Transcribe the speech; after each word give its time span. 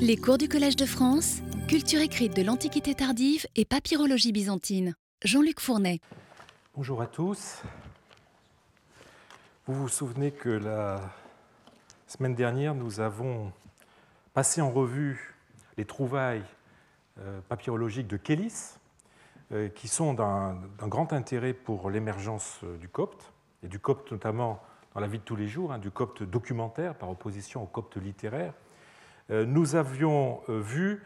Les 0.00 0.18
cours 0.18 0.36
du 0.36 0.48
Collège 0.48 0.76
de 0.76 0.84
France, 0.84 1.40
culture 1.66 2.00
écrite 2.00 2.36
de 2.36 2.42
l'Antiquité 2.42 2.94
tardive 2.94 3.46
et 3.56 3.64
papyrologie 3.64 4.30
byzantine. 4.30 4.94
Jean-Luc 5.24 5.60
Fournet. 5.60 6.00
Bonjour 6.76 7.00
à 7.00 7.06
tous. 7.06 7.62
Vous 9.66 9.74
vous 9.74 9.88
souvenez 9.88 10.32
que 10.32 10.50
la 10.50 11.00
semaine 12.06 12.34
dernière, 12.34 12.74
nous 12.74 13.00
avons 13.00 13.50
passé 14.34 14.60
en 14.60 14.70
revue 14.70 15.34
les 15.78 15.86
trouvailles 15.86 16.44
euh, 17.20 17.40
papyrologiques 17.48 18.08
de 18.08 18.18
Kélis, 18.18 18.74
euh, 19.52 19.70
qui 19.70 19.88
sont 19.88 20.12
d'un 20.12 20.58
grand 20.82 21.14
intérêt 21.14 21.54
pour 21.54 21.88
l'émergence 21.88 22.60
euh, 22.64 22.76
du 22.76 22.88
copte, 22.88 23.32
et 23.62 23.68
du 23.68 23.78
copte 23.78 24.12
notamment 24.12 24.62
dans 24.94 25.00
la 25.00 25.06
vie 25.06 25.18
de 25.18 25.24
tous 25.24 25.36
les 25.36 25.48
jours, 25.48 25.72
hein, 25.72 25.78
du 25.78 25.90
copte 25.90 26.22
documentaire 26.22 26.94
par 26.94 27.08
opposition 27.08 27.62
au 27.62 27.66
copte 27.66 27.96
littéraire. 27.96 28.52
Nous 29.30 29.74
avions 29.74 30.40
vu 30.48 31.02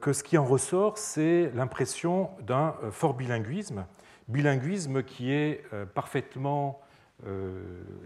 que 0.00 0.12
ce 0.12 0.22
qui 0.22 0.36
en 0.36 0.44
ressort, 0.44 0.98
c'est 0.98 1.50
l'impression 1.54 2.30
d'un 2.42 2.74
fort 2.90 3.14
bilinguisme, 3.14 3.86
bilinguisme 4.28 5.02
qui 5.02 5.32
est 5.32 5.64
parfaitement 5.94 6.80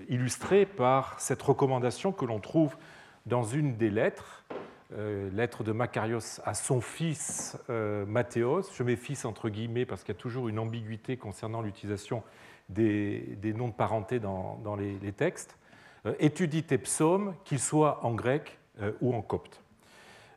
illustré 0.09 0.66
par 0.66 1.18
cette 1.18 1.42
recommandation 1.42 2.12
que 2.12 2.24
l'on 2.24 2.38
trouve 2.38 2.76
dans 3.26 3.42
une 3.42 3.76
des 3.76 3.90
lettres 3.90 4.45
euh, 4.92 5.30
lettre 5.30 5.62
de 5.62 5.70
Macarios 5.70 6.40
à 6.45 6.52
son 6.52 6.80
fils 6.80 7.56
euh, 7.70 8.04
Mathéos. 8.06 8.62
Je 8.74 8.82
mets 8.82 8.96
fils 8.96 9.24
entre 9.24 9.48
guillemets 9.48 9.87
parce 9.87 10.02
qu'il 10.02 10.12
y 10.12 10.18
a 10.18 10.20
toujours 10.20 10.48
une 10.48 10.59
ambiguïté 10.59 11.16
concernant 11.16 11.62
l'utilisation 11.62 12.24
des, 12.68 13.38
noms 13.54 13.68
de 13.68 13.73
parenté 13.73 14.18
dans, 14.18 14.76
les, 14.76 15.12
textes. 15.12 15.56
Euh, 16.06 16.14
étudie 16.18 16.64
tes 16.64 16.78
psaumes, 16.78 17.37
qu'ils 17.45 17.60
soient 17.60 18.04
en 18.04 18.14
grec 18.14 18.59
ou 19.00 19.14
en 19.14 19.22
copte. 19.22 19.62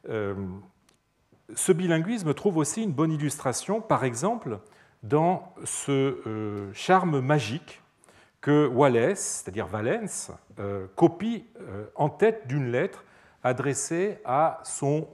ce 0.05 1.71
bilinguisme 1.71 2.33
trouve 2.33 2.57
aussi 2.57 2.83
une 2.83 2.91
bonne 2.91 3.11
illustration, 3.11 3.81
par 3.81 4.03
exemple, 4.03 4.59
dans 5.01 5.53
ce 5.63 6.69
charme 6.73 7.19
magique 7.19 7.81
que 8.41 8.67
Wallace, 8.67 9.43
c'est-à-dire 9.43 9.67
Valence, 9.67 10.31
copie 10.95 11.45
en 11.95 12.09
tête 12.09 12.47
d'une 12.47 12.71
lettre 12.71 13.03
adressé 13.43 14.19
à 14.25 14.61
son 14.63 15.07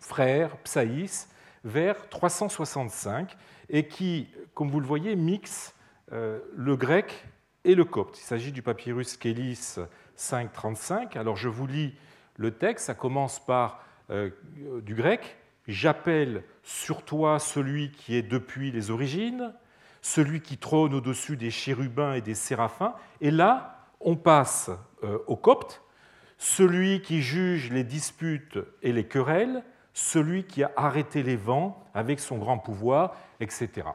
frère 0.00 0.56
Psaïs 0.58 1.28
vers 1.64 2.08
365 2.08 3.36
et 3.68 3.88
qui, 3.88 4.28
comme 4.54 4.70
vous 4.70 4.80
le 4.80 4.86
voyez, 4.86 5.16
mixe 5.16 5.74
euh, 6.12 6.38
le 6.54 6.76
grec 6.76 7.26
et 7.64 7.74
le 7.74 7.84
copte. 7.84 8.18
Il 8.18 8.24
s'agit 8.24 8.52
du 8.52 8.62
papyrus 8.62 9.16
Kélis 9.16 9.76
535. 10.14 11.16
Alors 11.16 11.36
je 11.36 11.48
vous 11.48 11.66
lis 11.66 11.94
le 12.36 12.52
texte, 12.52 12.86
ça 12.86 12.94
commence 12.94 13.44
par 13.44 13.82
euh, 14.10 14.30
du 14.82 14.94
grec 14.94 15.36
J'appelle 15.68 16.44
sur 16.62 17.02
toi 17.04 17.40
celui 17.40 17.90
qui 17.90 18.14
est 18.14 18.22
depuis 18.22 18.70
les 18.70 18.92
origines, 18.92 19.52
celui 20.00 20.40
qui 20.40 20.58
trône 20.58 20.94
au-dessus 20.94 21.36
des 21.36 21.50
chérubins 21.50 22.12
et 22.12 22.20
des 22.20 22.36
séraphins. 22.36 22.94
Et 23.20 23.32
là, 23.32 23.88
on 23.98 24.14
passe 24.14 24.70
euh, 25.02 25.18
au 25.26 25.34
copte 25.34 25.82
celui 26.38 27.02
qui 27.02 27.20
juge 27.20 27.72
les 27.72 27.82
disputes 27.82 28.58
et 28.82 28.92
les 28.92 29.08
querelles, 29.08 29.64
celui 29.92 30.44
qui 30.44 30.62
a 30.62 30.70
arrêté 30.76 31.24
les 31.24 31.34
vents 31.34 31.84
avec 31.94 32.20
son 32.20 32.38
grand 32.38 32.58
pouvoir, 32.58 33.16
etc. 33.40 33.88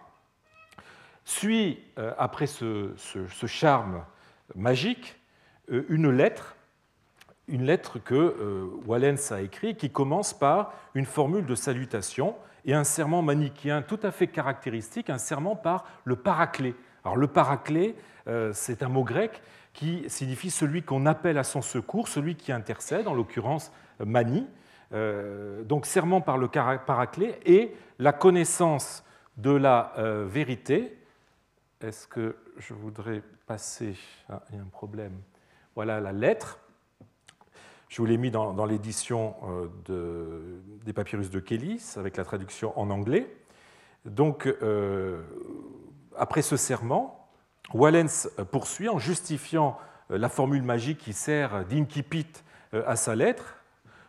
Suit, 1.24 1.80
euh, 1.98 2.14
après 2.18 2.48
ce, 2.48 2.96
charme 3.46 4.04
magique, 4.56 5.16
une 5.70 6.10
lettre, 6.10 6.58
une 7.52 7.66
lettre 7.66 8.00
que 8.00 8.16
euh, 8.16 8.66
Wallens 8.88 9.32
a 9.32 9.42
écrite, 9.42 9.78
qui 9.78 9.92
commence 9.92 10.34
par 10.34 10.74
une 10.96 11.06
formule 11.06 11.46
de 11.46 11.56
salutation 11.56 12.36
et 12.66 12.74
un 12.74 12.84
serment 12.84 13.22
manichéen 13.22 13.82
tout 13.82 14.00
à 14.04 14.12
fait 14.12 14.28
caractéristique, 14.28 15.10
un 15.10 15.18
serment 15.18 15.56
par 15.56 15.86
le 16.04 16.16
paraclé. 16.16 16.76
Alors 17.04 17.18
le 17.18 17.28
paraclé, 17.28 17.96
c'est 18.54 18.84
un 18.84 18.88
mot 18.88 19.04
grec 19.04 19.42
qui 19.74 20.04
signifie 20.08 20.52
celui 20.52 20.84
qu'on 20.84 21.08
appelle 21.08 21.40
à 21.40 21.44
son 21.44 21.64
secours, 21.64 22.08
celui 22.08 22.36
qui 22.36 22.52
intercède, 22.52 23.08
en 23.08 23.16
l'occurrence 23.16 23.72
Mani. 24.00 24.48
Euh, 24.94 25.64
donc 25.64 25.86
serment 25.86 26.20
par 26.20 26.38
le 26.38 26.50
paraclet 26.50 27.40
et 27.46 27.74
la 27.98 28.12
connaissance 28.12 29.06
de 29.38 29.52
la 29.52 29.94
euh, 29.98 30.26
vérité. 30.28 30.98
Est-ce 31.80 32.08
que 32.08 32.36
je 32.58 32.74
voudrais 32.74 33.24
passer? 33.46 33.96
Ah, 34.30 34.44
Il 34.50 34.58
y 34.58 34.60
a 34.60 34.62
un 34.62 34.66
problème. 34.66 35.14
Voilà 35.76 36.02
la 36.02 36.12
lettre. 36.12 36.60
Je 37.92 37.98
vous 37.98 38.06
l'ai 38.06 38.16
mis 38.16 38.32
dans, 38.32 38.66
l'édition 38.66 39.36
euh, 39.90 40.62
des 40.86 40.94
papyrus 40.94 41.30
de 41.30 41.42
Kélis 41.42 41.96
avec 41.98 42.16
la 42.16 42.24
traduction 42.24 42.72
en 42.80 42.90
anglais. 42.90 43.28
Donc, 44.06 44.48
après 46.18 46.42
ce 46.42 46.58
serment, 46.58 47.22
Wallens 47.74 48.30
poursuit 48.52 48.90
en 48.90 48.98
justifiant 48.98 49.78
euh, 50.12 50.18
la 50.18 50.30
formule 50.30 50.64
magique 50.64 51.00
qui 51.00 51.14
sert 51.14 51.66
d'incipit 51.66 52.28
euh, 52.74 52.84
à 52.86 52.96
sa 52.96 53.16
lettre. 53.16 53.58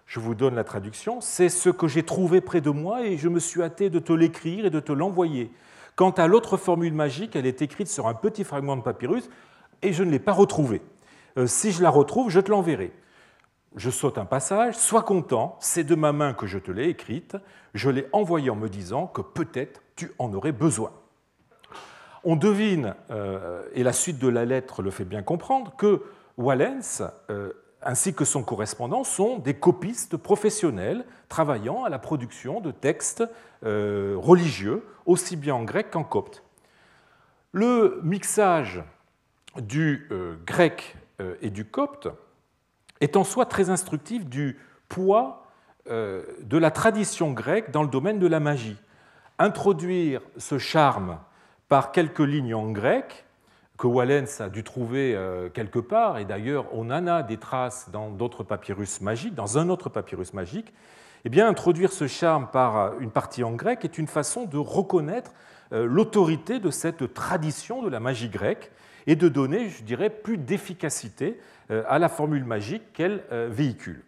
Je 0.06 0.20
vous 0.20 0.34
donne 0.34 0.54
la 0.54 0.64
traduction. 0.64 1.20
C'est 1.20 1.48
ce 1.48 1.70
que 1.70 1.88
j'ai 1.88 2.02
trouvé 2.02 2.40
près 2.40 2.60
de 2.60 2.70
moi 2.70 3.06
et 3.06 3.16
je 3.16 3.28
me 3.28 3.38
suis 3.38 3.62
hâté 3.62 3.88
de 3.88 3.98
te 3.98 4.12
l'écrire 4.12 4.66
et 4.66 4.70
de 4.70 4.80
te 4.80 4.92
l'envoyer. 4.92 5.50
Quant 5.96 6.10
à 6.10 6.26
l'autre 6.26 6.56
formule 6.56 6.94
magique, 6.94 7.36
elle 7.36 7.46
est 7.46 7.62
écrite 7.62 7.88
sur 7.88 8.08
un 8.08 8.14
petit 8.14 8.44
fragment 8.44 8.76
de 8.76 8.82
papyrus 8.82 9.28
et 9.82 9.92
je 9.92 10.02
ne 10.02 10.10
l'ai 10.10 10.18
pas 10.18 10.32
retrouvée. 10.32 10.82
Euh, 11.38 11.46
si 11.46 11.72
je 11.72 11.82
la 11.82 11.90
retrouve, 11.90 12.30
je 12.30 12.40
te 12.40 12.50
l'enverrai. 12.50 12.92
Je 13.74 13.88
saute 13.88 14.18
un 14.18 14.26
passage, 14.26 14.76
sois 14.76 15.02
content, 15.02 15.56
c'est 15.60 15.84
de 15.84 15.94
ma 15.94 16.12
main 16.12 16.34
que 16.34 16.46
je 16.46 16.58
te 16.58 16.70
l'ai 16.70 16.88
écrite, 16.88 17.36
je 17.72 17.88
l'ai 17.88 18.06
envoyée 18.12 18.50
en 18.50 18.56
me 18.56 18.68
disant 18.68 19.06
que 19.06 19.22
peut-être 19.22 19.82
tu 19.96 20.12
en 20.18 20.32
aurais 20.34 20.52
besoin. 20.52 20.92
On 22.24 22.36
devine, 22.36 22.94
euh, 23.10 23.62
et 23.72 23.82
la 23.82 23.94
suite 23.94 24.18
de 24.18 24.28
la 24.28 24.44
lettre 24.44 24.82
le 24.82 24.90
fait 24.90 25.06
bien 25.06 25.22
comprendre, 25.22 25.74
que 25.76 26.02
Wallens 26.36 27.02
euh, 27.30 27.52
ainsi 27.82 28.14
que 28.14 28.26
son 28.26 28.44
correspondant 28.44 29.04
sont 29.04 29.38
des 29.38 29.54
copistes 29.54 30.18
professionnels 30.18 31.04
travaillant 31.30 31.82
à 31.82 31.88
la 31.88 31.98
production 31.98 32.60
de 32.60 32.70
textes 32.72 33.24
euh, 33.64 34.14
religieux, 34.18 34.86
aussi 35.06 35.34
bien 35.34 35.54
en 35.54 35.64
grec 35.64 35.90
qu'en 35.90 36.04
copte. 36.04 36.44
Le 37.52 38.00
mixage 38.04 38.82
du 39.56 40.08
grec 40.46 40.96
et 41.42 41.50
du 41.50 41.66
copte 41.66 42.08
est 43.02 43.16
en 43.16 43.24
soi 43.24 43.44
très 43.44 43.68
instructif 43.68 44.26
du 44.26 44.58
poids 44.88 45.38
de 45.86 46.58
la 46.58 46.70
tradition 46.70 47.32
grecque 47.32 47.72
dans 47.72 47.82
le 47.82 47.88
domaine 47.88 48.20
de 48.20 48.26
la 48.28 48.38
magie. 48.38 48.76
Introduire 49.38 50.20
ce 50.36 50.58
charme 50.58 51.18
par 51.68 51.90
quelques 51.90 52.20
lignes 52.20 52.54
en 52.54 52.70
grec 52.70 53.24
que 53.82 53.88
Wallens 53.88 54.40
a 54.40 54.48
dû 54.48 54.62
trouver 54.62 55.14
euh, 55.16 55.48
quelque 55.48 55.80
part, 55.80 56.18
et 56.18 56.24
d'ailleurs 56.24 56.66
on 56.72 56.90
en 56.90 57.08
a 57.08 57.24
des 57.24 57.36
traces 57.36 57.88
dans 57.90 58.10
d'autres 58.10 58.44
papyrus 58.44 59.00
magiques, 59.00 59.34
dans 59.34 59.58
un 59.58 59.68
autre 59.68 59.88
papyrus 59.88 60.34
magique, 60.34 60.72
eh 61.24 61.28
bien, 61.28 61.48
introduire 61.48 61.92
ce 61.92 62.06
charme 62.06 62.48
par 62.52 62.76
euh, 62.76 62.90
une 63.00 63.10
partie 63.10 63.42
en 63.42 63.52
grec 63.52 63.84
est 63.84 63.98
une 63.98 64.06
façon 64.06 64.44
de 64.44 64.56
reconnaître 64.56 65.32
euh, 65.72 65.84
l'autorité 65.84 66.60
de 66.60 66.70
cette 66.70 67.12
tradition 67.12 67.82
de 67.82 67.88
la 67.88 67.98
magie 67.98 68.28
grecque 68.28 68.70
et 69.06 69.16
de 69.16 69.28
donner, 69.28 69.68
je 69.68 69.82
dirais, 69.82 70.10
plus 70.10 70.38
d'efficacité 70.38 71.38
à 71.70 71.98
la 71.98 72.08
formule 72.08 72.44
magique 72.44 72.92
qu'elle 72.92 73.22
véhicule. 73.30 74.02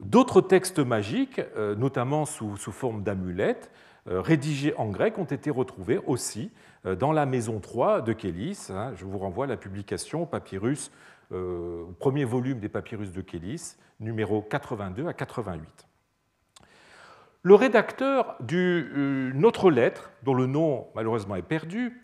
D'autres 0.00 0.40
textes 0.40 0.78
magiques, 0.78 1.40
notamment 1.76 2.24
sous, 2.24 2.56
forme 2.56 3.02
d'amulettes, 3.02 3.70
rédigés 4.06 4.74
en 4.76 4.86
grec, 4.86 5.18
ont 5.18 5.24
été 5.24 5.50
retrouvés 5.50 6.00
aussi 6.06 6.50
euh, 6.86 6.94
dans 6.94 7.12
la 7.12 7.26
maison 7.26 7.60
3 7.60 8.02
de 8.02 8.12
Kélis. 8.12 8.68
Hein, 8.70 8.92
je 8.96 9.04
vous 9.04 9.18
renvoie 9.18 9.44
à 9.44 9.48
la 9.48 9.56
publication 9.56 10.26
Papyrus, 10.26 10.90
euh, 11.32 11.82
au 11.82 11.92
premier 11.98 12.24
volume 12.24 12.60
des 12.60 12.68
Papyrus 12.68 13.12
de 13.12 13.20
Kélis, 13.20 13.76
numéro 14.00 14.42
82 14.42 15.06
à 15.06 15.12
88. 15.12 15.86
Le 17.42 17.54
rédacteur 17.54 18.36
d'une 18.40 19.44
autre 19.44 19.70
lettre, 19.70 20.10
dont 20.22 20.34
le 20.34 20.46
nom 20.46 20.88
malheureusement 20.94 21.36
est 21.36 21.42
perdu, 21.42 22.02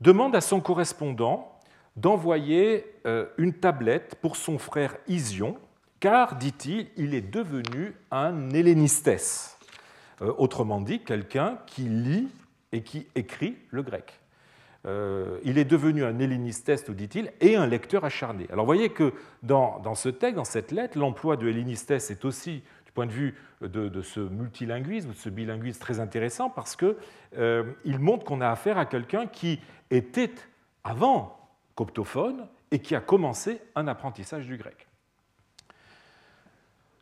demande 0.00 0.34
à 0.36 0.40
son 0.40 0.60
correspondant 0.60 1.52
d'envoyer 1.96 2.84
euh, 3.06 3.26
une 3.38 3.54
tablette 3.54 4.16
pour 4.20 4.36
son 4.36 4.58
frère 4.58 4.96
Ision, 5.08 5.56
car, 6.00 6.36
dit-il, 6.36 6.88
il 6.96 7.14
est 7.14 7.22
devenu 7.22 7.94
un 8.10 8.50
hellénistes, 8.50 9.58
autrement 10.20 10.80
dit, 10.80 11.00
quelqu'un 11.00 11.58
qui 11.66 11.82
lit 11.82 12.28
et 12.72 12.82
qui 12.82 13.06
écrit 13.14 13.56
le 13.70 13.82
grec. 13.82 14.20
Euh, 14.86 15.40
il 15.42 15.58
est 15.58 15.64
devenu 15.64 16.04
un 16.04 16.18
hellénisteste, 16.18 16.90
dit-il, 16.92 17.32
et 17.40 17.56
un 17.56 17.66
lecteur 17.66 18.04
acharné. 18.04 18.46
Alors 18.52 18.64
vous 18.64 18.68
voyez 18.68 18.90
que 18.90 19.12
dans, 19.42 19.94
ce 19.94 20.08
texte, 20.08 20.36
dans 20.36 20.44
cette 20.44 20.70
lettre, 20.70 20.96
l'emploi 20.96 21.36
de 21.36 21.48
hellénisteste 21.48 22.10
est 22.10 22.24
aussi, 22.24 22.62
point 22.96 23.06
de 23.06 23.12
vue 23.12 23.34
de, 23.60 24.02
ce 24.02 24.20
multilinguisme, 24.20 25.10
de 25.10 25.14
ce 25.14 25.28
bilinguisme 25.28 25.78
très 25.78 26.00
intéressant, 26.00 26.48
parce 26.48 26.74
qu'il 26.74 26.96
euh, 27.38 27.74
montre 27.86 28.24
qu'on 28.24 28.40
a 28.40 28.48
affaire 28.48 28.78
à 28.78 28.86
quelqu'un 28.86 29.26
qui 29.26 29.60
était 29.90 30.34
avant 30.82 31.38
coptophone 31.74 32.48
et 32.70 32.78
qui 32.78 32.94
a 32.94 33.00
commencé 33.00 33.60
un 33.74 33.86
apprentissage 33.86 34.46
du 34.46 34.56
grec. 34.56 34.88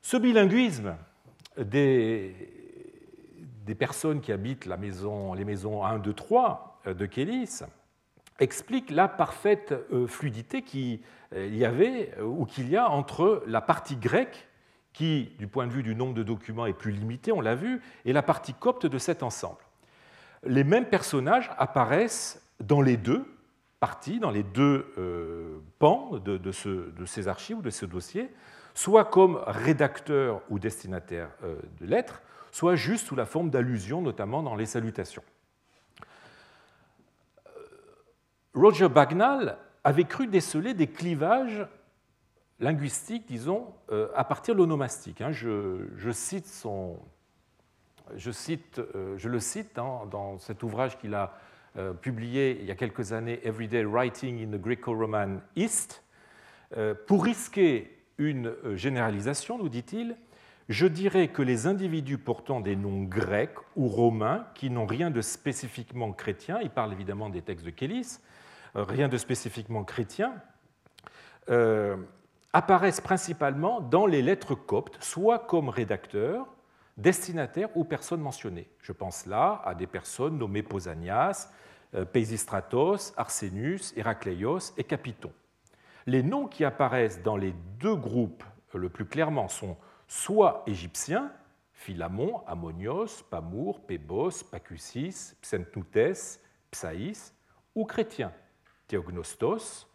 Ce 0.03 0.17
bilinguisme 0.17 0.97
des, 1.57 2.35
des 3.65 3.75
personnes 3.77 4.21
qui 4.21 4.33
habitent 4.33 4.67
la 4.67 4.77
maison, 4.77 5.33
les 5.33 5.45
maisons 5.45 5.85
1, 5.85 6.01
2, 6.01 6.13
3 6.13 6.81
de 6.87 7.07
Kélis 7.07 7.63
expliquent 8.41 8.91
la 8.91 9.07
parfaite 9.07 9.73
euh, 9.93 10.09
fluidité 10.09 10.63
qu'il 10.63 10.99
euh, 11.35 11.47
y 11.47 11.65
avait 11.65 12.21
ou 12.21 12.47
qu'il 12.47 12.69
y 12.69 12.77
a 12.77 12.91
entre 12.91 13.45
la 13.47 13.61
partie 13.61 13.97
grecque, 13.97 14.49
qui, 14.95 15.33
du 15.39 15.47
point 15.47 15.67
de 15.67 15.73
vue 15.73 15.83
du 15.83 15.95
nombre 15.95 16.15
de 16.15 16.23
documents, 16.23 16.65
est 16.65 16.73
plus 16.73 16.93
limitée, 16.93 17.33
on 17.33 17.43
l'a 17.43 17.55
vu, 17.55 17.83
et 18.07 18.15
la 18.15 18.23
partie 18.23 18.55
copte 18.55 18.87
de 18.87 18.97
cet 18.97 19.23
ensemble. 19.23 19.61
Les 20.45 20.65
mêmes 20.65 20.87
personnages 20.87 21.51
apparaissent 21.59 22.41
dans 22.61 22.81
les 22.81 22.97
deux 22.97 23.27
parties, 23.81 24.21
dans 24.21 24.31
les 24.31 24.43
deux 24.43 24.87
pans 25.79 26.13
de, 26.19 26.51
ces 27.05 27.29
archives 27.29 27.59
ou 27.59 27.63
de 27.63 27.71
ce 27.71 27.85
dossier, 27.85 28.31
soit 28.73 29.05
comme 29.05 29.43
rédacteur 29.47 30.41
ou 30.49 30.59
destinataire 30.59 31.29
de 31.43 31.87
lettres, 31.87 32.23
soit 32.55 32.77
juste 32.77 33.09
sous 33.09 33.17
la 33.17 33.27
forme 33.27 33.51
d'allusions, 33.51 34.01
notamment 34.01 34.41
dans 34.41 34.55
les 34.55 34.67
salutations. 34.67 35.25
Euh, 37.49 37.51
Roger 38.55 38.89
Bagnall 38.89 39.59
avait 39.83 40.05
cru 40.05 40.29
déceler 40.29 40.73
des 40.73 40.87
clivages 40.87 41.67
linguistiques, 42.61 43.27
disons, 43.27 43.67
euh, 43.91 44.09
à 44.15 44.25
partir 44.25 44.55
de 44.55 44.61
l'onomastique. 44.61 45.21
Hein. 45.21 45.33
Je, 45.33 46.11
cite 46.13 46.47
son, 46.47 46.99
je, 48.17 48.31
cite, 48.31 48.79
euh, 48.79 49.17
je 49.19 49.29
le 49.29 49.41
cite 49.41 49.79
hein, 49.79 50.03
dans 50.11 50.39
cet 50.39 50.63
ouvrage 50.63 50.99
qu'il 50.99 51.15
a 51.15 51.35
publié 52.03 52.57
il 52.61 52.67
y 52.67 52.71
a 52.71 52.77
quelques 52.77 53.13
années, 53.13 53.41
Everyday 53.45 53.83
Writing 53.83 54.41
in 54.45 54.57
the 54.57 54.61
Greco-Roman 54.61 55.41
East. 55.57 56.05
Pour 57.09 57.25
risquer 57.25 57.99
une 58.17 58.55
généralisation, 58.77 59.59
nous 59.59 59.69
dit-il, 59.69 60.17
je 60.69 60.87
dirais 60.87 61.29
que 61.29 61.43
les 61.43 61.67
individus 61.67 62.19
portant 62.19 62.61
des 62.61 62.77
noms 62.77 63.03
grecs 63.03 63.57
ou 63.77 63.89
romains 63.89 64.47
qui 64.55 64.71
n'ont 64.71 64.87
rien 64.87 65.11
de 65.11 65.21
spécifiquement 65.21 66.13
chrétien, 66.13 66.59
il 66.63 66.71
parle 66.71 66.93
évidemment 66.93 67.29
des 67.29 67.43
textes 67.43 67.67
de 67.67 67.71
Kélis, 67.71 68.19
euh, 68.77 68.83
rien 68.83 69.09
de 69.09 69.19
spécifiquement 69.19 69.85
chrétien, 69.85 70.35
euh, 71.51 71.97
apparaissent 72.55 73.01
principalement 73.01 73.81
dans 73.81 74.07
les 74.07 74.23
lettres 74.23 74.55
coptes, 74.55 75.03
soit 75.03 75.41
comme 75.41 75.69
rédacteurs, 75.69 76.47
destinataires 76.97 77.69
ou 77.77 77.85
personnes 77.85 78.21
mentionnées. 78.21 78.71
Je 78.81 78.93
pense 78.93 79.27
là 79.27 79.61
à 79.65 79.75
des 79.75 79.89
personnes 79.89 80.39
nommées 80.39 80.63
Pausanias, 80.63 81.51
euh, 81.97 82.05
Peisistratos, 82.05 83.13
Arsenius, 83.17 83.93
Héracléos 83.97 84.73
et 84.77 84.85
Capiton. 84.85 85.33
Les 86.07 86.23
noms 86.23 86.47
qui 86.47 86.65
apparaissent 86.65 87.23
dans 87.23 87.37
les 87.37 87.53
deux 87.81 87.97
groupes 87.97 88.45
le 88.73 88.89
plus 88.89 89.05
clairement 89.05 89.49
sont 89.49 89.77
soit 90.07 90.63
égyptiens, 90.67 91.33
Philamon, 91.73 92.43
Ammonios, 92.47 93.25
Pamour, 93.31 93.81
Pébos, 93.81 94.45
Pacusis, 94.49 95.37
Psentnoutes, 95.43 96.39
Psaïs, 96.71 97.35
ou 97.75 97.85
chrétiens, 97.85 98.33
Théognostos, 98.87 99.89
euh, 99.89 99.94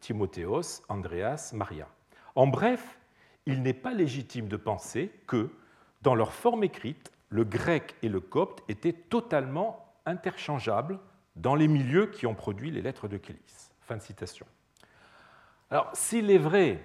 Timothéos, 0.00 0.82
Andreas, 0.88 1.52
Maria. 1.54 1.88
En 2.34 2.46
bref, 2.46 2.98
il 3.46 3.62
n'est 3.62 3.72
pas 3.72 3.94
légitime 3.94 4.48
de 4.48 4.56
penser 4.56 5.10
que, 5.26 5.50
dans 6.02 6.14
leur 6.14 6.32
forme 6.32 6.64
écrite, 6.64 7.10
le 7.28 7.44
grec 7.44 7.94
et 8.02 8.08
le 8.08 8.20
copte 8.20 8.62
étaient 8.68 8.92
totalement 8.92 9.92
interchangeables 10.04 10.98
dans 11.34 11.54
les 11.54 11.68
milieux 11.68 12.06
qui 12.06 12.26
ont 12.26 12.34
produit 12.34 12.70
les 12.70 12.82
lettres 12.82 13.08
de 13.08 13.16
Kélis. 13.16 13.70
Fin 13.80 13.96
de 13.96 14.02
citation. 14.02 14.46
Alors, 15.70 15.90
s'il 15.94 16.30
est 16.30 16.38
vrai 16.38 16.80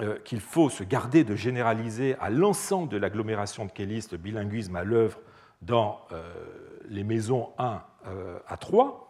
euh, 0.00 0.18
qu'il 0.20 0.40
faut 0.40 0.70
se 0.70 0.82
garder 0.82 1.24
de 1.24 1.34
généraliser 1.34 2.16
à 2.20 2.30
l'ensemble 2.30 2.88
de 2.88 2.96
l'agglomération 2.96 3.66
de 3.66 3.70
Kélis 3.70 4.06
le 4.12 4.18
bilinguisme 4.18 4.76
à 4.76 4.84
l'œuvre 4.84 5.20
dans 5.62 6.00
euh, 6.12 6.32
les 6.88 7.04
maisons 7.04 7.50
1 7.58 7.82
euh, 8.06 8.38
à 8.46 8.56
3, 8.56 9.09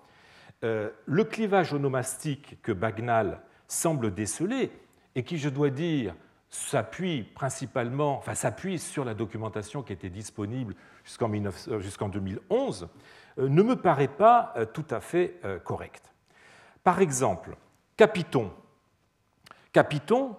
le 0.63 1.25
clivage 1.25 1.73
onomastique 1.73 2.61
que 2.63 2.73
Bagnal 2.73 3.41
semble 3.67 4.13
déceler, 4.13 4.71
et 5.15 5.23
qui, 5.23 5.39
je 5.39 5.49
dois 5.49 5.71
dire, 5.71 6.15
s'appuie 6.51 7.23
principalement, 7.23 8.19
enfin 8.19 8.35
s'appuie 8.35 8.79
sur 8.79 9.05
la 9.05 9.15
documentation 9.15 9.83
qui 9.83 9.93
était 9.93 10.11
disponible 10.11 10.75
jusqu'en 11.05 12.09
2011, 12.09 12.89
ne 13.39 13.63
me 13.63 13.77
paraît 13.77 14.09
pas 14.09 14.55
tout 14.73 14.87
à 14.91 15.01
fait 15.01 15.41
correct. 15.65 16.11
Par 16.83 17.01
exemple, 17.01 17.57
Capiton. 17.97 18.51
Capiton, 19.73 20.37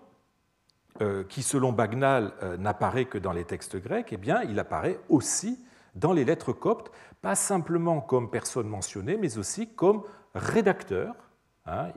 euh, 1.01 1.23
qui, 1.23 1.41
selon 1.43 1.71
Bagnal, 1.71 2.33
euh, 2.43 2.57
n'apparaît 2.57 3.05
que 3.05 3.17
dans 3.17 3.31
les 3.31 3.45
textes 3.45 3.77
grecs, 3.77 4.09
eh 4.11 4.17
bien, 4.17 4.41
il 4.43 4.59
apparaît 4.59 4.99
aussi 5.09 5.63
dans 5.95 6.13
les 6.13 6.25
lettres 6.25 6.53
coptes, 6.53 6.91
pas 7.21 7.35
simplement 7.35 8.01
comme 8.01 8.29
personne 8.29 8.67
mentionnée, 8.67 9.17
mais 9.17 9.37
aussi 9.37 9.73
comme 9.73 10.03
rédacteur. 10.33 11.15
Hein, 11.65 11.89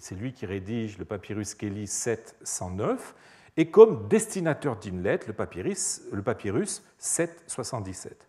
c'est 0.00 0.14
lui 0.14 0.32
qui 0.32 0.46
rédige 0.46 0.98
le 0.98 1.04
papyrus 1.04 1.54
Kelly 1.54 1.86
709, 1.86 3.14
et 3.56 3.70
comme 3.70 4.08
destinateur 4.08 4.78
d'une 4.78 5.02
lettre, 5.02 5.26
le 5.28 5.34
papyrus, 5.34 6.02
le 6.10 6.22
papyrus 6.22 6.82
777. 6.98 8.26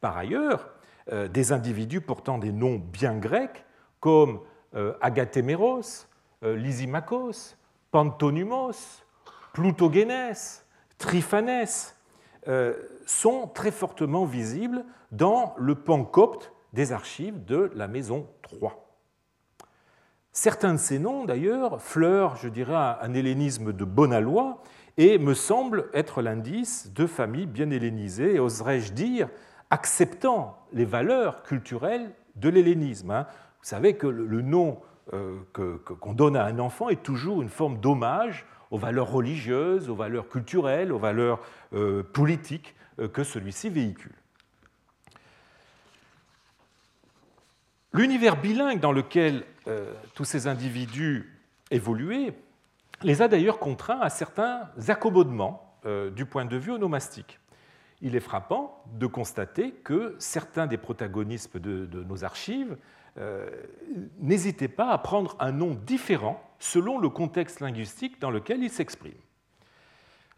Par 0.00 0.16
ailleurs, 0.16 0.70
euh, 1.10 1.28
des 1.28 1.52
individus 1.52 2.00
portant 2.00 2.38
des 2.38 2.52
noms 2.52 2.76
bien 2.76 3.16
grecs, 3.16 3.64
comme 4.00 4.40
Agatéméros, 5.00 6.06
Lysimachos, 6.42 7.56
Pantonymos, 7.90 9.04
Plutogénès, 9.52 10.64
Triphanès, 10.96 11.94
euh, 11.94 11.99
sont 13.06 13.48
très 13.54 13.70
fortement 13.70 14.24
visibles 14.24 14.84
dans 15.12 15.54
le 15.58 15.74
pan 15.74 16.04
copte 16.04 16.52
des 16.72 16.92
archives 16.92 17.44
de 17.44 17.70
la 17.74 17.88
maison 17.88 18.26
3. 18.42 18.90
Certains 20.32 20.74
de 20.74 20.78
ces 20.78 20.98
noms, 21.00 21.24
d'ailleurs, 21.24 21.82
fleurent, 21.82 22.36
je 22.36 22.48
dirais, 22.48 22.74
un 22.74 23.14
hellénisme 23.14 23.72
de 23.72 23.84
bon 23.84 24.12
aloi 24.12 24.62
et 24.96 25.18
me 25.18 25.34
semblent 25.34 25.88
être 25.92 26.22
l'indice 26.22 26.92
de 26.92 27.06
familles 27.06 27.46
bien 27.46 27.70
hellénisées, 27.70 28.36
et 28.36 28.40
oserais-je 28.40 28.92
dire, 28.92 29.28
acceptant 29.70 30.58
les 30.72 30.84
valeurs 30.84 31.42
culturelles 31.42 32.12
de 32.36 32.48
l'hellénisme. 32.48 33.10
Hein. 33.10 33.26
Vous 33.60 33.66
savez 33.66 33.94
que 33.94 34.06
le 34.06 34.42
nom 34.42 34.80
euh, 35.12 35.40
qu'on 35.52 36.12
donne 36.12 36.36
à 36.36 36.44
un 36.44 36.58
enfant 36.58 36.88
est 36.88 37.02
toujours 37.02 37.42
une 37.42 37.48
forme 37.48 37.78
d'hommage 37.78 38.46
aux 38.70 38.78
valeurs 38.78 39.10
religieuses, 39.10 39.90
aux 39.90 39.94
valeurs 39.94 40.28
culturelles, 40.28 40.92
aux 40.92 40.98
valeurs 40.98 41.40
euh, 41.72 42.02
politiques 42.02 42.74
euh, 42.98 43.08
que 43.08 43.24
celui-ci 43.24 43.68
véhicule. 43.68 44.14
L'univers 47.92 48.40
bilingue 48.40 48.78
dans 48.78 48.92
lequel 48.92 49.44
euh, 49.66 49.92
tous 50.14 50.24
ces 50.24 50.46
individus 50.46 51.36
évoluaient 51.70 52.34
les 53.02 53.22
a 53.22 53.28
d'ailleurs 53.28 53.58
contraints 53.58 54.00
à 54.00 54.10
certains 54.10 54.68
accommodements 54.88 55.66
du 56.14 56.26
point 56.26 56.44
de 56.44 56.58
vue 56.58 56.72
onomastique. 56.72 57.40
Il 58.02 58.14
est 58.14 58.20
frappant 58.20 58.84
de 58.92 59.06
constater 59.06 59.72
que 59.72 60.14
certains 60.18 60.66
des 60.66 60.76
protagonistes 60.76 61.56
de, 61.56 61.86
de 61.86 62.04
nos 62.04 62.24
archives 62.24 62.76
n'hésitaient 64.18 64.68
pas 64.68 64.90
à 64.90 64.98
prendre 64.98 65.36
un 65.40 65.52
nom 65.52 65.74
différent 65.74 66.42
selon 66.60 66.98
le 66.98 67.08
contexte 67.08 67.60
linguistique 67.60 68.20
dans 68.20 68.30
lequel 68.30 68.62
il 68.62 68.70
s'exprime. 68.70 69.18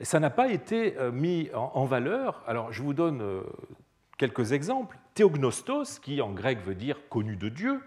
Ça 0.00 0.18
n'a 0.18 0.30
pas 0.30 0.48
été 0.48 0.96
euh, 0.98 1.12
mis 1.12 1.50
en 1.54 1.84
valeur. 1.84 2.42
Alors, 2.46 2.72
je 2.72 2.82
vous 2.82 2.94
donne 2.94 3.20
euh, 3.20 3.42
quelques 4.18 4.52
exemples. 4.52 4.98
Théognostos, 5.14 5.98
qui 6.00 6.20
en 6.22 6.32
grec 6.32 6.60
veut 6.64 6.74
dire 6.74 7.08
connu 7.08 7.36
de 7.36 7.48
Dieu, 7.48 7.80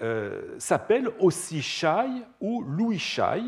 euh, 0.00 0.54
s'appelle 0.58 1.10
aussi 1.18 1.62
Shai 1.62 2.08
ou 2.40 2.62
Louis 2.62 2.98
Shai, 2.98 3.42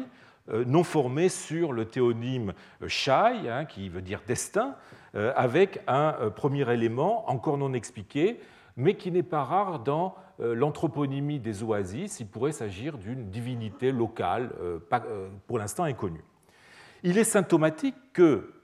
non 0.66 0.82
formé 0.82 1.28
sur 1.28 1.74
le 1.74 1.84
théonyme 1.84 2.54
Shai, 2.86 3.50
hein, 3.50 3.66
qui 3.66 3.90
veut 3.90 4.00
dire 4.00 4.22
destin, 4.26 4.76
avec 5.12 5.82
un 5.86 6.30
premier 6.34 6.72
élément 6.72 7.28
encore 7.28 7.58
non 7.58 7.74
expliqué, 7.74 8.40
mais 8.74 8.94
qui 8.94 9.10
n'est 9.10 9.22
pas 9.22 9.44
rare 9.44 9.80
dans 9.80 10.14
euh, 10.14 10.27
l'anthroponymie 10.38 11.40
des 11.40 11.62
oasis. 11.62 12.20
Il 12.20 12.28
pourrait 12.28 12.52
s'agir 12.52 12.98
d'une 12.98 13.30
divinité 13.30 13.92
locale, 13.92 14.52
euh, 14.60 14.78
euh, 14.92 15.28
pour 15.46 15.58
l'instant 15.58 15.84
inconnue. 15.84 16.24
Il 17.02 17.18
est 17.18 17.24
symptomatique 17.24 17.96
que 18.12 18.54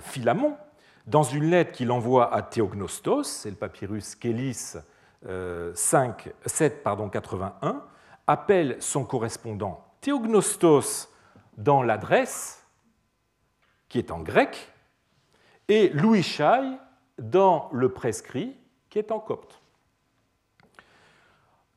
Philamon, 0.00 0.56
dans 1.06 1.22
une 1.22 1.50
lettre 1.50 1.72
qu'il 1.72 1.90
envoie 1.92 2.34
à 2.34 2.42
Théognostos, 2.42 3.24
c'est 3.24 3.50
le 3.50 3.56
papyrus 3.56 4.14
Kélis 4.14 4.74
5, 5.74 6.32
7, 6.44 6.82
pardon, 6.82 7.08
81, 7.08 7.84
appelle 8.26 8.76
son 8.80 9.04
correspondant 9.04 9.84
Théognostos 10.00 11.08
dans 11.56 11.82
l'adresse, 11.82 12.66
qui 13.88 13.98
est 13.98 14.10
en 14.10 14.20
grec, 14.20 14.72
et 15.68 15.90
Louis 15.90 16.22
Chai 16.22 16.78
dans 17.18 17.68
le 17.72 17.90
prescrit, 17.90 18.56
qui 18.88 18.98
est 18.98 19.12
en 19.12 19.20
copte. 19.20 19.60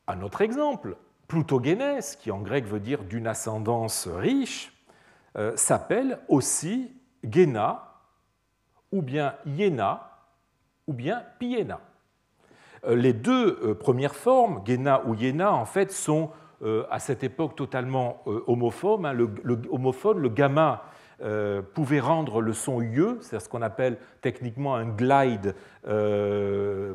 Un 0.07 0.21
autre 0.21 0.41
exemple, 0.41 0.97
Plutogénès, 1.27 2.17
qui 2.17 2.31
en 2.31 2.39
grec 2.41 2.65
veut 2.65 2.79
dire 2.79 3.03
d'une 3.03 3.27
ascendance 3.27 4.07
riche, 4.07 4.73
euh, 5.37 5.55
s'appelle 5.55 6.19
aussi 6.27 6.91
Gena, 7.23 8.01
ou 8.91 9.01
bien 9.01 9.35
Iena, 9.45 10.11
ou 10.87 10.93
bien 10.93 11.23
Piena. 11.39 11.79
Euh, 12.85 12.95
les 12.95 13.13
deux 13.13 13.59
euh, 13.63 13.73
premières 13.73 14.15
formes, 14.15 14.61
Gena 14.65 15.03
ou 15.07 15.15
Iena, 15.15 15.53
en 15.53 15.65
fait, 15.65 15.91
sont 15.91 16.31
à 16.89 16.99
cette 16.99 17.25
époque 17.25 17.57
totalement 17.57 18.23
homophones. 18.47 19.05
Hein. 19.05 19.11
Le, 19.11 19.29
homophone, 19.69 20.19
le 20.19 20.29
gamma 20.29 20.85
pouvait 21.73 21.99
rendre 21.99 22.41
le 22.41 22.53
son 22.53 22.81
UE, 22.81 23.17
c'est 23.21 23.39
ce 23.39 23.47
qu'on 23.47 23.61
appelle 23.61 23.97
techniquement 24.21 24.75
un 24.75 24.85
glide 24.85 25.55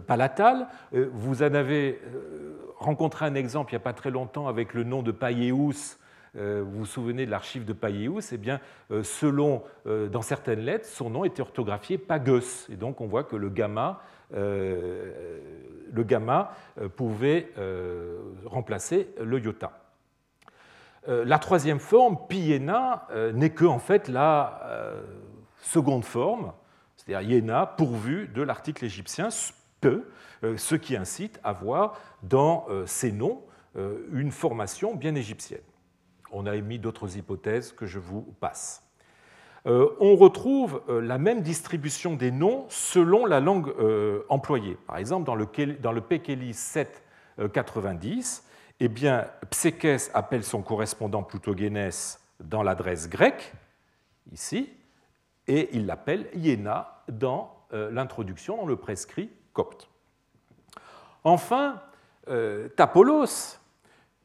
palatal. 0.06 0.66
vous 0.92 1.42
en 1.42 1.54
avez 1.54 2.00
rencontré 2.78 3.24
un 3.24 3.34
exemple 3.34 3.72
il 3.72 3.76
n'y 3.76 3.82
a 3.82 3.84
pas 3.84 3.92
très 3.92 4.10
longtemps 4.10 4.46
avec 4.46 4.74
le 4.74 4.84
nom 4.84 5.02
de 5.02 5.12
Payeus, 5.12 5.98
vous 6.34 6.70
vous 6.70 6.86
souvenez 6.86 7.24
de 7.26 7.30
l'archive 7.30 7.64
de 7.64 7.72
Payeus, 7.72 8.32
eh 8.32 8.36
bien, 8.36 8.60
selon, 9.02 9.62
dans 9.86 10.22
certaines 10.22 10.60
lettres, 10.60 10.86
son 10.86 11.10
nom 11.10 11.24
était 11.24 11.40
orthographié 11.40 11.96
Pagus. 11.96 12.68
Et 12.70 12.76
donc 12.76 13.00
on 13.00 13.06
voit 13.06 13.24
que 13.24 13.36
le 13.36 13.48
gamma 13.48 14.02
euh, 14.34 15.40
le 15.90 16.02
gamma 16.02 16.52
euh, 16.78 16.88
pouvait 16.88 17.48
euh, 17.56 18.18
remplacer 18.44 19.08
le 19.18 19.40
iota. 19.40 19.72
La 21.08 21.38
troisième 21.38 21.80
forme, 21.80 22.18
piena, 22.28 23.08
n'est 23.32 23.50
que 23.50 23.64
en 23.64 23.78
fait 23.78 24.08
la 24.08 24.92
seconde 25.62 26.04
forme, 26.04 26.52
c'est-à-dire 26.96 27.30
yena, 27.30 27.64
pourvu 27.64 28.28
de 28.28 28.42
l'article 28.42 28.84
égyptien 28.84 29.30
peu, 29.80 30.04
ce 30.56 30.74
qui 30.74 30.96
incite 30.96 31.40
à 31.42 31.52
voir 31.52 31.98
dans 32.22 32.66
ces 32.84 33.10
noms 33.10 33.42
une 34.12 34.30
formation 34.30 34.94
bien 34.94 35.14
égyptienne. 35.14 35.62
On 36.30 36.44
a 36.46 36.54
émis 36.56 36.78
d'autres 36.78 37.16
hypothèses 37.16 37.72
que 37.72 37.86
je 37.86 37.98
vous 37.98 38.20
passe. 38.40 38.88
Euh, 39.66 39.88
on 40.00 40.16
retrouve 40.16 40.82
euh, 40.88 41.00
la 41.00 41.18
même 41.18 41.42
distribution 41.42 42.14
des 42.14 42.30
noms 42.30 42.64
selon 42.68 43.26
la 43.26 43.40
langue 43.40 43.68
euh, 43.80 44.22
employée. 44.28 44.78
Par 44.86 44.96
exemple, 44.98 45.26
dans 45.26 45.34
le, 45.34 45.46
dans 45.80 45.92
790, 46.52 48.44
eh 48.80 48.88
bien, 48.88 49.26
Psekès 49.50 50.10
appelle 50.14 50.44
son 50.44 50.62
correspondant 50.62 51.22
Plutogénès 51.22 52.20
dans 52.40 52.62
l'adresse 52.62 53.08
grecque, 53.08 53.52
ici, 54.32 54.70
et 55.46 55.70
il 55.76 55.86
l'appelle 55.86 56.28
Iéna 56.34 57.02
dans 57.08 57.54
l'introduction, 57.72 58.58
dans 58.58 58.66
le 58.66 58.76
prescrit 58.76 59.30
copte. 59.52 59.88
Enfin, 61.24 61.82
Tapolos 62.76 63.58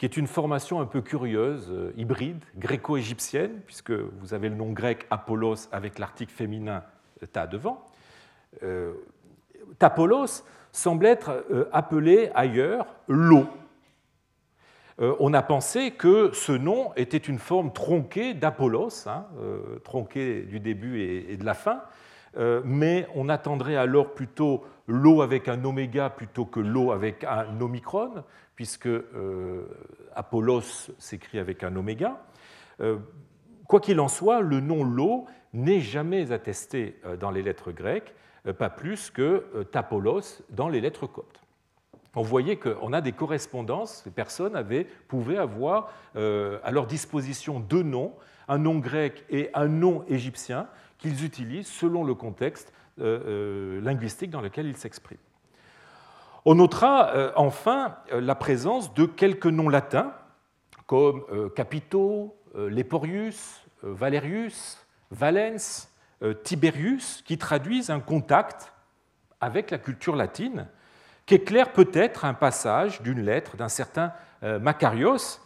qui 0.03 0.05
est 0.05 0.17
une 0.17 0.27
formation 0.27 0.81
un 0.81 0.85
peu 0.85 1.01
curieuse, 1.01 1.67
euh, 1.71 1.93
hybride, 1.95 2.43
gréco-égyptienne, 2.57 3.61
puisque 3.65 3.91
vous 3.91 4.33
avez 4.33 4.49
le 4.49 4.55
nom 4.55 4.71
grec 4.71 5.05
Apollos 5.09 5.69
avec 5.71 5.97
l'article 5.97 6.33
féminin 6.33 6.83
ta 7.31 7.47
devant. 7.47 7.85
Euh, 8.63 8.93
Tapolos 9.79 10.43
semble 10.73 11.05
être 11.05 11.45
euh, 11.51 11.69
appelé 11.71 12.31
ailleurs 12.35 12.85
l'eau. 13.07 13.47
On 14.99 15.33
a 15.33 15.41
pensé 15.41 15.91
que 15.91 16.31
ce 16.33 16.51
nom 16.51 16.93
était 16.95 17.17
une 17.17 17.39
forme 17.39 17.73
tronquée 17.73 18.33
d'Apollos, 18.33 19.07
hein, 19.07 19.25
tronquée 19.83 20.43
du 20.43 20.59
début 20.59 21.01
et 21.01 21.35
de 21.35 21.43
la 21.43 21.55
fin, 21.55 21.81
mais 22.63 23.07
on 23.15 23.27
attendrait 23.27 23.75
alors 23.75 24.13
plutôt 24.13 24.63
l'eau 24.87 25.21
avec 25.21 25.47
un 25.47 25.63
oméga 25.63 26.09
plutôt 26.09 26.45
que 26.45 26.59
l'eau 26.59 26.91
avec 26.91 27.23
un 27.23 27.59
omicron, 27.61 28.23
puisque 28.55 28.87
euh, 28.87 29.65
Apollos 30.15 30.91
s'écrit 30.97 31.39
avec 31.39 31.63
un 31.63 31.75
oméga. 31.75 32.21
Euh, 32.81 32.97
quoi 33.67 33.79
qu'il 33.79 33.99
en 33.99 34.07
soit, 34.07 34.41
le 34.41 34.59
nom 34.59 34.83
Lo 34.83 35.25
n'est 35.53 35.79
jamais 35.79 36.31
attesté 36.31 36.99
euh, 37.05 37.15
dans 37.15 37.31
les 37.31 37.41
lettres 37.41 37.71
grecques, 37.71 38.13
pas 38.57 38.69
plus 38.69 39.09
que 39.09 39.63
Tapolos 39.71 40.43
dans 40.49 40.67
les 40.67 40.81
lettres 40.81 41.07
coptes. 41.07 41.42
On 42.15 42.21
voyait 42.21 42.57
qu'on 42.57 42.93
a 42.93 43.01
des 43.01 43.11
correspondances, 43.11 44.03
les 44.05 44.11
personnes 44.11 44.61
pouvaient 45.07 45.37
avoir 45.37 45.91
à 46.15 46.71
leur 46.71 46.85
disposition 46.85 47.59
deux 47.59 47.81
noms, 47.81 48.13
un 48.47 48.59
nom 48.59 48.77
grec 48.77 49.25
et 49.31 49.49
un 49.55 49.67
nom 49.67 50.05
égyptien, 50.07 50.67
qu'ils 50.99 51.25
utilisent 51.25 51.67
selon 51.67 52.03
le 52.03 52.13
contexte 52.13 52.71
linguistique 52.97 54.29
dans 54.29 54.41
lequel 54.41 54.67
ils 54.67 54.77
s'expriment. 54.77 55.17
On 56.45 56.55
notera 56.55 57.15
euh, 57.15 57.31
enfin 57.37 57.95
euh, 58.11 58.19
la 58.19 58.35
présence 58.35 58.93
de 58.93 59.05
quelques 59.05 59.45
noms 59.45 59.69
latins 59.69 60.13
comme 60.87 61.23
euh, 61.31 61.49
Capito, 61.49 62.35
Leporius, 62.53 63.63
Valerius, 63.81 64.77
Valens, 65.09 65.89
Tiberius, 66.43 67.23
qui 67.25 67.39
traduisent 67.39 67.89
un 67.89 67.99
contact 67.99 68.73
avec 69.41 69.71
la 69.71 69.79
culture 69.79 70.15
latine, 70.15 70.67
qu'éclaire 71.25 71.73
peut-être 71.73 72.25
un 72.25 72.33
passage 72.33 73.01
d'une 73.01 73.21
lettre 73.21 73.57
d'un 73.57 73.69
certain 73.69 74.13
Macarios, 74.41 75.39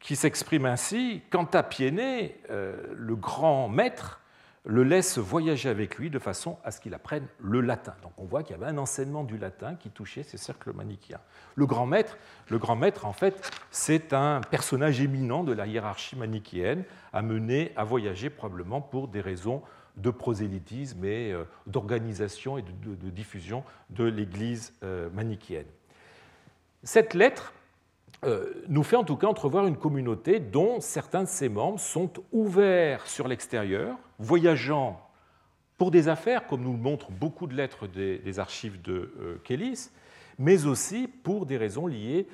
qui 0.00 0.16
s'exprime 0.16 0.66
ainsi 0.66 1.22
Quant 1.30 1.48
à 1.52 1.62
Piéné, 1.62 2.40
le 2.48 3.16
grand 3.16 3.68
maître, 3.68 4.20
le 4.64 4.82
laisse 4.82 5.18
voyager 5.18 5.68
avec 5.68 5.96
lui 5.96 6.10
de 6.10 6.18
façon 6.18 6.58
à 6.64 6.70
ce 6.70 6.80
qu'il 6.80 6.92
apprenne 6.92 7.26
le 7.40 7.60
latin. 7.62 7.94
Donc 8.02 8.12
on 8.18 8.24
voit 8.24 8.42
qu'il 8.42 8.56
y 8.56 8.60
avait 8.60 8.70
un 8.70 8.78
enseignement 8.78 9.24
du 9.24 9.38
latin 9.38 9.74
qui 9.74 9.88
touchait 9.90 10.22
ces 10.22 10.36
cercles 10.36 10.72
manichéens. 10.74 11.20
Le 11.54 11.64
grand 11.64 11.86
maître, 11.86 12.18
le 12.50 12.58
grand 12.58 12.76
maître 12.76 13.06
en 13.06 13.14
fait, 13.14 13.50
c'est 13.70 14.12
un 14.12 14.42
personnage 14.42 15.00
éminent 15.00 15.44
de 15.44 15.52
la 15.52 15.66
hiérarchie 15.66 16.16
manichéenne, 16.16 16.84
amené 17.12 17.72
à 17.74 17.84
voyager 17.84 18.28
probablement 18.28 18.82
pour 18.82 19.08
des 19.08 19.22
raisons 19.22 19.62
de 19.96 20.10
prosélytisme 20.10 21.04
et 21.04 21.32
euh, 21.32 21.44
d'organisation 21.66 22.58
et 22.58 22.62
de, 22.62 23.10
diffusion 23.10 23.64
de 23.90 24.04
l'Église 24.04 24.72
euh, 24.82 25.10
manichéenne. 25.10 25.66
Cette 26.82 27.14
lettre 27.14 27.52
euh, 28.24 28.52
nous 28.68 28.82
fait 28.82 28.96
en 28.96 29.04
tout 29.04 29.16
cas 29.16 29.26
entrevoir 29.26 29.66
une 29.66 29.76
communauté 29.76 30.40
dont 30.40 30.80
certains 30.80 31.24
de 31.24 31.28
ses 31.28 31.48
membres 31.48 31.80
sont 31.80 32.10
ouverts 32.32 33.06
sur 33.06 33.28
l'extérieur, 33.28 33.96
voyageant 34.18 35.00
pour 35.76 35.90
des 35.90 36.08
affaires, 36.08 36.46
comme 36.46 36.62
nous 36.62 36.72
le 36.72 36.78
montrent 36.78 37.10
beaucoup 37.10 37.46
de 37.46 37.54
lettres 37.54 37.86
des, 37.86 38.38
archives 38.38 38.82
de 38.82 39.40
Kélis, 39.44 39.88
mais 40.38 40.66
aussi 40.66 41.08
pour 41.08 41.46
des 41.46 41.56
raisons 41.56 41.86
liées, 41.86 42.28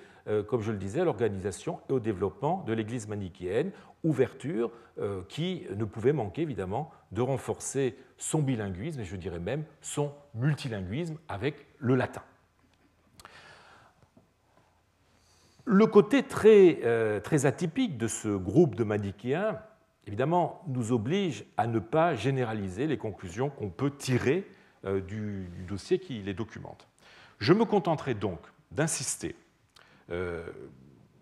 comme 0.48 0.62
je 0.62 0.72
le 0.72 0.78
disais, 0.78 1.02
à 1.02 1.04
l'organisation 1.04 1.78
et 1.88 1.92
au 1.92 2.00
développement 2.00 2.64
de 2.66 2.72
l'Église 2.72 3.06
manichéenne, 3.06 3.70
ouverture 4.02 4.72
qui 5.28 5.62
ne 5.76 5.84
pouvait 5.84 6.12
manquer 6.12 6.42
évidemment 6.42 6.90
de 7.12 7.20
renforcer 7.20 7.96
son 8.18 8.42
bilinguisme 8.42 9.00
et 9.00 9.04
je 9.04 9.16
dirais 9.16 9.38
même 9.38 9.64
son 9.80 10.12
multilinguisme 10.34 11.16
avec 11.28 11.66
le 11.78 11.94
latin. 11.94 12.22
Le 15.64 15.86
côté 15.86 16.22
très, 16.22 16.78
euh, 16.84 17.18
très, 17.18 17.44
atypique 17.44 17.98
de 17.98 18.06
ce 18.06 18.28
groupe 18.28 18.76
de 18.76 18.84
manichéens, 18.84 19.58
évidemment, 20.06 20.62
nous 20.68 20.92
oblige 20.92 21.44
à 21.56 21.66
ne 21.66 21.80
pas 21.80 22.14
généraliser 22.14 22.86
les 22.86 22.98
conclusions 22.98 23.50
qu'on 23.50 23.70
peut 23.70 23.90
tirer 23.90 24.48
euh, 24.84 25.00
du, 25.00 25.48
dossier 25.66 25.98
qui 25.98 26.22
les 26.22 26.34
documente. 26.34 26.86
Je 27.40 27.52
me 27.52 27.64
contenterai 27.64 28.14
donc 28.14 28.38
d'insister 28.70 29.34
euh, 30.10 30.46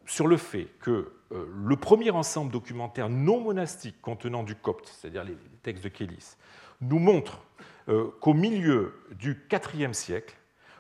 sur 0.06 0.26
le 0.26 0.36
fait 0.36 0.68
que 0.80 1.12
le 1.30 1.76
premier 1.76 2.10
ensemble 2.10 2.52
documentaire 2.52 3.08
non 3.08 3.40
monastique 3.40 4.00
contenant 4.00 4.42
du 4.42 4.54
copte, 4.54 4.88
c'est-à-dire 4.88 5.24
les 5.24 5.36
textes 5.62 5.82
de 5.82 5.88
Kélis, 5.88 6.36
nous 6.80 6.98
montre 6.98 7.40
qu'au 8.20 8.34
milieu 8.34 8.94
du 9.18 9.36
IVe 9.50 9.92
siècle, 9.92 10.36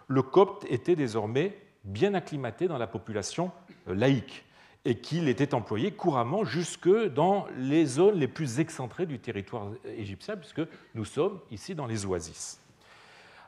le 0.08 0.22
copte 0.22 0.64
était 0.70 0.96
désormais 0.96 1.56
bien 1.84 2.14
acclimaté 2.14 2.66
dans 2.66 2.78
la 2.78 2.86
population 2.86 3.52
euh, 3.88 3.94
laïque 3.94 4.44
et 4.86 4.98
qu'il 4.98 5.28
était 5.28 5.54
employé 5.54 5.92
couramment 5.92 6.44
jusque 6.44 6.90
dans 7.14 7.46
les 7.56 7.86
zones 7.86 8.18
les 8.18 8.28
plus 8.28 8.60
excentrées 8.60 9.06
du 9.06 9.18
territoire 9.18 9.68
égyptien, 9.96 10.36
puisque 10.36 10.60
nous 10.94 11.06
sommes 11.06 11.40
ici 11.50 11.74
dans 11.74 11.86
les 11.86 12.04
oasis. 12.04 12.60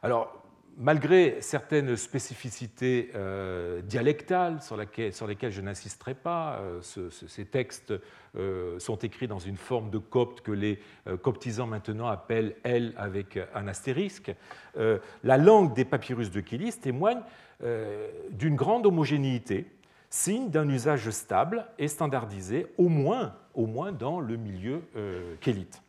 Alors, 0.02 0.42
malgré 0.76 1.40
certaines 1.40 1.97
spécificités 1.97 3.11
euh, 3.14 3.80
dialectales 3.83 4.61
sur, 4.62 4.76
lesquelles 4.76 5.52
je 5.52 5.61
n'insisterai 5.61 6.14
pas, 6.14 6.61
euh, 6.61 6.80
ces 7.11 7.45
textes 7.47 7.95
sont 8.78 8.97
écrits 8.97 9.28
dans 9.28 9.38
une 9.38 9.56
forme 9.56 9.88
de 9.88 9.97
copte 9.97 10.42
que 10.42 10.52
les 10.52 10.78
coptisants 11.23 11.66
maintenant 11.66 12.09
appellent 12.09 12.54
L 12.64 12.92
avec 12.99 13.38
un 13.54 13.66
astérisque. 13.66 14.30
la 14.76 15.38
langue 15.38 15.75
des 15.75 15.87
papyrus 15.87 16.30
de 16.30 16.40
Kilis 16.40 16.78
témoigne 16.78 17.23
euh, 17.62 18.09
d'une 18.33 18.54
grande 18.54 18.85
homogénéité, 18.85 19.64
signe 20.11 20.50
d'un 20.50 20.68
usage 20.68 21.09
stable 21.09 21.66
et 21.78 21.88
standardisé, 21.88 22.66
au 22.76 22.90
moins, 22.90 23.33
dans 23.92 24.21
le 24.21 24.37
milieu 24.37 24.83
euh, 24.95 25.37
kélite. 25.40 25.80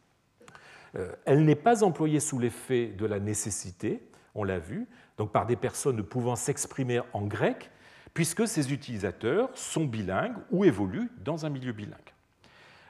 Euh, 0.96 1.12
elle 1.25 1.44
n'est 1.44 1.56
pas 1.56 1.84
employée 1.84 2.22
sous 2.22 2.39
l'effet 2.39 2.88
de 2.88 3.06
la 3.06 3.20
nécessité, 3.20 4.01
on 4.38 4.44
l'a 4.44 4.60
vu, 4.60 4.88
donc 5.17 5.32
par 5.32 5.46
des 5.46 5.56
personnes 5.56 5.98
ne 5.98 6.01
pouvant 6.01 6.36
s'exprimer 6.36 7.01
en 7.13 7.25
grec, 7.25 7.72
puisque 8.13 8.48
ces 8.48 8.72
utilisateurs 8.74 9.50
sont 9.53 9.86
bilingues 9.86 10.38
ou 10.51 10.63
évoluent 10.63 11.12
dans 11.24 11.46
un 11.46 11.50
milieu 11.50 11.74
bilingue. 11.74 12.13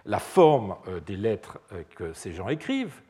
la 0.06 0.20
forme 0.20 0.76
des 1.06 1.18
lettres 1.18 1.60
que 1.96 2.14
ces 2.14 2.32
gens 2.32 2.48
écrivent 2.48 3.02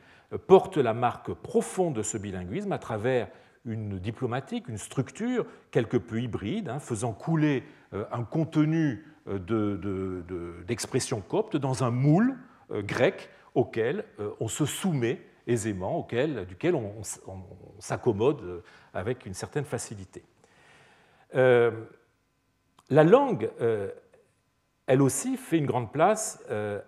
porte 0.47 0.77
la 0.77 0.93
marque 0.93 1.31
profonde 1.31 1.95
de 1.95 2.01
ce 2.01 2.17
bilinguisme 2.17 2.71
à 2.71 2.79
travers 2.79 3.29
une 3.65 3.99
diplomatique, 3.99 4.67
une 4.67 4.77
structure 4.77 5.45
quelque 5.71 5.97
peu 5.97 6.21
hybride, 6.21 6.69
hein, 6.69 6.79
faisant 6.79 7.13
couler 7.13 7.63
un 7.91 8.23
contenu 8.23 9.05
d'expression 10.67 11.21
copte 11.21 11.55
dans 11.55 11.83
un 11.83 11.91
moule 11.91 12.37
grec 12.71 13.29
auquel 13.53 14.03
on 14.39 14.47
se 14.47 14.65
soumet 14.65 15.21
aisément, 15.47 15.97
auquel, 15.97 16.45
duquel 16.45 16.75
on, 16.75 17.01
s'accommode 17.79 18.63
avec 18.93 19.25
une 19.25 19.33
certaine 19.33 19.65
facilité. 19.65 20.23
Euh, 21.35 21.71
la 22.89 23.03
langue, 23.03 23.49
euh, 23.61 23.91
elle 24.85 25.01
aussi, 25.01 25.37
fait 25.37 25.57
une 25.57 25.65
grande 25.65 25.91
place 25.91 26.43
euh, 26.49 26.81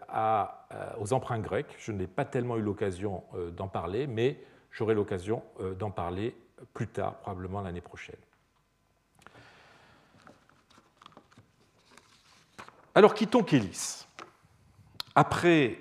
aux 0.99 1.13
emprunts 1.13 1.39
grecs. 1.39 1.75
Je 1.79 1.91
n'ai 1.91 2.07
pas 2.07 2.25
tellement 2.25 2.57
eu 2.57 2.61
l'occasion 2.61 3.23
d'en 3.55 3.67
parler, 3.67 4.07
mais 4.07 4.41
j'aurai 4.71 4.93
l'occasion 4.93 5.43
d'en 5.77 5.91
parler 5.91 6.35
plus 6.73 6.87
tard, 6.87 7.15
probablement 7.19 7.61
l'année 7.61 7.81
prochaine. 7.81 8.15
Alors 12.95 13.13
quittons 13.13 13.43
Kélis. 13.43 14.05
Après 15.15 15.79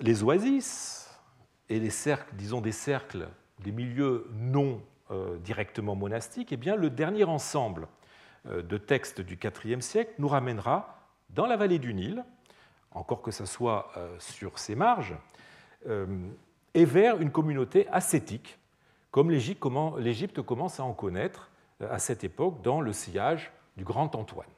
les 0.00 0.22
oasis, 0.22 1.03
et 1.68 1.80
les 1.80 1.90
cercles, 1.90 2.34
disons 2.36 2.60
des 2.60 2.72
cercles, 2.72 3.28
des 3.60 3.72
milieux 3.72 4.28
non 4.32 4.82
euh, 5.10 5.36
directement 5.38 5.94
monastiques, 5.94 6.52
eh 6.52 6.56
bien, 6.56 6.76
le 6.76 6.90
dernier 6.90 7.24
ensemble 7.24 7.88
euh, 8.46 8.62
de 8.62 8.76
textes 8.76 9.20
du 9.20 9.38
IVe 9.64 9.80
siècle 9.80 10.12
nous 10.18 10.28
ramènera 10.28 10.98
dans 11.30 11.46
la 11.46 11.56
vallée 11.56 11.78
du 11.78 11.94
Nil, 11.94 12.24
encore 12.90 13.22
que 13.22 13.30
ce 13.30 13.44
soit 13.44 13.90
euh, 13.96 14.14
sur 14.18 14.58
ses 14.58 14.74
marges, 14.74 15.14
et 16.72 16.86
vers 16.86 17.20
une 17.20 17.30
communauté 17.30 17.86
ascétique, 17.88 18.58
comme 19.10 19.30
l'Égypte 19.30 20.40
commence 20.40 20.80
à 20.80 20.84
en 20.84 20.94
connaître 20.94 21.50
à 21.78 21.98
cette 21.98 22.24
époque 22.24 22.62
dans 22.62 22.80
le 22.80 22.94
sillage 22.94 23.52
du 23.76 23.84
grand 23.84 24.14
Antoine. 24.14 24.48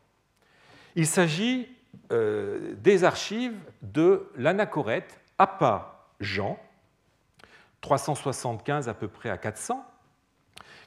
Il 0.94 1.08
s'agit 1.08 1.68
des 2.08 3.02
archives 3.02 3.58
de 3.82 4.30
l'anachorète 4.36 5.18
Appa 5.36 6.06
Jean, 6.20 6.60
375 7.80 8.88
à 8.88 8.94
peu 8.94 9.08
près 9.08 9.30
à 9.30 9.38
400, 9.38 9.84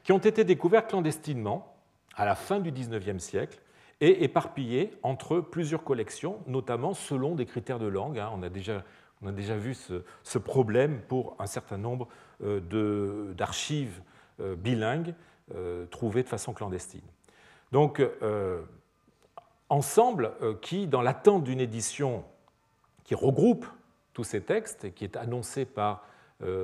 qui 0.03 0.11
ont 0.11 0.17
été 0.17 0.43
découverts 0.43 0.87
clandestinement 0.87 1.75
à 2.15 2.25
la 2.25 2.35
fin 2.35 2.59
du 2.59 2.71
XIXe 2.71 3.23
siècle 3.23 3.59
et 4.01 4.23
éparpillés 4.23 4.91
entre 5.03 5.39
plusieurs 5.39 5.83
collections, 5.83 6.39
notamment 6.47 6.93
selon 6.93 7.35
des 7.35 7.45
critères 7.45 7.79
de 7.79 7.87
langue. 7.87 8.19
Hein. 8.19 8.31
On 8.33 8.43
a 8.43 8.49
déjà, 8.49 8.83
on 9.21 9.27
a 9.27 9.31
déjà 9.31 9.57
vu 9.57 9.73
ce, 9.73 10.37
problème 10.37 11.01
pour 11.07 11.35
un 11.39 11.47
certain 11.47 11.77
nombre 11.77 12.07
euh, 12.43 13.33
d'archives 13.33 14.01
euh, 14.39 14.55
bilingues 14.55 15.13
euh, 15.53 15.85
trouvées 15.87 16.23
de 16.23 16.29
façon 16.29 16.53
clandestine. 16.53 17.01
Donc, 17.71 18.01
ensemble, 19.69 20.31
qui, 20.61 20.87
dans 20.87 21.03
l'attente 21.03 21.43
d'une 21.43 21.59
édition 21.59 22.23
qui 23.03 23.13
regroupe 23.13 23.67
tous 24.13 24.23
ces 24.23 24.41
textes 24.41 24.85
et 24.85 24.91
qui 24.91 25.03
est 25.03 25.15
annoncée 25.15 25.65
par 25.65 26.03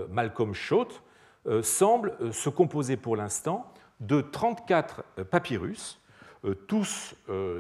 Malcolm 0.10 0.54
Schott, 0.54 1.02
euh, 1.48 1.62
semble 1.62 2.18
euh, 2.22 2.32
se 2.32 2.50
composer 2.50 2.98
pour 2.98 3.16
l'instant 3.16 3.72
de 4.00 4.20
34 4.20 5.04
papyrus, 5.30 6.02
tous 6.68 7.16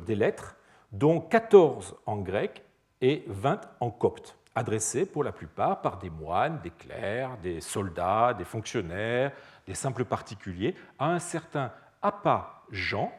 des 0.05 0.15
lettres, 0.15 0.57
dont 0.91 1.21
14 1.21 1.95
en 2.05 2.17
grec 2.17 2.63
et 2.99 3.23
20 3.27 3.61
en 3.79 3.89
copte, 3.89 4.37
adressés 4.53 5.05
pour 5.05 5.23
la 5.23 5.31
plupart 5.31 5.81
par 5.81 5.97
des 5.97 6.09
moines, 6.09 6.59
des 6.61 6.71
clercs, 6.71 7.37
des 7.41 7.61
soldats, 7.61 8.35
des 8.37 8.43
fonctionnaires, 8.43 9.31
des 9.65 9.73
simples 9.73 10.03
particuliers, 10.03 10.75
à 10.99 11.07
un 11.07 11.19
certain 11.19 11.71
Appa 12.01 12.63
Jean, 12.69 13.13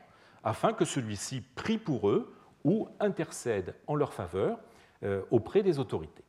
afin 0.45 0.75
que 0.75 0.85
celui-ci 0.85 1.41
prie 1.41 1.79
pour 1.79 2.11
eux 2.11 2.37
ou 2.63 2.89
intercède 3.01 3.75
en 3.87 3.95
leur 3.95 4.13
faveur 4.13 4.59
auprès 5.31 5.63
des 5.63 5.79
autorités. 5.81 6.26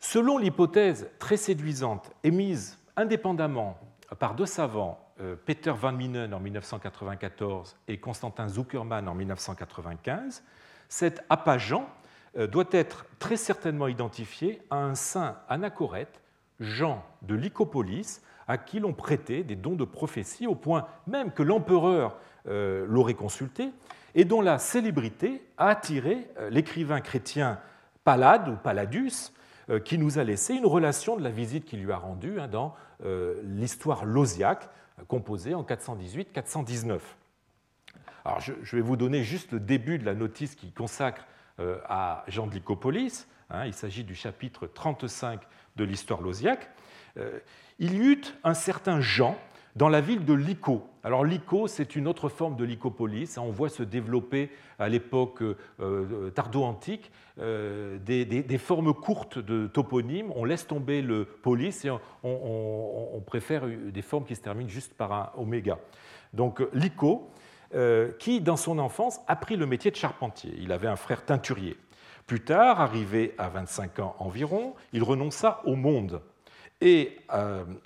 Selon 0.00 0.38
l'hypothèse 0.38 1.10
très 1.18 1.36
séduisante 1.36 2.12
émise 2.22 2.78
indépendamment 2.96 3.78
par 4.18 4.34
deux 4.34 4.46
savants, 4.46 5.00
euh, 5.20 5.34
Peter 5.34 5.72
van 5.72 5.92
Minen 5.92 6.32
en 6.32 6.40
1994 6.40 7.76
et 7.88 7.98
Constantin 7.98 8.48
Zuckerman 8.48 9.08
en 9.08 9.14
1995, 9.14 10.44
cet 10.88 11.24
apageant 11.28 11.88
euh, 12.36 12.46
doit 12.46 12.68
être 12.70 13.06
très 13.18 13.36
certainement 13.36 13.88
identifié 13.88 14.62
à 14.70 14.76
un 14.76 14.94
saint 14.94 15.36
anachorète, 15.48 16.20
Jean 16.60 17.04
de 17.22 17.34
Lycopolis, 17.34 18.20
à 18.46 18.56
qui 18.56 18.78
l'on 18.78 18.94
prêtait 18.94 19.42
des 19.42 19.56
dons 19.56 19.74
de 19.74 19.84
prophétie, 19.84 20.46
au 20.46 20.54
point 20.54 20.86
même 21.08 21.32
que 21.32 21.42
l'empereur 21.42 22.16
euh, 22.46 22.86
l'aurait 22.88 23.14
consulté, 23.14 23.70
et 24.14 24.24
dont 24.24 24.40
la 24.40 24.58
célébrité 24.58 25.42
a 25.58 25.68
attiré 25.68 26.28
l'écrivain 26.50 27.00
chrétien 27.00 27.58
Pallade 28.04 28.48
ou 28.48 28.56
Palladus, 28.56 29.12
euh, 29.12 29.37
qui 29.84 29.98
nous 29.98 30.18
a 30.18 30.24
laissé 30.24 30.54
une 30.54 30.66
relation 30.66 31.16
de 31.16 31.22
la 31.22 31.30
visite 31.30 31.64
qu'il 31.64 31.82
lui 31.82 31.92
a 31.92 31.98
rendue 31.98 32.40
hein, 32.40 32.48
dans 32.48 32.74
euh, 33.04 33.40
l'histoire 33.44 34.04
lausiaque, 34.04 34.68
composée 35.06 35.54
en 35.54 35.62
418-419. 35.62 36.98
Alors, 38.24 38.40
je 38.40 38.76
vais 38.76 38.82
vous 38.82 38.96
donner 38.96 39.22
juste 39.22 39.52
le 39.52 39.60
début 39.60 39.98
de 39.98 40.04
la 40.04 40.14
notice 40.14 40.54
qui 40.54 40.72
consacre 40.72 41.26
euh, 41.60 41.78
à 41.88 42.24
Jean 42.28 42.46
de 42.46 42.54
Lycopolis. 42.54 43.26
Hein, 43.50 43.66
il 43.66 43.74
s'agit 43.74 44.04
du 44.04 44.14
chapitre 44.14 44.66
35 44.66 45.40
de 45.76 45.84
l'histoire 45.84 46.20
lausiaque. 46.20 46.68
Il 47.80 47.94
y 47.94 47.98
eut 47.98 48.22
un 48.44 48.54
certain 48.54 49.00
Jean 49.00 49.36
dans 49.78 49.88
la 49.88 50.00
ville 50.00 50.24
de 50.24 50.34
Lyco. 50.34 50.82
Alors 51.04 51.24
Lyco, 51.24 51.68
c'est 51.68 51.94
une 51.94 52.08
autre 52.08 52.28
forme 52.28 52.56
de 52.56 52.64
Lycopolis. 52.64 53.38
On 53.38 53.52
voit 53.52 53.68
se 53.68 53.84
développer 53.84 54.50
à 54.80 54.88
l'époque 54.88 55.40
euh, 55.80 56.30
tardo-antique 56.30 57.12
euh, 57.38 57.96
des, 57.98 58.58
formes 58.58 58.92
courtes 58.92 59.38
de 59.38 59.68
toponymes. 59.68 60.32
On 60.34 60.44
laisse 60.44 60.66
tomber 60.66 61.00
le 61.00 61.24
polis 61.24 61.84
et 61.84 61.90
on, 62.24 63.22
préfère 63.24 63.68
des 63.68 64.02
formes 64.02 64.24
qui 64.24 64.34
se 64.34 64.40
terminent 64.40 64.68
juste 64.68 64.94
par 64.94 65.12
un 65.12 65.30
oméga. 65.36 65.78
Donc 66.32 66.60
Lyco, 66.72 67.30
euh, 67.74 68.10
qui 68.18 68.40
dans 68.40 68.56
son 68.56 68.80
enfance 68.80 69.20
a 69.28 69.36
pris 69.36 69.56
le 69.56 69.66
métier 69.66 69.92
de 69.92 69.96
charpentier. 69.96 70.52
Il 70.58 70.72
avait 70.72 70.88
un 70.88 70.96
frère 70.96 71.24
teinturier. 71.24 71.76
Plus 72.26 72.40
tard, 72.40 72.80
arrivé 72.80 73.34
à 73.38 73.48
25 73.48 74.00
ans 74.00 74.16
environ, 74.18 74.74
il 74.92 75.04
renonça 75.04 75.62
au 75.64 75.76
monde. 75.76 76.20
Et 76.80 77.18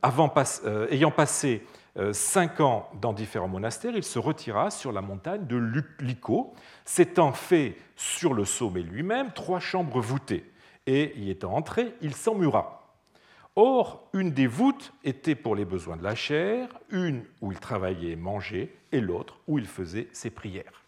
ayant 0.02 1.10
passé 1.10 1.62
euh, 1.62 1.66
cinq 2.12 2.60
ans 2.60 2.88
dans 3.00 3.12
différents 3.12 3.48
monastères, 3.48 3.94
il 3.94 4.04
se 4.04 4.18
retira 4.18 4.70
sur 4.70 4.92
la 4.92 5.02
montagne 5.02 5.46
de 5.46 5.56
Lyco, 6.00 6.54
s'étant 6.84 7.32
fait 7.32 7.76
sur 7.96 8.34
le 8.34 8.44
sommet 8.44 8.82
lui-même 8.82 9.32
trois 9.32 9.60
chambres 9.60 10.00
voûtées, 10.00 10.50
et 10.86 11.12
y 11.16 11.30
étant 11.30 11.54
entré, 11.54 11.94
il 12.00 12.14
s'emmura. 12.14 12.78
Or, 13.54 14.08
une 14.14 14.30
des 14.30 14.46
voûtes 14.46 14.94
était 15.04 15.34
pour 15.34 15.54
les 15.54 15.66
besoins 15.66 15.98
de 15.98 16.02
la 16.02 16.14
chair, 16.14 16.68
une 16.88 17.24
où 17.42 17.52
il 17.52 17.60
travaillait 17.60 18.12
et 18.12 18.16
mangeait, 18.16 18.72
et 18.92 19.00
l'autre 19.00 19.38
où 19.46 19.58
il 19.58 19.66
faisait 19.66 20.08
ses 20.12 20.30
prières. 20.30 20.82